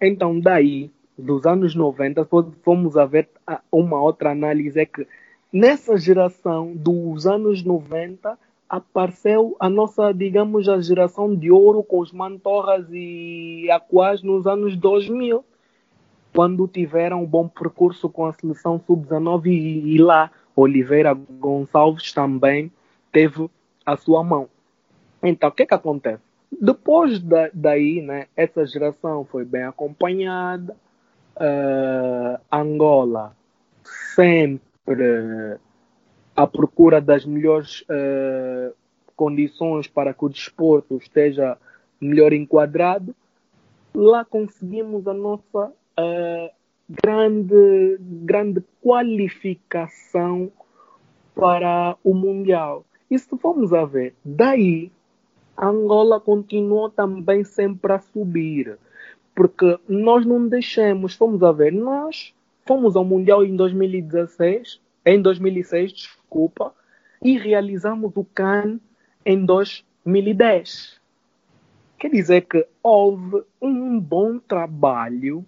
Então, 0.00 0.40
daí, 0.40 0.90
dos 1.16 1.46
anos 1.46 1.74
90, 1.74 2.26
fomos 2.62 2.96
a 2.96 3.04
ver 3.04 3.28
uma 3.70 4.00
outra 4.00 4.30
análise, 4.32 4.80
é 4.80 4.86
que 4.86 5.06
nessa 5.52 5.96
geração 5.96 6.74
dos 6.74 7.26
anos 7.26 7.62
90 7.62 8.38
apareceu 8.70 9.56
a 9.58 9.68
nossa, 9.68 10.12
digamos, 10.12 10.68
a 10.68 10.80
geração 10.80 11.34
de 11.34 11.50
ouro 11.50 11.82
com 11.82 11.98
os 11.98 12.12
Mantorras 12.12 12.86
e 12.92 13.68
Aquas 13.68 14.22
nos 14.22 14.46
anos 14.46 14.76
2000 14.76 15.44
quando 16.32 16.68
tiveram 16.68 17.24
um 17.24 17.26
bom 17.26 17.48
percurso 17.48 18.08
com 18.08 18.26
a 18.26 18.32
seleção 18.32 18.80
sub-19 18.86 19.46
e, 19.46 19.96
e, 19.96 19.98
lá 19.98 20.30
Oliveira 20.54 21.12
Gonçalves 21.12 22.12
também 22.12 22.70
teve 23.10 23.50
a 23.84 23.96
sua 23.96 24.22
mão. 24.22 24.48
Então, 25.20 25.48
o 25.48 25.52
que 25.52 25.64
é 25.64 25.66
que 25.66 25.74
acontece? 25.74 26.22
Depois 26.60 27.18
da, 27.18 27.50
daí, 27.52 28.00
né, 28.00 28.28
essa 28.36 28.64
geração 28.64 29.24
foi 29.24 29.44
bem 29.44 29.64
acompanhada. 29.64 30.76
Uh, 31.36 32.38
Angola 32.52 33.34
sempre 34.14 35.58
à 36.40 36.46
procura 36.46 37.02
das 37.02 37.26
melhores 37.26 37.82
uh, 37.82 38.74
condições 39.14 39.86
para 39.86 40.14
que 40.14 40.24
o 40.24 40.28
desporto 40.28 40.96
esteja 40.96 41.58
melhor 42.00 42.32
enquadrado. 42.32 43.14
Lá 43.94 44.24
conseguimos 44.24 45.06
a 45.06 45.12
nossa 45.12 45.66
uh, 45.66 46.50
grande, 46.88 47.98
grande 48.00 48.64
qualificação 48.82 50.50
para 51.34 51.96
o 52.02 52.14
Mundial. 52.14 52.86
E 53.10 53.18
se 53.18 53.36
formos 53.36 53.74
a 53.74 53.84
ver, 53.84 54.14
daí 54.24 54.90
Angola 55.58 56.18
continuou 56.20 56.88
também 56.88 57.44
sempre 57.44 57.92
a 57.92 57.98
subir. 57.98 58.78
Porque 59.34 59.78
nós 59.86 60.24
não 60.24 60.48
deixamos, 60.48 61.14
fomos 61.14 61.42
a 61.42 61.52
ver, 61.52 61.70
nós 61.70 62.34
fomos 62.66 62.96
ao 62.96 63.04
Mundial 63.04 63.44
em 63.44 63.54
2016, 63.54 64.80
em 65.04 65.20
2006, 65.20 65.92
desculpa, 65.92 66.74
e 67.22 67.36
realizamos 67.38 68.12
o 68.16 68.24
CAN 68.24 68.80
em 69.24 69.44
2010. 69.44 71.00
Quer 71.98 72.10
dizer 72.10 72.42
que 72.42 72.66
houve 72.82 73.42
um 73.60 74.00
bom 74.00 74.38
trabalho 74.38 75.44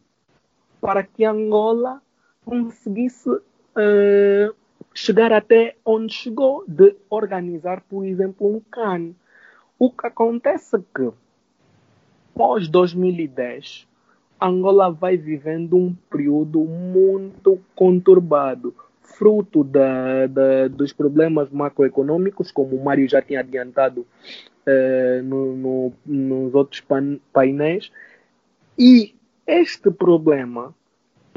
para 0.80 1.02
que 1.02 1.24
Angola 1.24 2.02
conseguisse 2.44 3.30
uh, 3.30 4.54
chegar 4.94 5.32
até 5.32 5.76
onde 5.84 6.12
chegou, 6.12 6.64
de 6.66 6.94
organizar, 7.08 7.82
por 7.88 8.04
exemplo, 8.04 8.56
um 8.56 8.60
CAN. 8.70 9.12
O 9.78 9.90
que 9.90 10.06
acontece 10.06 10.76
é 10.76 10.80
que, 10.94 11.10
pós 12.34 12.68
2010, 12.68 13.86
Angola 14.40 14.90
vai 14.90 15.16
vivendo 15.16 15.76
um 15.76 15.94
período 16.10 16.60
muito 16.64 17.60
conturbado, 17.74 18.74
fruto 19.02 19.62
da, 19.64 20.26
da, 20.26 20.68
dos 20.68 20.92
problemas 20.92 21.50
macroeconômicos, 21.50 22.50
como 22.50 22.76
o 22.76 22.84
Mário 22.84 23.08
já 23.08 23.20
tinha 23.20 23.40
adiantado 23.40 24.06
uh, 24.66 25.22
no, 25.22 25.56
no, 25.56 25.92
nos 26.06 26.54
outros 26.54 26.82
painéis, 27.32 27.90
e 28.78 29.14
este 29.46 29.90
problema 29.90 30.74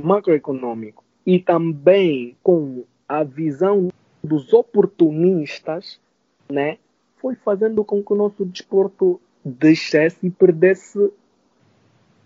macroeconômico 0.01 1.03
e 1.26 1.39
também 1.39 2.38
com 2.43 2.84
a 3.07 3.24
visão 3.24 3.89
dos 4.24 4.53
oportunistas, 4.53 5.99
né, 6.49 6.78
foi 7.18 7.36
fazendo 7.36 7.84
com 7.84 8.03
que 8.03 8.13
o 8.13 8.16
nosso 8.16 8.45
desporto 8.45 9.20
deixasse 9.43 10.28
e 10.28 10.30
perdesse 10.30 11.11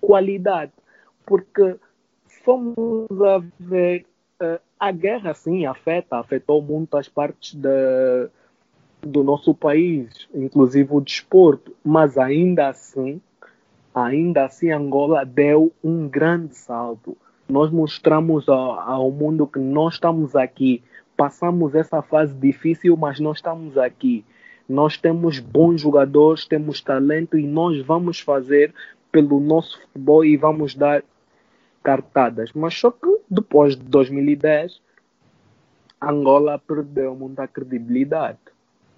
qualidade. 0.02 0.72
Porque 1.26 1.76
fomos 2.44 3.10
a 3.22 3.44
ver 3.60 4.06
a 4.80 4.92
guerra, 4.92 5.34
sim, 5.34 5.66
afeta, 5.66 6.18
afetou 6.18 6.62
muitas 6.62 7.10
partes 7.10 7.56
da, 7.56 8.30
do 9.02 9.24
nosso 9.24 9.54
país, 9.54 10.28
inclusive 10.34 10.90
o 10.92 11.02
desporto, 11.02 11.76
mas 11.84 12.18
ainda 12.18 12.70
assim 12.70 13.22
ainda 13.94 14.46
assim 14.46 14.72
Angola 14.72 15.26
deu 15.26 15.72
um 15.84 16.08
grande 16.08 16.56
salto. 16.56 17.18
Nós 17.48 17.72
mostramos 17.72 18.48
ao, 18.48 18.80
ao 18.80 19.12
mundo 19.12 19.48
que 19.48 19.60
nós 19.60 19.96
estamos 19.96 20.36
aqui, 20.36 20.84
passamos 21.18 21.76
essa 21.76 22.02
fase 22.02 22.34
difícil, 22.34 22.96
mas 22.96 23.20
nós 23.20 23.38
estamos 23.38 23.78
aqui. 23.78 24.24
Nós 24.68 24.98
temos 24.98 25.40
bons 25.40 25.82
jogadores, 25.82 26.46
temos 26.46 26.80
talento 26.80 27.38
e 27.38 27.48
nós 27.48 27.84
vamos 27.84 28.20
fazer 28.20 28.74
pelo 29.12 29.40
nosso 29.40 29.82
futebol 29.82 30.24
e 30.24 30.38
vamos 30.38 30.76
dar 30.76 31.04
cartadas. 31.90 32.54
Mas 32.54 32.76
só 32.76 32.92
que 32.92 33.10
depois 33.28 33.76
de 33.76 33.82
2010, 33.82 34.80
Angola 36.00 36.60
perdeu 36.60 37.16
muita 37.16 37.48
credibilidade. 37.48 38.38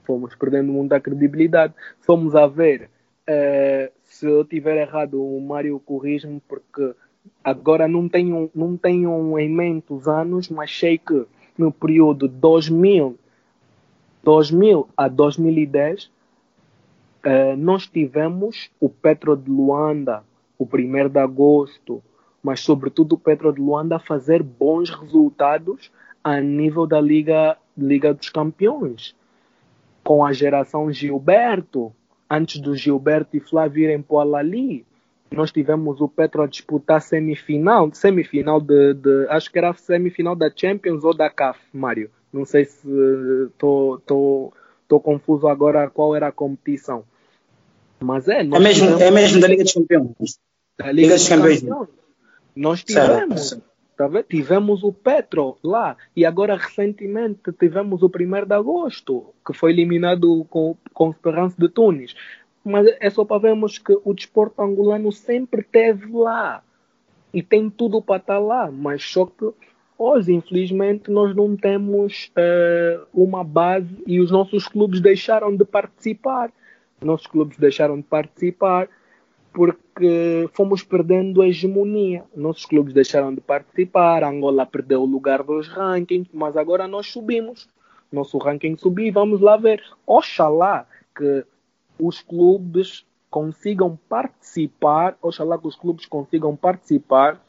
Fomos 0.04 0.36
perdendo 0.36 0.74
muita 0.74 1.00
credibilidade. 1.00 1.74
Fomos 2.02 2.36
a 2.36 2.48
ver 2.48 2.89
uh, 3.30 3.92
se 4.04 4.26
eu 4.26 4.44
tiver 4.44 4.76
errado, 4.76 5.24
o 5.24 5.39
Mário 5.39 5.80
corrige-me, 5.80 6.42
porque 6.50 6.94
agora 7.42 7.88
não 7.88 8.10
tenho, 8.10 8.52
não 8.54 8.76
tenho 8.76 9.39
em 9.39 9.50
mente 9.50 9.94
os 9.94 10.06
anos, 10.06 10.50
mas 10.50 10.78
sei 10.78 10.98
que 10.98 11.26
no 11.58 11.72
período 11.72 12.28
2000, 12.28 13.18
2000 14.22 14.89
a 14.98 15.08
2010, 15.08 16.06
uh, 16.06 16.10
eh, 17.24 17.56
nós 17.56 17.88
tivemos 17.88 18.70
o 18.82 18.89
Petro 18.89 19.38
de 19.38 19.50
Luanda, 19.50 20.26
o 20.60 20.66
1 20.66 21.08
de 21.08 21.20
agosto, 21.20 22.04
mas 22.44 22.62
sobretudo 22.62 23.14
o 23.14 23.18
Petro 23.18 23.54
de 23.54 23.62
Luanda 23.62 23.98
a 23.98 24.00
fazer 24.00 24.42
bons 24.42 24.89
resultados 24.89 25.92
a 26.24 26.39
nível 26.39 26.86
da 26.86 27.00
Liga, 27.00 27.58
Liga 27.78 28.14
dos 28.14 28.30
Campeões. 28.30 29.16
Com 30.04 30.26
a 30.26 30.34
geração 30.34 30.92
Gilberto, 30.92 31.94
antes 32.30 32.60
do 32.60 32.76
Gilberto 32.76 33.38
e 33.38 33.39
Flávio 33.39 33.84
irem 33.84 34.02
para 34.02 34.16
o 34.16 34.20
Alali, 34.20 34.86
nós 35.32 35.52
tivemos 35.52 36.02
o 36.02 36.10
Petro 36.10 36.42
a 36.42 36.48
disputar 36.48 37.02
semifinal, 37.02 37.89
semifinal 37.94 38.60
de, 38.60 38.94
de, 38.96 39.28
acho 39.30 39.52
que 39.52 39.58
era 39.58 39.74
semifinal 39.74 40.36
da 40.36 40.52
Champions 40.54 41.04
ou 41.04 41.14
da 41.14 41.30
CAF, 41.30 41.60
Mário. 41.74 42.10
Não 42.34 42.46
sei 42.46 42.66
se 42.66 42.88
estou 43.52 44.42
confuso 45.02 45.48
agora 45.48 45.89
qual 45.89 46.16
era 46.16 46.28
a 46.28 46.32
competição. 46.32 47.04
Mas 48.00 48.28
é. 48.28 48.39
É 48.39 48.44
mesmo, 48.44 48.88
tivemos, 48.88 49.02
é 49.02 49.12
mesmo 49.12 49.42
da 49.42 49.48
Liga 49.48 49.64
dos 49.64 49.74
Campeões. 49.74 50.39
Da 50.78 50.92
Liga, 50.92 51.02
Liga 51.02 51.14
dos 51.16 51.30
Campeões. 51.30 51.62
Campeões. 51.62 51.89
Nós 52.56 52.84
tivemos. 52.84 53.49
Certo. 53.49 53.72
Tá 53.97 54.10
tivemos 54.24 54.84
o 54.84 54.91
Petro 54.91 55.58
lá 55.64 55.95
e 56.16 56.26
agora 56.26 56.56
recentemente 56.56 57.52
tivemos 57.52 58.02
o 58.02 58.08
1 58.08 58.47
de 58.47 58.54
agosto, 58.54 59.28
que 59.45 59.54
foi 59.54 59.72
eliminado 59.72 60.43
com, 60.49 60.76
com 60.91 61.12
Esperança 61.12 61.56
de 61.60 61.70
Tunis. 61.70 62.16
Mas 62.64 62.88
é 62.99 63.10
só 63.12 63.24
para 63.24 63.41
vermos 63.41 63.78
que 63.78 63.95
o 64.04 64.14
desporto 64.14 64.62
angolano 64.62 65.12
sempre 65.12 65.62
teve 65.62 66.12
lá 66.12 66.64
e 67.32 67.43
tem 67.43 67.70
tudo 67.70 68.02
para 68.02 68.18
estar 68.18 68.39
lá, 68.39 68.72
mas 68.72 69.04
só 69.04 69.26
que 69.26 69.52
hoje, 69.97 70.34
infelizmente, 70.34 71.12
nós 71.12 71.36
não 71.36 71.56
temos 71.56 72.32
uh, 72.32 73.06
uma 73.14 73.43
base 73.43 74.02
e 74.08 74.20
os 74.20 74.32
nossos 74.32 74.68
clubes 74.68 74.99
deixaram 74.99 75.56
de 75.56 75.64
participar. 75.64 76.52
Nossos 76.99 77.28
clubes 77.28 77.58
deixaram 77.58 77.97
de 77.97 78.04
participar 78.04 78.89
porque 79.54 80.49
fomos 80.54 80.84
perdendo 80.84 81.41
a 81.41 81.47
hegemonia. 81.47 82.24
Nossos 82.36 82.66
clubes 82.66 82.93
deixaram 82.93 83.34
de 83.34 83.41
participar, 83.41 84.24
Angola 84.24 84.66
perdeu 84.66 85.02
o 85.02 85.06
lugar 85.06 85.43
dos 85.43 85.68
rankings, 85.68 86.30
mas 86.34 86.56
agora 86.56 86.88
nós 86.88 87.08
subimos. 87.08 87.68
Nosso 88.12 88.38
ranking 88.38 88.78
subiu 88.78 89.06
e 89.06 89.12
vamos 89.12 89.41
lá 89.41 89.58
ver. 89.58 89.82
Oxalá 90.06 90.86
que 91.16 91.45
os 91.99 92.22
clubes 92.22 93.06
consigam 93.30 93.97
participar, 94.10 95.18
oxalá 95.22 95.58
que 95.58 95.68
os 95.68 95.76
clubes 95.76 96.06
consigam 96.06 96.56
participar, 96.56 97.41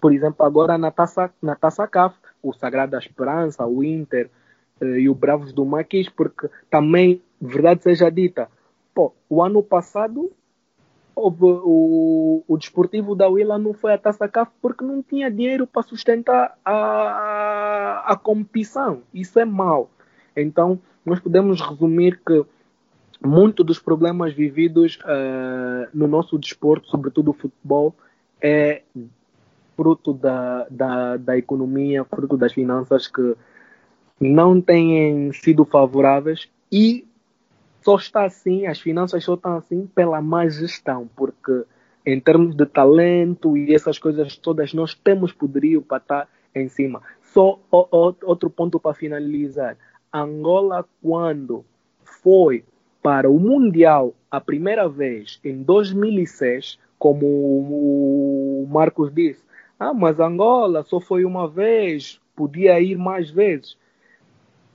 por 0.00 0.14
exemplo, 0.14 0.46
agora 0.46 0.78
na 0.78 0.90
Taça, 0.90 1.30
na 1.42 1.54
taça 1.54 1.86
CAF, 1.86 2.16
o 2.42 2.54
Sagrada 2.54 2.98
Esperança, 2.98 3.66
o 3.66 3.84
Inter 3.84 4.30
eh, 4.80 5.00
e 5.00 5.08
o 5.10 5.14
Bravos 5.14 5.52
do 5.52 5.66
Maquis, 5.66 6.08
porque 6.08 6.48
também, 6.70 7.22
verdade 7.38 7.82
seja 7.82 8.10
dita, 8.10 8.48
pô, 8.94 9.12
o 9.28 9.42
ano 9.42 9.62
passado 9.62 10.32
o, 11.14 12.42
o 12.46 12.58
Desportivo 12.58 13.14
da 13.14 13.28
Willa 13.28 13.58
não 13.58 13.72
foi 13.72 13.92
a 13.92 13.98
Taça 13.98 14.28
CAF 14.28 14.50
porque 14.60 14.84
não 14.84 15.02
tinha 15.02 15.30
dinheiro 15.30 15.66
para 15.66 15.82
sustentar 15.82 16.56
a, 16.64 16.72
a, 16.72 18.12
a 18.12 18.16
competição. 18.16 19.02
Isso 19.12 19.38
é 19.38 19.44
mau. 19.44 19.90
Então, 20.36 20.78
nós 21.04 21.20
podemos 21.20 21.60
resumir 21.60 22.20
que 22.24 22.44
muito 23.22 23.62
dos 23.62 23.78
problemas 23.78 24.32
vividos 24.32 24.98
uh, 25.02 25.88
no 25.92 26.06
nosso 26.06 26.38
desporto, 26.38 26.88
sobretudo 26.88 27.30
o 27.30 27.34
futebol, 27.34 27.94
é 28.40 28.82
fruto 29.76 30.12
da, 30.12 30.66
da, 30.70 31.16
da 31.16 31.36
economia, 31.36 32.04
fruto 32.04 32.36
das 32.36 32.52
finanças 32.52 33.06
que 33.06 33.34
não 34.18 34.60
têm 34.60 35.32
sido 35.32 35.64
favoráveis 35.64 36.48
e 36.70 37.06
só 37.82 37.96
está 37.96 38.24
assim, 38.24 38.66
as 38.66 38.80
finanças 38.80 39.24
só 39.24 39.34
estão 39.34 39.56
assim 39.56 39.86
pela 39.86 40.20
má 40.20 40.48
gestão, 40.48 41.08
porque 41.16 41.64
em 42.04 42.18
termos 42.20 42.54
de 42.54 42.66
talento 42.66 43.56
e 43.56 43.74
essas 43.74 43.98
coisas 43.98 44.36
todas, 44.36 44.72
nós 44.72 44.94
temos 44.94 45.32
poderio 45.32 45.82
para 45.82 45.98
estar 45.98 46.28
em 46.54 46.68
cima. 46.68 47.02
Só 47.32 47.58
o, 47.70 47.88
o, 47.90 48.14
outro 48.24 48.50
ponto 48.50 48.80
para 48.80 48.94
finalizar. 48.94 49.76
Angola, 50.12 50.84
quando 51.02 51.64
foi 52.02 52.64
para 53.02 53.30
o 53.30 53.38
Mundial 53.38 54.14
a 54.30 54.40
primeira 54.40 54.88
vez, 54.88 55.40
em 55.44 55.62
2006, 55.62 56.78
como 56.98 57.26
o 57.26 58.66
Marcos 58.68 59.12
disse, 59.12 59.42
ah, 59.78 59.94
mas 59.94 60.20
Angola 60.20 60.82
só 60.82 61.00
foi 61.00 61.24
uma 61.24 61.48
vez, 61.48 62.20
podia 62.36 62.80
ir 62.80 62.98
mais 62.98 63.30
vezes. 63.30 63.78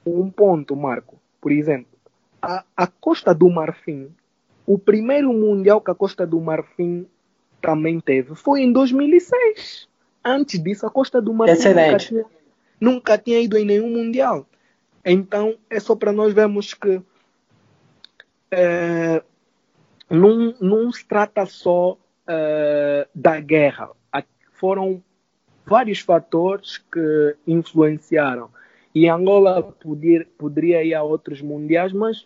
Um 0.05 0.29
ponto, 0.29 0.75
Marco, 0.75 1.19
por 1.39 1.51
exemplo, 1.51 1.94
a, 2.45 2.63
a 2.77 2.87
Costa 2.87 3.33
do 3.33 3.49
Marfim, 3.49 4.13
o 4.65 4.77
primeiro 4.77 5.33
Mundial 5.33 5.81
que 5.81 5.89
a 5.89 5.95
Costa 5.95 6.25
do 6.27 6.39
Marfim 6.39 7.07
também 7.59 7.99
teve 7.99 8.35
foi 8.35 8.61
em 8.61 8.71
2006. 8.71 9.89
Antes 10.23 10.61
disso, 10.61 10.85
a 10.85 10.91
Costa 10.91 11.21
do 11.21 11.33
Marfim 11.33 11.69
nunca 11.69 11.97
tinha, 11.97 12.25
nunca 12.79 13.17
tinha 13.17 13.41
ido 13.41 13.57
em 13.57 13.65
nenhum 13.65 13.89
Mundial. 13.89 14.45
Então, 15.03 15.55
é 15.69 15.79
só 15.79 15.95
para 15.95 16.11
nós 16.11 16.33
vermos 16.33 16.73
que 16.73 17.01
é, 18.51 19.23
não, 20.09 20.53
não 20.61 20.91
se 20.91 21.05
trata 21.05 21.45
só 21.45 21.97
é, 22.27 23.07
da 23.13 23.39
guerra. 23.39 23.89
Foram 24.51 25.03
vários 25.65 25.99
fatores 25.99 26.77
que 26.77 27.35
influenciaram. 27.45 28.49
E 28.95 29.09
Angola 29.09 29.61
poder, 29.61 30.25
poderia 30.37 30.81
ir 30.81 30.93
a 30.93 31.03
outros 31.03 31.41
mundiais, 31.41 31.91
mas 31.91 32.25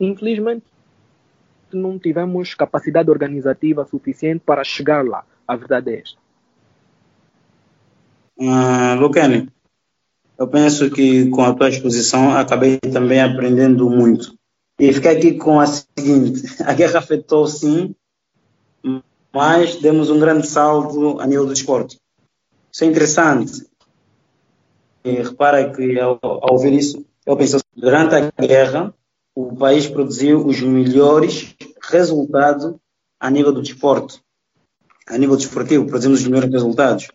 infelizmente 0.00 0.64
não 1.72 1.96
tivemos 1.96 2.54
capacidade 2.54 3.08
organizativa 3.08 3.86
suficiente 3.86 4.42
para 4.44 4.64
chegar 4.64 5.04
lá. 5.04 5.24
A 5.46 5.54
verdade 5.54 5.92
é 5.92 6.00
esta. 6.00 6.18
Uh, 8.36 8.98
Lucane, 8.98 9.48
eu 10.36 10.48
penso 10.48 10.90
que 10.90 11.28
com 11.30 11.42
a 11.42 11.54
tua 11.54 11.68
exposição 11.68 12.36
acabei 12.36 12.78
também 12.78 13.20
aprendendo 13.20 13.88
muito. 13.88 14.36
E 14.78 14.92
fiquei 14.92 15.16
aqui 15.16 15.34
com 15.34 15.60
a 15.60 15.66
seguinte: 15.66 16.42
a 16.64 16.72
guerra 16.72 16.98
afetou 16.98 17.46
sim, 17.46 17.94
mas 19.32 19.76
demos 19.76 20.10
um 20.10 20.18
grande 20.18 20.46
salto 20.46 21.20
a 21.20 21.26
nível 21.26 21.46
do 21.46 21.52
desporto. 21.52 21.96
Isso 22.72 22.84
é 22.84 22.86
interessante. 22.86 23.67
Repara 25.16 25.70
que 25.70 25.98
ao, 25.98 26.18
ao 26.22 26.52
ouvir 26.52 26.72
isso, 26.72 27.04
eu 27.26 27.36
penso, 27.36 27.58
durante 27.76 28.14
a 28.14 28.30
guerra, 28.46 28.94
o 29.34 29.54
país 29.56 29.86
produziu 29.86 30.44
os 30.46 30.60
melhores 30.60 31.54
resultados 31.82 32.74
a 33.20 33.30
nível 33.30 33.52
do 33.52 33.62
desporto. 33.62 34.20
A 35.06 35.16
nível 35.16 35.36
desportivo, 35.36 35.86
produzimos 35.86 36.20
os 36.20 36.26
melhores 36.26 36.50
resultados. 36.50 37.08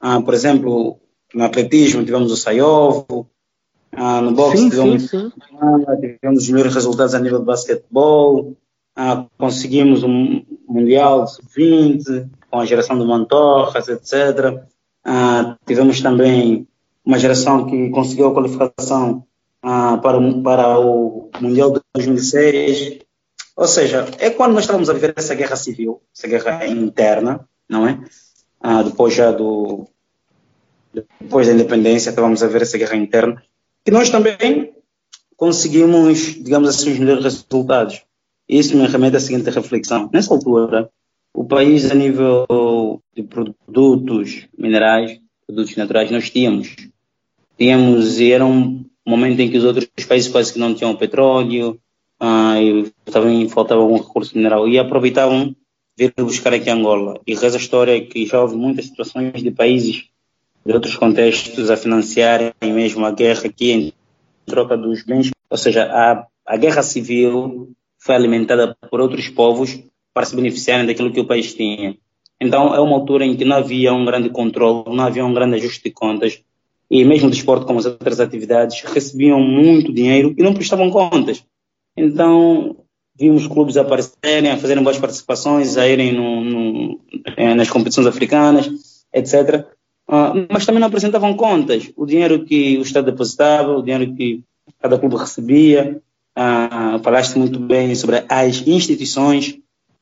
Ah, 0.00 0.20
por 0.20 0.34
exemplo, 0.34 0.98
no 1.34 1.44
atletismo 1.44 2.04
tivemos 2.04 2.32
o 2.32 2.36
Saiovo, 2.36 3.28
ah, 3.92 4.20
no 4.20 4.32
boxe 4.32 4.58
sim, 4.58 4.70
tivemos, 4.70 5.02
sim, 5.02 5.08
sim. 5.08 5.32
Ah, 5.60 5.96
tivemos 5.96 6.42
os 6.42 6.48
melhores 6.48 6.74
resultados 6.74 7.14
a 7.14 7.20
nível 7.20 7.40
de 7.40 7.44
basquetebol, 7.44 8.56
ah, 8.96 9.26
conseguimos 9.36 10.02
um 10.02 10.44
Mundial 10.68 11.26
Sub-20, 11.26 12.28
com 12.50 12.60
a 12.60 12.64
geração 12.64 12.98
do 12.98 13.06
Mantorras, 13.06 13.88
etc. 13.88 14.64
Ah, 15.04 15.56
tivemos 15.66 16.00
também 16.00 16.66
uma 17.10 17.18
geração 17.18 17.66
que 17.66 17.90
conseguiu 17.90 18.28
a 18.28 18.32
qualificação 18.32 19.26
ah, 19.60 19.98
para, 19.98 20.16
para 20.44 20.78
o 20.78 21.28
Mundial 21.40 21.72
de 21.72 21.80
2006. 21.92 23.00
Ou 23.56 23.66
seja, 23.66 24.06
é 24.18 24.30
quando 24.30 24.54
nós 24.54 24.62
estamos 24.62 24.88
a 24.88 24.92
viver 24.92 25.12
essa 25.16 25.34
guerra 25.34 25.56
civil, 25.56 26.00
essa 26.16 26.28
guerra 26.28 26.64
interna, 26.68 27.48
não 27.68 27.88
é? 27.88 28.00
Ah, 28.60 28.84
depois 28.84 29.12
já 29.12 29.32
do 29.32 29.88
depois 31.20 31.48
da 31.48 31.52
independência, 31.52 32.10
estávamos 32.10 32.44
a 32.44 32.46
ver 32.46 32.62
essa 32.62 32.78
guerra 32.78 32.96
interna, 32.96 33.42
que 33.84 33.90
nós 33.90 34.08
também 34.08 34.72
conseguimos, 35.36 36.34
digamos 36.40 36.68
assim, 36.68 36.92
os 36.92 36.98
melhores 36.98 37.24
resultados. 37.24 38.02
Isso 38.48 38.76
me 38.76 38.86
remete 38.86 39.16
à 39.16 39.20
seguinte 39.20 39.50
reflexão. 39.50 40.08
Nessa 40.12 40.32
altura, 40.32 40.88
o 41.34 41.44
país, 41.44 41.90
a 41.90 41.94
nível 41.94 43.00
de 43.14 43.22
produtos 43.22 44.48
minerais, 44.56 45.20
produtos 45.46 45.76
naturais, 45.76 46.10
nós 46.10 46.30
tínhamos 46.30 46.74
tínhamos, 47.60 48.18
era 48.18 48.46
um 48.46 48.86
momento 49.06 49.40
em 49.40 49.50
que 49.50 49.58
os 49.58 49.64
outros 49.64 49.86
países 50.08 50.32
quase 50.32 50.50
que 50.50 50.58
não 50.58 50.74
tinham 50.74 50.96
petróleo, 50.96 51.78
ah, 52.18 52.58
e 52.58 52.90
também 53.04 53.46
faltava 53.50 53.82
algum 53.82 53.98
recurso 53.98 54.34
mineral, 54.34 54.66
e 54.66 54.78
aproveitavam 54.78 55.54
vir 55.94 56.14
buscar 56.16 56.54
aqui 56.54 56.70
Angola. 56.70 57.20
E 57.26 57.34
reza 57.34 57.58
a 57.58 57.60
história 57.60 58.00
que 58.00 58.24
já 58.24 58.40
houve 58.40 58.56
muitas 58.56 58.86
situações 58.86 59.42
de 59.42 59.50
países 59.50 60.06
de 60.64 60.72
outros 60.72 60.96
contextos 60.96 61.70
a 61.70 61.76
financiarem 61.76 62.52
mesmo 62.62 63.04
a 63.04 63.10
guerra 63.10 63.42
aqui 63.44 63.72
em 63.72 63.92
troca 64.46 64.74
dos 64.74 65.02
bens. 65.02 65.30
Ou 65.50 65.58
seja, 65.58 65.84
a, 65.84 66.26
a 66.46 66.56
guerra 66.56 66.82
civil 66.82 67.72
foi 67.98 68.14
alimentada 68.14 68.74
por 68.90 69.02
outros 69.02 69.28
povos 69.28 69.78
para 70.14 70.24
se 70.24 70.34
beneficiarem 70.34 70.86
daquilo 70.86 71.12
que 71.12 71.20
o 71.20 71.26
país 71.26 71.52
tinha. 71.52 71.94
Então, 72.40 72.74
é 72.74 72.80
uma 72.80 72.96
altura 72.96 73.26
em 73.26 73.36
que 73.36 73.44
não 73.44 73.56
havia 73.56 73.92
um 73.92 74.04
grande 74.04 74.30
controle, 74.30 74.96
não 74.96 75.04
havia 75.04 75.24
um 75.26 75.34
grande 75.34 75.56
ajuste 75.56 75.84
de 75.84 75.90
contas, 75.90 76.42
e 76.90 77.04
mesmo 77.04 77.28
o 77.28 77.30
desporto, 77.30 77.66
como 77.66 77.78
as 77.78 77.86
outras 77.86 78.18
atividades, 78.18 78.82
recebiam 78.82 79.40
muito 79.40 79.92
dinheiro 79.92 80.34
e 80.36 80.42
não 80.42 80.52
prestavam 80.52 80.90
contas. 80.90 81.44
Então, 81.96 82.76
vimos 83.14 83.46
clubes 83.46 83.76
aparecerem, 83.76 84.50
a 84.50 84.56
fazerem 84.56 84.82
boas 84.82 84.98
participações, 84.98 85.76
a 85.76 85.86
irem 85.86 86.12
no, 86.12 86.42
no, 86.42 87.00
eh, 87.36 87.54
nas 87.54 87.70
competições 87.70 88.06
africanas, 88.06 89.04
etc. 89.12 89.66
Ah, 90.08 90.32
mas 90.50 90.66
também 90.66 90.80
não 90.80 90.88
apresentavam 90.88 91.34
contas. 91.34 91.92
O 91.96 92.04
dinheiro 92.04 92.44
que 92.44 92.78
o 92.78 92.82
Estado 92.82 93.12
depositava, 93.12 93.76
o 93.76 93.82
dinheiro 93.82 94.12
que 94.14 94.42
cada 94.80 94.98
clube 94.98 95.16
recebia. 95.16 96.02
Falaste 97.02 97.38
muito 97.38 97.60
bem 97.60 97.94
sobre 97.94 98.24
as 98.28 98.66
instituições, 98.66 99.58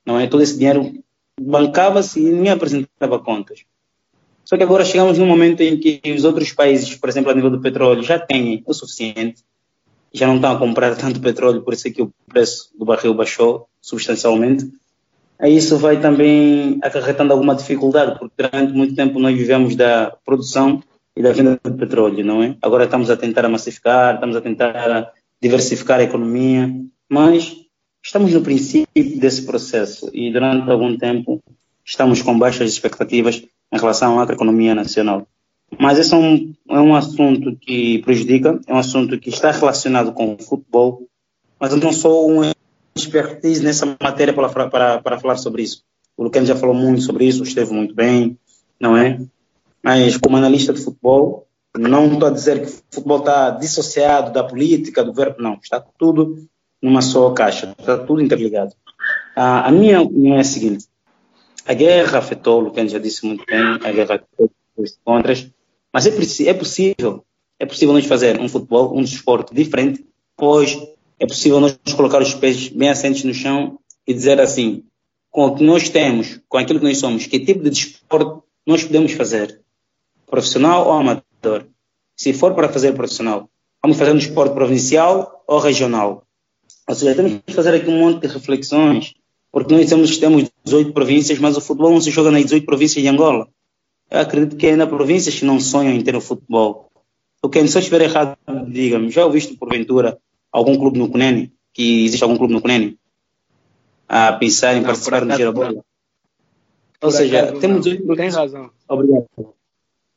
não 0.07 0.18
é? 0.20 0.26
Todo 0.26 0.43
esse 0.43 0.57
dinheiro 0.57 0.93
bancava-se 1.41 2.20
e 2.20 2.30
ninguém 2.30 2.53
apresentava 2.53 3.18
contas. 3.18 3.64
Só 4.49 4.57
que 4.57 4.62
agora 4.62 4.82
chegamos 4.82 5.18
num 5.18 5.26
momento 5.26 5.61
em 5.61 5.76
que 5.76 6.01
os 6.11 6.24
outros 6.24 6.53
países, 6.53 6.94
por 6.94 7.11
exemplo, 7.11 7.30
a 7.30 7.34
nível 7.34 7.51
do 7.51 7.61
petróleo, 7.61 8.03
já 8.03 8.18
têm 8.18 8.62
o 8.66 8.72
suficiente, 8.72 9.44
já 10.11 10.26
não 10.26 10.36
estão 10.36 10.53
a 10.53 10.59
comprar 10.59 10.96
tanto 10.96 11.20
petróleo, 11.20 11.61
por 11.61 11.74
isso 11.74 11.86
é 11.86 11.90
que 11.90 12.01
o 12.01 12.11
preço 12.26 12.70
do 12.78 12.86
barril 12.86 13.12
baixou 13.12 13.68
substancialmente. 13.78 14.66
Aí 15.38 15.55
isso 15.55 15.76
vai 15.76 16.01
também 16.01 16.78
acarretando 16.82 17.34
alguma 17.34 17.55
dificuldade, 17.55 18.18
porque 18.18 18.42
durante 18.42 18.72
muito 18.72 18.94
tempo 18.94 19.18
nós 19.18 19.36
vivemos 19.36 19.76
da 19.76 20.16
produção 20.24 20.82
e 21.14 21.20
da 21.20 21.30
venda 21.30 21.61
de 21.62 21.76
petróleo, 21.76 22.24
não 22.24 22.42
é? 22.42 22.57
Agora 22.62 22.84
estamos 22.84 23.11
a 23.11 23.18
tentar 23.18 23.46
massificar, 23.51 24.14
estamos 24.14 24.34
a 24.34 24.40
tentar 24.40 25.12
diversificar 25.42 26.01
a 26.01 26.05
economia, 26.05 26.74
mas 27.07 27.55
estamos 28.03 28.32
no 28.32 28.40
princípio 28.40 29.20
desse 29.20 29.44
processo 29.44 30.09
e 30.11 30.32
durante 30.32 30.70
algum 30.70 30.96
tempo 30.96 31.38
estamos 31.84 32.22
com 32.22 32.38
baixas 32.38 32.72
expectativas 32.72 33.44
em 33.72 33.78
relação 33.78 34.12
à 34.12 34.16
macroeconomia 34.16 34.74
nacional. 34.74 35.26
Mas 35.78 35.98
esse 35.98 36.14
é 36.14 36.16
um, 36.16 36.54
é 36.70 36.80
um 36.80 36.94
assunto 36.94 37.56
que 37.56 37.98
prejudica, 37.98 38.58
é 38.66 38.72
um 38.72 38.78
assunto 38.78 39.18
que 39.18 39.28
está 39.28 39.50
relacionado 39.50 40.12
com 40.12 40.34
o 40.34 40.42
futebol, 40.42 41.02
mas 41.60 41.72
eu 41.72 41.78
não 41.78 41.92
sou 41.92 42.30
um 42.30 42.50
expertise 42.96 43.62
nessa 43.62 43.96
matéria 44.02 44.32
para, 44.32 44.68
para, 44.68 45.00
para 45.00 45.18
falar 45.18 45.36
sobre 45.36 45.62
isso. 45.62 45.82
O 46.16 46.24
Luciano 46.24 46.46
já 46.46 46.56
falou 46.56 46.74
muito 46.74 47.02
sobre 47.02 47.26
isso, 47.26 47.42
esteve 47.42 47.72
muito 47.72 47.94
bem, 47.94 48.38
não 48.80 48.96
é? 48.96 49.20
Mas 49.82 50.16
como 50.16 50.36
analista 50.36 50.72
de 50.72 50.82
futebol, 50.82 51.46
não 51.76 52.12
estou 52.12 52.28
a 52.28 52.32
dizer 52.32 52.60
que 52.60 52.66
o 52.66 52.82
futebol 52.90 53.18
está 53.18 53.50
dissociado 53.50 54.32
da 54.32 54.42
política, 54.42 55.04
do 55.04 55.12
verbo, 55.12 55.40
não. 55.40 55.58
Está 55.62 55.80
tudo 55.80 56.48
numa 56.82 57.02
só 57.02 57.30
caixa, 57.30 57.74
está 57.78 57.98
tudo 57.98 58.20
interligado. 58.20 58.74
a 59.36 59.70
minha 59.70 60.00
opinião 60.00 60.36
é 60.36 60.40
a 60.40 60.44
seguinte: 60.44 60.86
a 61.68 61.74
guerra 61.74 62.18
afetou, 62.18 62.66
o 62.66 62.88
já 62.88 62.98
disse 62.98 63.24
muito 63.26 63.44
bem, 63.46 63.58
a 63.58 63.92
guerra 63.92 64.16
afetou 64.16 64.50
os 64.76 64.98
contras, 65.04 65.48
mas 65.92 66.06
é, 66.06 66.10
é 66.48 66.54
possível, 66.54 67.24
é 67.58 67.66
possível 67.66 67.94
nós 67.94 68.06
fazer 68.06 68.40
um 68.40 68.48
futebol, 68.48 68.96
um 68.96 69.02
desporto 69.02 69.54
diferente, 69.54 70.04
pois 70.36 70.76
é 71.20 71.26
possível 71.26 71.60
nós 71.60 71.78
colocar 71.96 72.22
os 72.22 72.34
pés 72.34 72.68
bem 72.68 72.88
assentes 72.88 73.24
no 73.24 73.34
chão 73.34 73.78
e 74.06 74.14
dizer 74.14 74.40
assim, 74.40 74.84
com 75.30 75.46
o 75.46 75.54
que 75.54 75.62
nós 75.62 75.88
temos, 75.88 76.40
com 76.48 76.58
aquilo 76.58 76.80
que 76.80 76.86
nós 76.86 76.98
somos, 76.98 77.26
que 77.26 77.38
tipo 77.38 77.62
de 77.62 77.70
desporto 77.70 78.42
nós 78.66 78.82
podemos 78.82 79.12
fazer, 79.12 79.60
profissional 80.26 80.86
ou 80.86 80.92
amador. 80.92 81.66
Se 82.16 82.32
for 82.32 82.54
para 82.54 82.68
fazer 82.68 82.94
profissional, 82.94 83.48
Vamos 83.82 83.96
fazer 83.96 84.12
no 84.12 84.18
esporte 84.18 84.54
provincial 84.54 85.44
ou 85.46 85.58
regional? 85.58 86.26
Ou 86.88 86.94
seja, 86.94 87.14
temos 87.14 87.40
que 87.46 87.52
fazer 87.52 87.74
aqui 87.74 87.88
um 87.88 88.00
monte 88.00 88.26
de 88.26 88.34
reflexões, 88.34 89.14
porque 89.51 89.74
nós 89.74 89.88
temos, 89.88 90.18
temos 90.18 90.51
18 90.64 90.92
províncias, 90.92 91.38
mas 91.38 91.57
o 91.57 91.61
futebol 91.61 91.90
não 91.90 92.01
se 92.01 92.11
joga 92.11 92.30
nas 92.30 92.44
18 92.44 92.66
províncias 92.66 93.03
de 93.03 93.09
Angola. 93.09 93.49
Eu 94.11 94.20
acredito 94.20 94.57
que 94.57 94.66
é 94.66 94.76
na 94.76 94.86
províncias 94.86 95.38
que 95.38 95.44
não 95.44 95.61
sonham 95.61 95.92
em 95.92 96.03
ter 96.03 96.16
o 96.16 96.20
futebol. 96.20 96.90
O 97.42 97.49
que 97.49 97.66
se 97.66 97.76
eu 97.76 97.80
estiver 97.80 98.03
errado, 98.03 98.36
diga-me, 98.68 99.11
já 99.11 99.24
ouviste 99.24 99.55
porventura 99.55 100.18
algum 100.53 100.76
clube 100.76 100.99
no 100.99 101.09
Cunene? 101.09 101.53
Que 101.72 102.05
existe 102.05 102.22
algum 102.22 102.36
clube 102.36 102.53
no 102.53 102.61
Cunene? 102.61 102.99
A 104.09 104.32
pensar 104.32 104.74
em 104.74 104.80
não, 104.80 104.86
participar 104.86 105.24
no 105.24 105.36
Girabola? 105.36 105.84
Ou 107.01 107.11
seja, 107.11 107.53
temos 107.61 107.84
18 107.84 108.05
províncias. 108.05 108.34
Tem 108.34 108.44
razão. 108.44 108.70
Obrigado. 108.88 109.26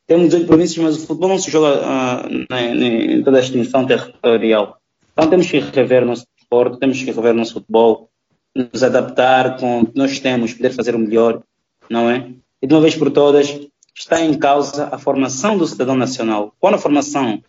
Temos 0.08 0.26
18 0.26 0.48
províncias, 0.48 0.84
mas 0.84 0.96
o 0.98 1.08
futebol 1.08 1.30
não 1.30 1.38
se 1.38 1.52
joga 1.52 1.80
uh, 1.80 2.56
em 2.56 3.24
toda 3.24 3.38
a 3.38 3.42
extensão 3.42 3.86
territorial. 3.86 4.78
Então 5.14 5.30
temos 5.30 5.50
que 5.50 5.60
rever 5.60 6.06
nosso 6.06 6.26
desporto, 6.36 6.78
temos 6.78 7.02
que 7.02 7.12
rever 7.12 7.34
nosso 7.34 7.54
futebol, 7.54 8.10
nos 8.56 8.84
adaptar 8.84 9.58
com 9.58 9.82
o 9.82 9.86
que 9.86 9.98
nós 9.98 10.20
temos, 10.20 10.54
poder 10.54 10.72
fazer 10.72 10.96
o 10.96 11.00
melhor, 11.00 11.42
não 11.90 12.10
é? 12.10 12.32
E 12.62 12.68
de 12.68 12.74
uma 12.74 12.82
vez 12.82 12.96
por 12.96 13.10
todas, 13.12 13.60
está 13.96 14.22
em 14.22 14.38
causa 14.38 14.90
a 14.92 14.98
formação 14.98 15.58
do 15.58 15.66
cidadão 15.66 15.96
nacional. 15.96 16.54
Quando 16.60 16.76
a 16.76 16.80
formação 16.80 17.42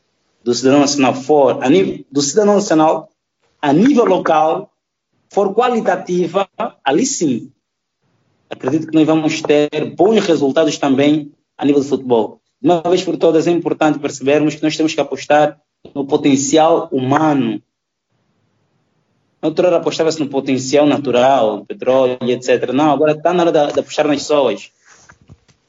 do 0.42 0.54
cidadão 0.54 0.80
nacional 0.80 1.14
for, 1.14 1.60
nível, 1.68 2.04
do 2.10 2.20
cidadão 2.20 2.54
nacional, 2.54 3.10
a 3.60 3.72
nível 3.72 4.04
local, 4.04 4.72
for 5.30 5.54
qualitativa, 5.54 6.48
ali 6.84 7.06
sim, 7.06 7.52
acredito 8.50 8.88
que 8.88 8.94
nós 8.94 9.06
vamos 9.06 9.40
ter 9.40 9.94
bons 9.94 10.24
resultados 10.24 10.76
também 10.78 11.32
a 11.56 11.64
nível 11.64 11.80
de 11.80 11.88
futebol. 11.88 12.40
De 12.60 12.68
uma 12.68 12.80
vez 12.82 13.02
por 13.02 13.16
todas, 13.16 13.46
é 13.46 13.50
importante 13.50 13.98
percebermos 13.98 14.54
que 14.54 14.62
nós 14.62 14.76
temos 14.76 14.94
que 14.94 15.00
apostar 15.00 15.60
no 15.94 16.06
potencial 16.06 16.88
humano. 16.92 17.62
Outra 19.42 19.66
hora 19.66 19.76
apostava-se 19.78 20.20
no 20.20 20.28
potencial 20.28 20.86
natural, 20.86 21.64
petróleo, 21.66 22.16
etc. 22.22 22.72
Não, 22.72 22.92
agora 22.92 23.12
está 23.12 23.32
na 23.32 23.42
hora 23.42 23.52
de, 23.52 23.72
de 23.72 23.80
apostar 23.80 24.06
nas 24.06 24.18
pessoas. 24.18 24.70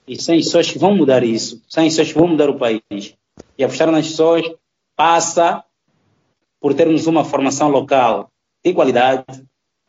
E 0.07 0.21
são 0.21 0.59
as 0.59 0.71
que 0.71 0.77
vão 0.77 0.95
mudar 0.95 1.23
isso. 1.23 1.61
São 1.67 1.83
as 1.83 1.95
que 1.95 2.13
vão 2.13 2.27
mudar 2.27 2.49
o 2.49 2.59
país. 2.59 3.15
E 3.57 3.63
apostar 3.63 3.91
nas 3.91 4.07
pessoas 4.07 4.45
passa 4.95 5.63
por 6.61 6.73
termos 6.73 7.07
uma 7.07 7.25
formação 7.25 7.69
local 7.69 8.31
de 8.63 8.73
qualidade, 8.73 9.25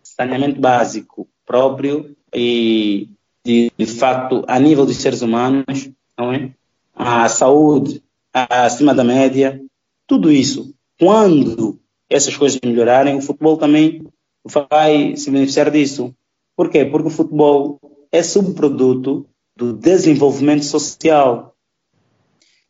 saneamento 0.03 0.61
básico 0.61 1.29
próprio 1.45 2.17
e, 2.35 3.09
de, 3.45 3.71
de 3.77 3.87
facto, 3.87 4.45
a 4.49 4.59
nível 4.59 4.87
dos 4.87 4.97
seres 4.97 5.21
humanos, 5.21 5.91
não 6.19 6.33
é? 6.33 6.53
a 6.95 7.29
saúde 7.29 8.03
acima 8.33 8.95
da 8.95 9.05
média, 9.05 9.61
tudo 10.07 10.31
isso. 10.31 10.75
Quando 10.99 11.79
essas 12.15 12.37
coisas 12.37 12.61
melhorarem, 12.65 13.17
o 13.17 13.21
futebol 13.21 13.57
também 13.57 14.07
vai 14.45 15.17
se 15.17 15.31
beneficiar 15.31 15.71
disso. 15.71 16.15
Por 16.57 16.71
quê? 16.71 16.85
Porque 16.85 17.09
o 17.09 17.11
futebol 17.11 17.81
é 18.13 18.23
subproduto 18.23 19.27
do 19.57 19.73
desenvolvimento 19.73 20.65
social. 20.65 21.55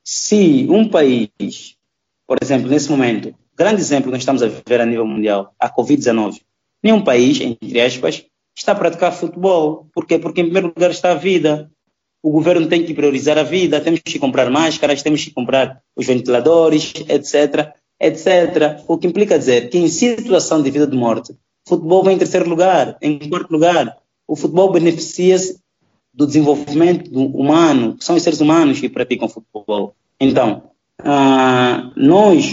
Se 0.02 0.66
um 0.70 0.88
país, 0.88 1.76
por 2.26 2.38
exemplo, 2.42 2.70
nesse 2.70 2.90
momento, 2.90 3.34
grande 3.56 3.80
exemplo 3.80 4.06
que 4.06 4.12
nós 4.12 4.22
estamos 4.22 4.42
a 4.42 4.48
viver 4.48 4.80
a 4.80 4.86
nível 4.86 5.06
mundial, 5.06 5.54
a 5.58 5.68
Covid-19, 5.68 6.40
nenhum 6.82 7.02
país, 7.02 7.40
entre 7.40 7.80
aspas, 7.80 8.24
está 8.56 8.72
a 8.72 8.76
praticar 8.76 9.12
futebol. 9.12 9.88
Por 9.94 10.06
quê? 10.06 10.18
Porque, 10.18 10.40
em 10.40 10.44
primeiro 10.44 10.68
lugar, 10.68 10.90
está 10.90 11.12
a 11.12 11.16
vida. 11.16 11.70
O 12.22 12.30
governo 12.30 12.66
tem 12.66 12.84
que 12.84 12.94
priorizar 12.94 13.36
a 13.36 13.42
vida, 13.42 13.80
temos 13.80 14.00
que 14.00 14.18
comprar 14.18 14.50
máscaras, 14.50 15.02
temos 15.02 15.22
que 15.22 15.30
comprar 15.30 15.82
os 15.94 16.06
ventiladores, 16.06 16.94
etc., 17.08 17.74
etc. 18.00 18.82
O 18.86 18.98
que 18.98 19.06
implica 19.06 19.38
dizer 19.38 19.70
que, 19.70 19.78
em 19.78 19.88
situação 19.88 20.62
de 20.62 20.70
vida 20.70 20.84
ou 20.84 20.90
de 20.90 20.96
morte, 20.96 21.32
o 21.66 21.68
futebol 21.68 22.04
vem 22.04 22.16
em 22.16 22.18
terceiro 22.18 22.48
lugar, 22.48 22.96
em 23.00 23.18
quarto 23.28 23.50
lugar. 23.50 23.96
O 24.26 24.36
futebol 24.36 24.72
beneficia-se 24.72 25.58
do 26.12 26.26
desenvolvimento 26.26 27.10
humano, 27.12 27.96
que 27.96 28.04
são 28.04 28.16
os 28.16 28.22
seres 28.22 28.40
humanos 28.40 28.80
que 28.80 28.88
praticam 28.88 29.28
futebol. 29.28 29.94
Então, 30.20 30.70
uh, 31.00 31.92
nós, 31.96 32.52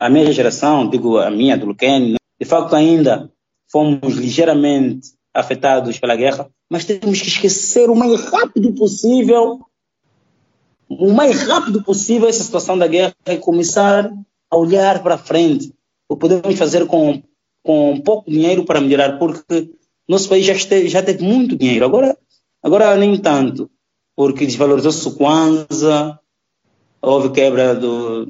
a 0.00 0.10
minha 0.10 0.32
geração, 0.32 0.88
digo 0.88 1.18
a 1.18 1.30
minha, 1.30 1.56
do 1.56 1.66
Luquen, 1.66 2.16
de 2.40 2.46
facto 2.46 2.74
ainda 2.74 3.30
fomos 3.70 4.14
ligeiramente 4.14 5.08
afetados 5.32 5.98
pela 5.98 6.16
guerra, 6.16 6.48
mas 6.70 6.84
temos 6.84 7.20
que 7.20 7.28
esquecer 7.28 7.90
o 7.90 7.96
mais 7.96 8.20
rápido 8.24 8.72
possível, 8.72 9.60
o 10.88 11.12
mais 11.12 11.42
rápido 11.42 11.82
possível 11.82 12.28
essa 12.28 12.42
situação 12.44 12.76
da 12.76 12.86
guerra 12.86 13.14
e 13.26 13.36
começar 13.36 14.12
a 14.54 14.58
olhar 14.58 15.02
para 15.02 15.18
frente. 15.18 15.72
O 16.08 16.16
que 16.16 16.20
podemos 16.20 16.58
fazer 16.58 16.86
com, 16.86 17.22
com 17.62 18.00
pouco 18.00 18.30
dinheiro 18.30 18.64
para 18.64 18.80
melhorar, 18.80 19.18
porque 19.18 19.70
nosso 20.08 20.28
país 20.28 20.44
já, 20.44 20.52
este, 20.52 20.88
já 20.88 21.02
teve 21.02 21.24
muito 21.24 21.56
dinheiro. 21.56 21.84
Agora 21.84 22.16
Agora 22.64 22.96
nem 22.96 23.14
tanto, 23.18 23.70
porque 24.16 24.46
desvalorizou-se 24.46 25.06
o 25.06 25.12
Kwanza, 25.12 26.18
houve 27.02 27.28
quebra 27.28 27.74
do, 27.74 28.26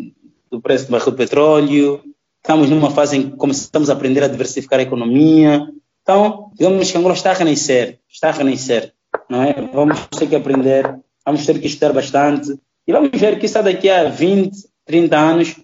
do 0.51 0.61
preço 0.61 0.87
do 0.87 0.91
barril 0.91 1.13
de 1.13 1.17
petróleo, 1.17 2.03
estamos 2.43 2.69
numa 2.69 2.91
fase 2.91 3.17
em 3.17 3.31
que 3.31 3.37
começamos 3.37 3.89
a 3.89 3.93
aprender 3.93 4.25
a 4.25 4.29
diversificar 4.29 4.81
a 4.81 4.83
economia. 4.83 5.69
Então, 6.03 6.51
digamos 6.59 6.91
que 6.91 6.99
Angola 6.99 7.15
está 7.15 7.31
a 7.31 7.35
renascer, 7.35 8.01
está 8.09 8.31
a 8.31 8.33
renascer, 8.33 8.93
não 9.31 9.41
é? 9.41 9.53
Vamos 9.73 10.05
ter 10.09 10.29
que 10.29 10.35
aprender, 10.35 10.99
vamos 11.25 11.47
ter 11.47 11.61
que 11.61 11.69
estudar 11.69 11.93
bastante 11.93 12.59
e 12.89 12.93
vamos 12.93 13.13
ver 13.13 13.39
que 13.39 13.47
está 13.47 13.63
daqui 13.63 13.89
a 13.89 14.09
20, 14.09 14.53
30 14.85 15.17
anos 15.17 15.57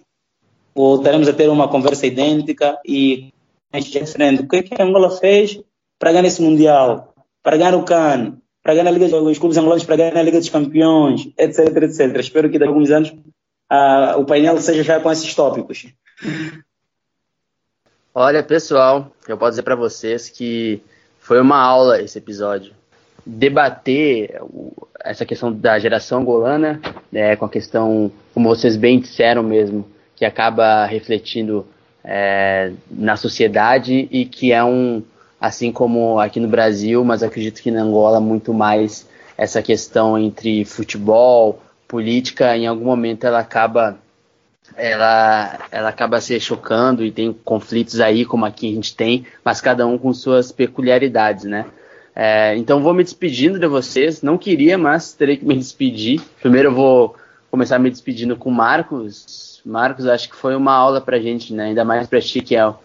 voltaremos 0.75 1.27
a 1.27 1.33
ter 1.33 1.49
uma 1.49 1.67
conversa 1.67 2.05
idêntica 2.05 2.79
e 2.85 3.33
diferente. 3.73 4.41
O 4.43 4.47
que, 4.47 4.57
é 4.57 4.63
que 4.63 4.81
a 4.81 4.85
Angola 4.85 5.09
fez 5.11 5.59
para 5.97 6.11
ganhar 6.11 6.25
esse 6.25 6.41
Mundial, 6.41 7.13
para 7.43 7.57
ganhar 7.57 7.75
o 7.75 7.83
CAN, 7.83 8.37
para 8.63 8.73
ganhar 8.73 8.87
a 8.87 8.91
Liga 8.91 9.07
dos 9.07 9.39
clubes 9.39 9.57
angolanos 9.57 9.83
para 9.83 9.95
ganhar 9.95 10.17
a 10.17 10.23
Liga 10.23 10.39
dos 10.39 10.49
Campeões, 10.49 11.29
etc, 11.37 11.59
etc. 11.83 12.15
Espero 12.17 12.49
que 12.49 12.59
daqui 12.59 12.69
a 12.69 12.73
alguns 12.73 12.91
anos 12.91 13.09
uh, 13.09 14.19
o 14.19 14.25
painel 14.25 14.59
seja 14.59 14.83
já 14.83 14.99
com 14.99 15.11
esses 15.11 15.33
tópicos. 15.33 15.87
Olha, 18.13 18.43
pessoal, 18.43 19.11
eu 19.27 19.37
posso 19.37 19.51
dizer 19.51 19.63
para 19.63 19.75
vocês 19.75 20.29
que 20.29 20.81
foi 21.19 21.39
uma 21.39 21.57
aula 21.57 22.01
esse 22.01 22.17
episódio. 22.17 22.73
Debater 23.25 24.41
essa 24.99 25.25
questão 25.25 25.51
da 25.51 25.79
geração 25.79 26.19
angolana, 26.19 26.81
né, 27.11 27.35
com 27.35 27.45
a 27.45 27.49
questão, 27.49 28.11
como 28.33 28.49
vocês 28.49 28.75
bem 28.75 28.99
disseram 28.99 29.43
mesmo, 29.43 29.85
que 30.21 30.25
acaba 30.25 30.85
refletindo 30.85 31.65
é, 32.03 32.73
na 32.91 33.15
sociedade 33.15 34.07
e 34.11 34.23
que 34.23 34.51
é 34.51 34.63
um, 34.63 35.01
assim 35.39 35.71
como 35.71 36.19
aqui 36.19 36.39
no 36.39 36.47
Brasil, 36.47 37.03
mas 37.03 37.23
acredito 37.23 37.59
que 37.59 37.71
na 37.71 37.81
Angola 37.81 38.19
muito 38.19 38.53
mais 38.53 39.09
essa 39.35 39.63
questão 39.63 40.19
entre 40.19 40.63
futebol, 40.63 41.59
política, 41.87 42.55
em 42.55 42.67
algum 42.67 42.85
momento 42.85 43.25
ela 43.25 43.39
acaba 43.39 43.97
ela, 44.77 45.57
ela 45.71 45.89
acaba 45.89 46.21
se 46.21 46.39
chocando 46.39 47.03
e 47.03 47.09
tem 47.09 47.33
conflitos 47.33 47.99
aí, 47.99 48.23
como 48.23 48.45
aqui 48.45 48.71
a 48.71 48.75
gente 48.75 48.95
tem, 48.95 49.25
mas 49.43 49.59
cada 49.59 49.87
um 49.87 49.97
com 49.97 50.13
suas 50.13 50.51
peculiaridades, 50.51 51.45
né? 51.45 51.65
É, 52.15 52.55
então 52.57 52.83
vou 52.83 52.93
me 52.93 53.03
despedindo 53.03 53.57
de 53.57 53.65
vocês. 53.65 54.21
Não 54.21 54.37
queria, 54.37 54.77
mas 54.77 55.13
terei 55.13 55.37
que 55.37 55.45
me 55.45 55.57
despedir. 55.57 56.21
Primeiro 56.39 56.69
eu 56.69 56.75
vou 56.75 57.15
começar 57.51 57.77
me 57.77 57.91
despedindo 57.91 58.37
com 58.37 58.49
o 58.49 58.53
Marcos. 58.53 59.61
Marcos, 59.65 60.07
acho 60.07 60.29
que 60.29 60.35
foi 60.35 60.55
uma 60.55 60.73
aula 60.73 61.01
pra 61.01 61.19
gente, 61.19 61.53
né? 61.53 61.65
Ainda 61.65 61.83
mais 61.83 62.07
pra 62.07 62.21
ti, 62.21 62.41
que 62.41 62.55
é 62.55 62.65
o, 62.65 62.75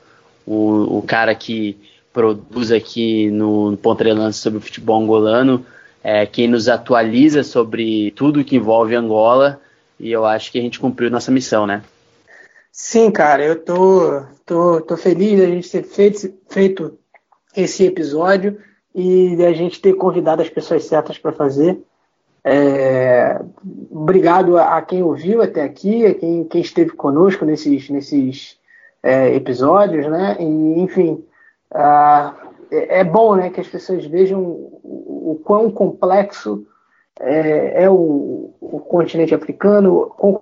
o, 0.44 0.98
o 0.98 1.02
cara 1.02 1.34
que 1.34 1.78
produz 2.12 2.72
aqui 2.72 3.30
no, 3.30 3.70
no 3.70 3.76
Ponta 3.76 4.02
de 4.02 4.12
Lança 4.12 4.40
sobre 4.40 4.58
o 4.58 4.62
futebol 4.62 5.00
angolano, 5.00 5.64
é, 6.02 6.26
quem 6.26 6.48
nos 6.48 6.68
atualiza 6.68 7.44
sobre 7.44 8.10
tudo 8.12 8.44
que 8.44 8.56
envolve 8.56 8.94
Angola, 8.94 9.60
e 10.00 10.10
eu 10.10 10.24
acho 10.24 10.50
que 10.50 10.58
a 10.58 10.62
gente 10.62 10.80
cumpriu 10.80 11.10
nossa 11.10 11.30
missão, 11.30 11.66
né? 11.66 11.82
Sim, 12.72 13.10
cara, 13.10 13.44
eu 13.44 13.56
tô, 13.56 14.22
tô, 14.44 14.80
tô 14.80 14.96
feliz 14.96 15.38
da 15.38 15.46
gente 15.46 15.70
ter 15.70 15.82
feito, 15.82 16.34
feito 16.48 16.98
esse 17.56 17.84
episódio 17.84 18.58
e 18.94 19.36
da 19.36 19.52
gente 19.52 19.80
ter 19.80 19.94
convidado 19.94 20.42
as 20.42 20.48
pessoas 20.48 20.84
certas 20.84 21.18
para 21.18 21.32
fazer. 21.32 21.78
É, 22.48 23.40
obrigado 23.90 24.56
a, 24.56 24.76
a, 24.76 24.82
quem 24.82 25.02
ouviu 25.02 25.42
até 25.42 25.64
aqui, 25.64 26.06
a 26.06 26.14
quem, 26.14 26.44
quem 26.44 26.60
esteve 26.60 26.90
conosco 26.90 27.44
nesses, 27.44 27.90
nesses 27.90 28.56
é, 29.02 29.34
episódios, 29.34 30.06
né? 30.06 30.36
E, 30.38 30.80
enfim, 30.80 31.24
é, 31.74 33.00
é, 33.00 33.04
bom 33.04 33.34
né, 33.34 33.50
que 33.50 33.60
as 33.60 33.66
pessoas 33.66 34.06
vejam 34.06 34.40
o, 34.40 35.32
o 35.32 35.40
quão 35.42 35.72
complexo 35.72 36.64
é, 37.18 37.82
é 37.82 37.90
o, 37.90 38.54
o, 38.60 38.78
continente 38.78 39.34
africano, 39.34 40.12
quão 40.16 40.40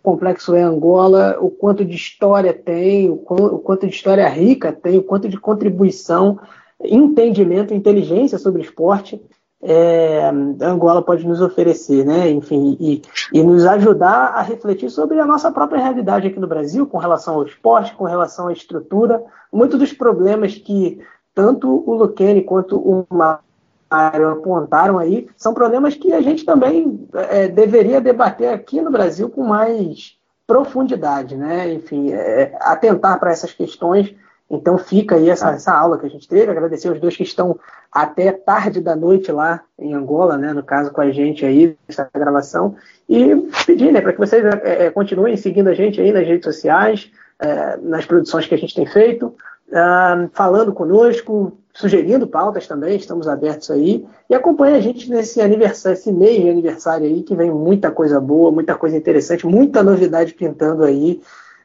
complexo 0.00 0.54
é 0.54 0.62
Angola, 0.62 1.38
o 1.40 1.50
quanto 1.50 1.84
de 1.84 1.96
história 1.96 2.54
tem, 2.54 3.10
o, 3.10 3.16
quanto, 3.16 3.56
o 3.56 3.58
quanto 3.58 3.88
de 3.88 3.92
história 3.92 4.28
rica 4.28 4.72
tem, 4.72 4.96
o 4.96 5.02
quanto 5.02 5.28
de 5.28 5.40
contribuição, 5.40 6.38
entendimento, 6.80 7.74
inteligência 7.74 8.38
sobre 8.38 8.62
esporte 8.62 9.20
é, 9.62 10.28
Angola 10.60 11.00
pode 11.00 11.26
nos 11.26 11.40
oferecer, 11.40 12.04
né? 12.04 12.28
Enfim, 12.28 12.76
e, 12.80 13.02
e, 13.32 13.42
nos 13.42 13.64
ajudar 13.64 14.32
a 14.34 14.42
refletir 14.42 14.90
sobre 14.90 15.20
a 15.20 15.26
nossa 15.26 15.52
própria 15.52 15.80
realidade 15.80 16.26
aqui 16.26 16.40
no 16.40 16.48
Brasil, 16.48 16.84
com 16.84 16.98
relação 16.98 17.36
ao 17.36 17.46
esporte, 17.46 17.94
com 17.94 18.04
relação 18.04 18.48
à 18.48 18.52
estrutura. 18.52 19.22
Muitos 19.52 19.78
dos 19.78 19.92
problemas 19.92 20.56
que 20.56 21.00
tanto 21.32 21.68
o 21.88 21.94
Luquene 21.94 22.42
quanto 22.42 22.76
o 22.76 23.06
Mário 23.08 24.30
apontaram 24.30 24.98
aí 24.98 25.28
são 25.36 25.54
problemas 25.54 25.94
que 25.94 26.12
a 26.12 26.20
gente 26.20 26.44
também 26.44 27.08
é, 27.14 27.46
deveria 27.46 28.00
debater 28.00 28.48
aqui 28.48 28.80
no 28.80 28.90
Brasil 28.90 29.30
com 29.30 29.44
mais 29.44 30.16
profundidade, 30.44 31.36
né? 31.36 31.72
Enfim, 31.72 32.10
é, 32.12 32.56
atentar 32.60 33.20
para 33.20 33.30
essas 33.30 33.52
questões 33.52 34.12
então 34.52 34.76
fica 34.76 35.14
aí 35.16 35.30
essa, 35.30 35.50
essa, 35.50 35.72
aula 35.72 35.98
que 35.98 36.04
a 36.04 36.10
gente 36.10 36.28
teve, 36.28 36.52
agradecer 36.52 36.90
os 36.92 37.00
dois 37.00 37.16
que 37.16 37.22
estão 37.22 37.58
até 37.90 38.30
tarde 38.30 38.82
da 38.82 38.94
noite 38.94 39.32
lá 39.32 39.62
em 39.78 39.94
Angola, 39.94 40.36
né, 40.36 40.52
no 40.52 40.62
caso 40.62 40.92
com 40.92 41.00
a 41.00 41.10
gente 41.10 41.44
aí, 41.44 41.74
essa 41.88 42.08
gravação, 42.14 42.76
e 43.08 43.34
pedir 43.66 43.90
né, 43.90 44.02
para 44.02 44.12
que 44.12 44.18
vocês 44.18 44.44
é, 44.44 44.90
continuem 44.90 45.38
seguindo 45.38 45.68
a 45.68 45.74
gente 45.74 46.00
aí 46.00 46.12
nas 46.12 46.26
redes 46.26 46.44
sociais, 46.44 47.10
é, 47.40 47.78
nas 47.78 48.04
produções 48.04 48.46
que 48.46 48.54
a 48.54 48.58
gente 48.58 48.74
tem 48.74 48.86
feito, 48.86 49.34
uh, 49.72 50.30
falando 50.32 50.72
conosco, 50.72 51.56
sugerindo 51.74 52.26
pautas 52.26 52.66
também, 52.66 52.96
estamos 52.96 53.26
abertos 53.26 53.70
aí, 53.70 54.06
e 54.28 54.34
acompanhe 54.34 54.76
a 54.76 54.80
gente 54.80 55.10
nesse 55.10 55.40
aniversário, 55.40 55.96
esse 55.96 56.12
mês 56.12 56.42
de 56.42 56.50
aniversário 56.50 57.06
aí, 57.06 57.22
que 57.22 57.34
vem 57.34 57.50
muita 57.50 57.90
coisa 57.90 58.20
boa, 58.20 58.50
muita 58.50 58.74
coisa 58.74 58.96
interessante, 58.96 59.46
muita 59.46 59.82
novidade 59.82 60.34
pintando 60.34 60.84
aí, 60.84 61.20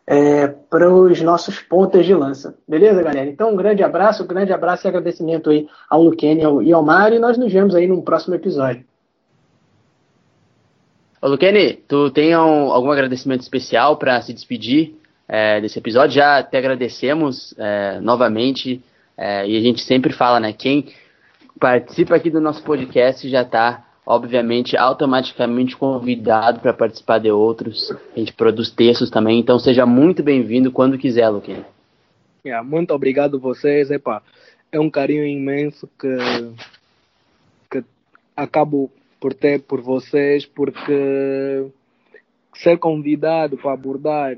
é, 0.08 0.47
para 0.47 0.89
os 0.89 1.22
nossos 1.22 1.60
pontas 1.60 2.05
de 2.05 2.14
lança. 2.14 2.58
Beleza, 2.66 3.03
galera? 3.03 3.30
Então, 3.30 3.51
um 3.51 3.58
grande 3.58 3.84
abraço, 3.84 4.24
um 4.24 4.28
grande 4.28 4.53
abraço 4.53 4.88
e 4.88 4.89
agradecimento 4.89 5.49
aí 5.49 5.68
ao 5.89 6.01
Luquene 6.01 6.41
e 6.64 6.72
ao 6.72 6.82
Mário, 6.84 7.18
e 7.18 7.20
nós 7.20 7.38
nos 7.38 7.51
vemos 7.51 7.76
aí 7.76 7.88
num 7.88 8.01
próximo 8.01 8.34
episódio. 8.34 8.86
Ô, 11.22 11.28
Luquene, 11.28 11.74
tu 11.74 12.10
tem 12.10 12.36
um, 12.38 12.72
algum 12.72 12.89
agradecimento 12.89 13.41
especial 13.41 13.97
para 13.97 14.22
se 14.22 14.34
despedir 14.34 14.95
é, 15.28 15.60
desse 15.60 15.78
episódio? 15.78 16.16
Já 16.16 16.41
te 16.41 16.55
agradecemos 16.55 17.53
é, 17.58 17.99
novamente, 17.99 18.82
é, 19.18 19.45
e 19.45 19.58
a 19.58 19.60
gente 19.60 19.82
sempre 19.82 20.14
fala, 20.14 20.39
né? 20.39 20.53
Quem 20.53 20.88
participa 21.60 22.16
aqui 22.16 22.30
do 22.30 22.39
nosso 22.39 22.64
podcast 22.64 23.28
já 23.28 23.41
está 23.41 23.86
obviamente, 24.08 24.78
automaticamente 24.78 25.76
convidado 25.76 26.62
para 26.62 26.74
participar 26.74 27.20
de 27.20 27.30
outros. 27.30 27.91
A 28.16 28.20
gente 28.20 28.32
produz 28.32 28.72
textos 28.72 29.10
também, 29.10 29.38
então 29.38 29.60
seja 29.60 29.86
muito 29.86 30.24
bem-vindo 30.24 30.72
quando 30.72 30.97
quiser, 30.97 31.28
Luquinha. 31.28 31.66
Yeah, 32.45 32.66
muito 32.66 32.93
obrigado 32.93 33.38
vocês, 33.38 33.91
Epa, 33.91 34.24
é 34.72 34.80
um 34.80 34.89
carinho 34.89 35.26
imenso 35.26 35.89
que, 35.99 36.08
que 37.70 37.84
acabo 38.34 38.89
por 39.20 39.34
ter 39.34 39.60
por 39.64 39.82
vocês, 39.82 40.45
porque 40.45 41.66
ser 42.55 42.78
convidado 42.78 43.58
para 43.58 43.74
abordar 43.74 44.38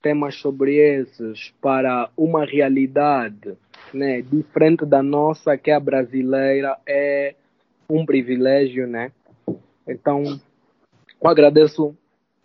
temas 0.00 0.36
sobre 0.36 0.76
esses 0.76 1.52
para 1.60 2.08
uma 2.16 2.46
realidade 2.46 3.58
né, 3.92 4.22
diferente 4.22 4.86
da 4.86 5.02
nossa, 5.02 5.58
que 5.58 5.70
é 5.70 5.74
a 5.74 5.80
brasileira, 5.80 6.78
é 6.86 7.34
um 7.92 8.06
privilégio, 8.06 8.86
né? 8.86 9.12
Então, 9.86 10.22
eu 11.22 11.30
agradeço 11.30 11.94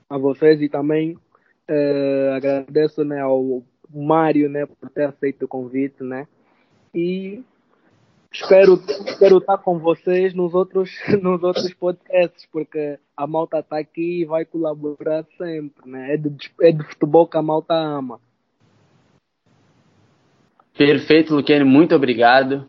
a 0.10 0.18
vocês 0.18 0.62
e 0.62 0.68
também 0.68 1.14
uh, 1.14 2.34
agradeço 2.36 3.04
né, 3.06 3.22
ao 3.22 3.64
Mário 3.90 4.50
né, 4.50 4.66
por 4.66 4.90
ter 4.90 5.06
aceito 5.06 5.46
o 5.46 5.48
convite, 5.48 6.04
né? 6.04 6.28
E 6.94 7.42
espero, 8.32 8.74
espero 9.06 9.38
estar 9.38 9.58
com 9.60 9.80
vocês 9.80 10.34
nos 10.34 10.54
outros, 10.54 10.92
nos 11.22 11.42
outros 11.42 11.74
podcasts, 11.74 12.46
porque 12.52 13.00
a 13.16 13.26
malta 13.26 13.60
está 13.60 13.80
aqui 13.80 14.22
e 14.22 14.26
vai 14.26 14.44
colaborar 14.44 15.26
sempre, 15.38 15.90
né? 15.90 16.14
É 16.14 16.18
de, 16.18 16.52
é 16.62 16.72
de 16.74 16.84
futebol 16.84 17.26
que 17.26 17.38
a 17.38 17.42
malta 17.42 17.74
ama. 17.74 18.20
Perfeito, 20.78 21.34
Luquene, 21.34 21.64
muito 21.64 21.96
obrigado. 21.96 22.68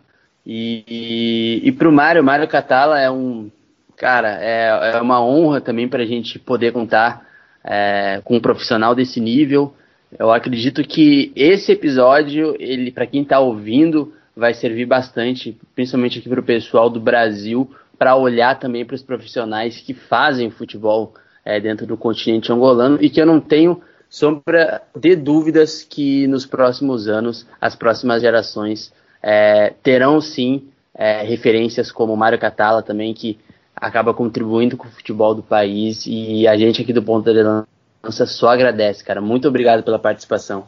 E, 0.51 1.61
e, 1.63 1.73
para 1.73 1.87
o 1.87 1.93
Mário, 1.93 2.25
Mário 2.25 2.49
Catala 2.49 2.99
é 2.99 3.11
um. 3.11 3.51
Cara, 3.99 4.39
é, 4.41 4.95
é 4.95 5.01
uma 5.03 5.23
honra 5.23 5.61
também 5.61 5.87
para 5.87 6.03
a 6.03 6.07
gente 6.07 6.39
poder 6.39 6.73
contar 6.73 7.27
é, 7.63 8.23
com 8.25 8.37
um 8.37 8.41
profissional 8.41 8.95
desse 8.95 9.21
nível. 9.21 9.75
Eu 10.19 10.33
acredito 10.33 10.83
que 10.83 11.31
esse 11.37 11.73
episódio, 11.73 12.57
ele 12.59 12.91
para 12.91 13.07
quem 13.07 13.23
está 13.23 13.39
ouvindo, 13.41 14.15
vai 14.35 14.55
servir 14.55 14.87
bastante, 14.87 15.55
principalmente 15.75 16.19
aqui 16.19 16.31
para 16.31 16.41
o 16.41 16.45
pessoal 16.45 16.89
do 16.89 16.99
Brasil, 16.99 17.71
para 17.99 18.17
olhar 18.17 18.59
também 18.59 18.87
para 18.87 18.95
os 18.95 19.03
profissionais 19.03 19.79
que 19.83 19.93
fazem 19.93 20.49
futebol 20.49 21.13
é, 21.45 21.61
dentro 21.61 21.87
do 21.87 21.97
continente 21.97 22.51
angolano 22.51 22.97
e 23.03 23.11
que 23.11 23.21
eu 23.21 23.27
não 23.27 23.39
tenho 23.39 23.83
sombra 24.09 24.81
de 24.97 25.15
dúvidas 25.15 25.83
que 25.83 26.27
nos 26.27 26.47
próximos 26.47 27.07
anos 27.07 27.47
as 27.61 27.77
próximas 27.77 28.23
gerações 28.23 28.91
é, 29.23 29.75
terão 29.83 30.21
sim 30.21 30.69
é, 30.95 31.23
referências 31.23 31.93
como 31.93 32.17
Mário 32.17 32.39
Catala 32.39 32.83
também, 32.83 33.15
que 33.15 33.39
acaba 33.75 34.13
contribuindo 34.13 34.77
com 34.77 34.89
o 34.89 34.91
futebol 34.91 35.35
do 35.35 35.43
país 35.43 36.05
e 36.07 36.47
a 36.47 36.57
gente 36.57 36.83
aqui 36.83 36.93
do 36.93 37.03
Ponta 37.03 37.33
de 37.33 37.43
Lança 37.43 38.27
só 38.27 38.49
agradece, 38.49 39.05
cara. 39.05 39.21
Muito 39.21 39.47
obrigado 39.47 39.83
pela 39.83 39.99
participação. 39.99 40.67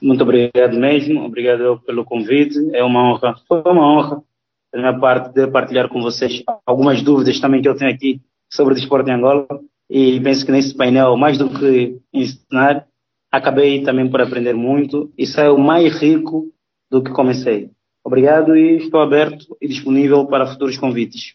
Muito 0.00 0.22
obrigado 0.22 0.74
mesmo, 0.76 1.24
obrigado 1.24 1.80
pelo 1.86 2.04
convite. 2.04 2.58
É 2.74 2.82
uma 2.82 3.12
honra, 3.12 3.36
foi 3.48 3.62
uma 3.64 3.86
honra 3.86 4.22
da 4.72 4.80
minha 4.80 4.98
parte 4.98 5.32
de 5.32 5.46
partilhar 5.46 5.88
com 5.88 6.02
vocês 6.02 6.42
algumas 6.66 7.02
dúvidas 7.02 7.38
também 7.40 7.62
que 7.62 7.68
eu 7.68 7.76
tenho 7.76 7.90
aqui 7.90 8.20
sobre 8.50 8.72
o 8.72 8.76
desporto 8.76 9.08
em 9.08 9.14
Angola 9.14 9.46
e 9.88 10.20
penso 10.20 10.44
que 10.44 10.52
nesse 10.52 10.74
painel, 10.74 11.16
mais 11.16 11.38
do 11.38 11.48
que 11.48 11.98
ensinar, 12.12 12.86
acabei 13.30 13.82
também 13.82 14.10
por 14.10 14.20
aprender 14.20 14.54
muito 14.54 15.12
e 15.16 15.26
saiu 15.26 15.56
mais 15.58 16.00
rico 16.00 16.50
do 16.92 17.02
que 17.02 17.10
comecei. 17.10 17.70
Obrigado 18.04 18.54
e 18.54 18.76
estou 18.76 19.00
aberto 19.00 19.56
e 19.58 19.66
disponível 19.66 20.26
para 20.26 20.46
futuros 20.46 20.76
convites. 20.76 21.34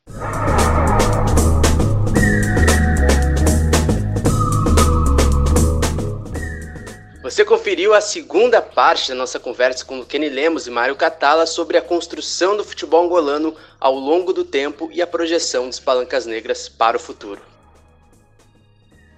Você 7.24 7.44
conferiu 7.44 7.94
a 7.94 8.02
segunda 8.02 8.62
parte 8.62 9.10
da 9.10 9.16
nossa 9.16 9.40
conversa 9.40 9.84
com 9.84 10.06
Kenny 10.06 10.30
Lemos 10.30 10.68
e 10.68 10.72
Mário 10.72 10.96
Catala 10.96 11.48
sobre 11.48 11.78
a 11.78 11.82
construção 11.82 12.56
do 12.56 12.64
futebol 12.64 13.06
angolano 13.06 13.56
ao 13.80 13.96
longo 13.96 14.32
do 14.32 14.46
tempo 14.46 14.90
e 14.94 15.02
a 15.02 15.08
projeção 15.08 15.68
dos 15.68 15.80
palancas 15.80 16.28
negras 16.28 16.70
para 16.70 16.98
o 16.98 17.00
futuro. 17.00 17.42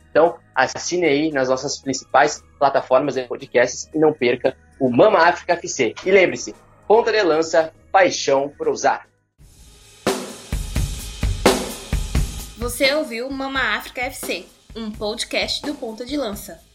Então, 0.09 0.37
assine 0.55 1.05
aí 1.05 1.31
nas 1.31 1.49
nossas 1.49 1.79
principais 1.79 2.43
plataformas 2.57 3.15
de 3.15 3.23
podcasts 3.23 3.89
e 3.93 3.99
não 3.99 4.13
perca 4.13 4.55
o 4.79 4.89
Mama 4.89 5.19
África 5.19 5.53
FC. 5.53 5.93
E 6.05 6.11
lembre-se, 6.11 6.55
ponta 6.87 7.11
de 7.11 7.21
lança, 7.21 7.73
paixão 7.91 8.49
por 8.49 8.67
usar. 8.67 9.07
Você 12.57 12.93
ouviu 12.93 13.29
Mama 13.29 13.77
África 13.77 14.01
FC, 14.01 14.45
um 14.75 14.91
podcast 14.91 15.61
do 15.65 15.73
Ponta 15.75 16.05
de 16.05 16.17
Lança. 16.17 16.68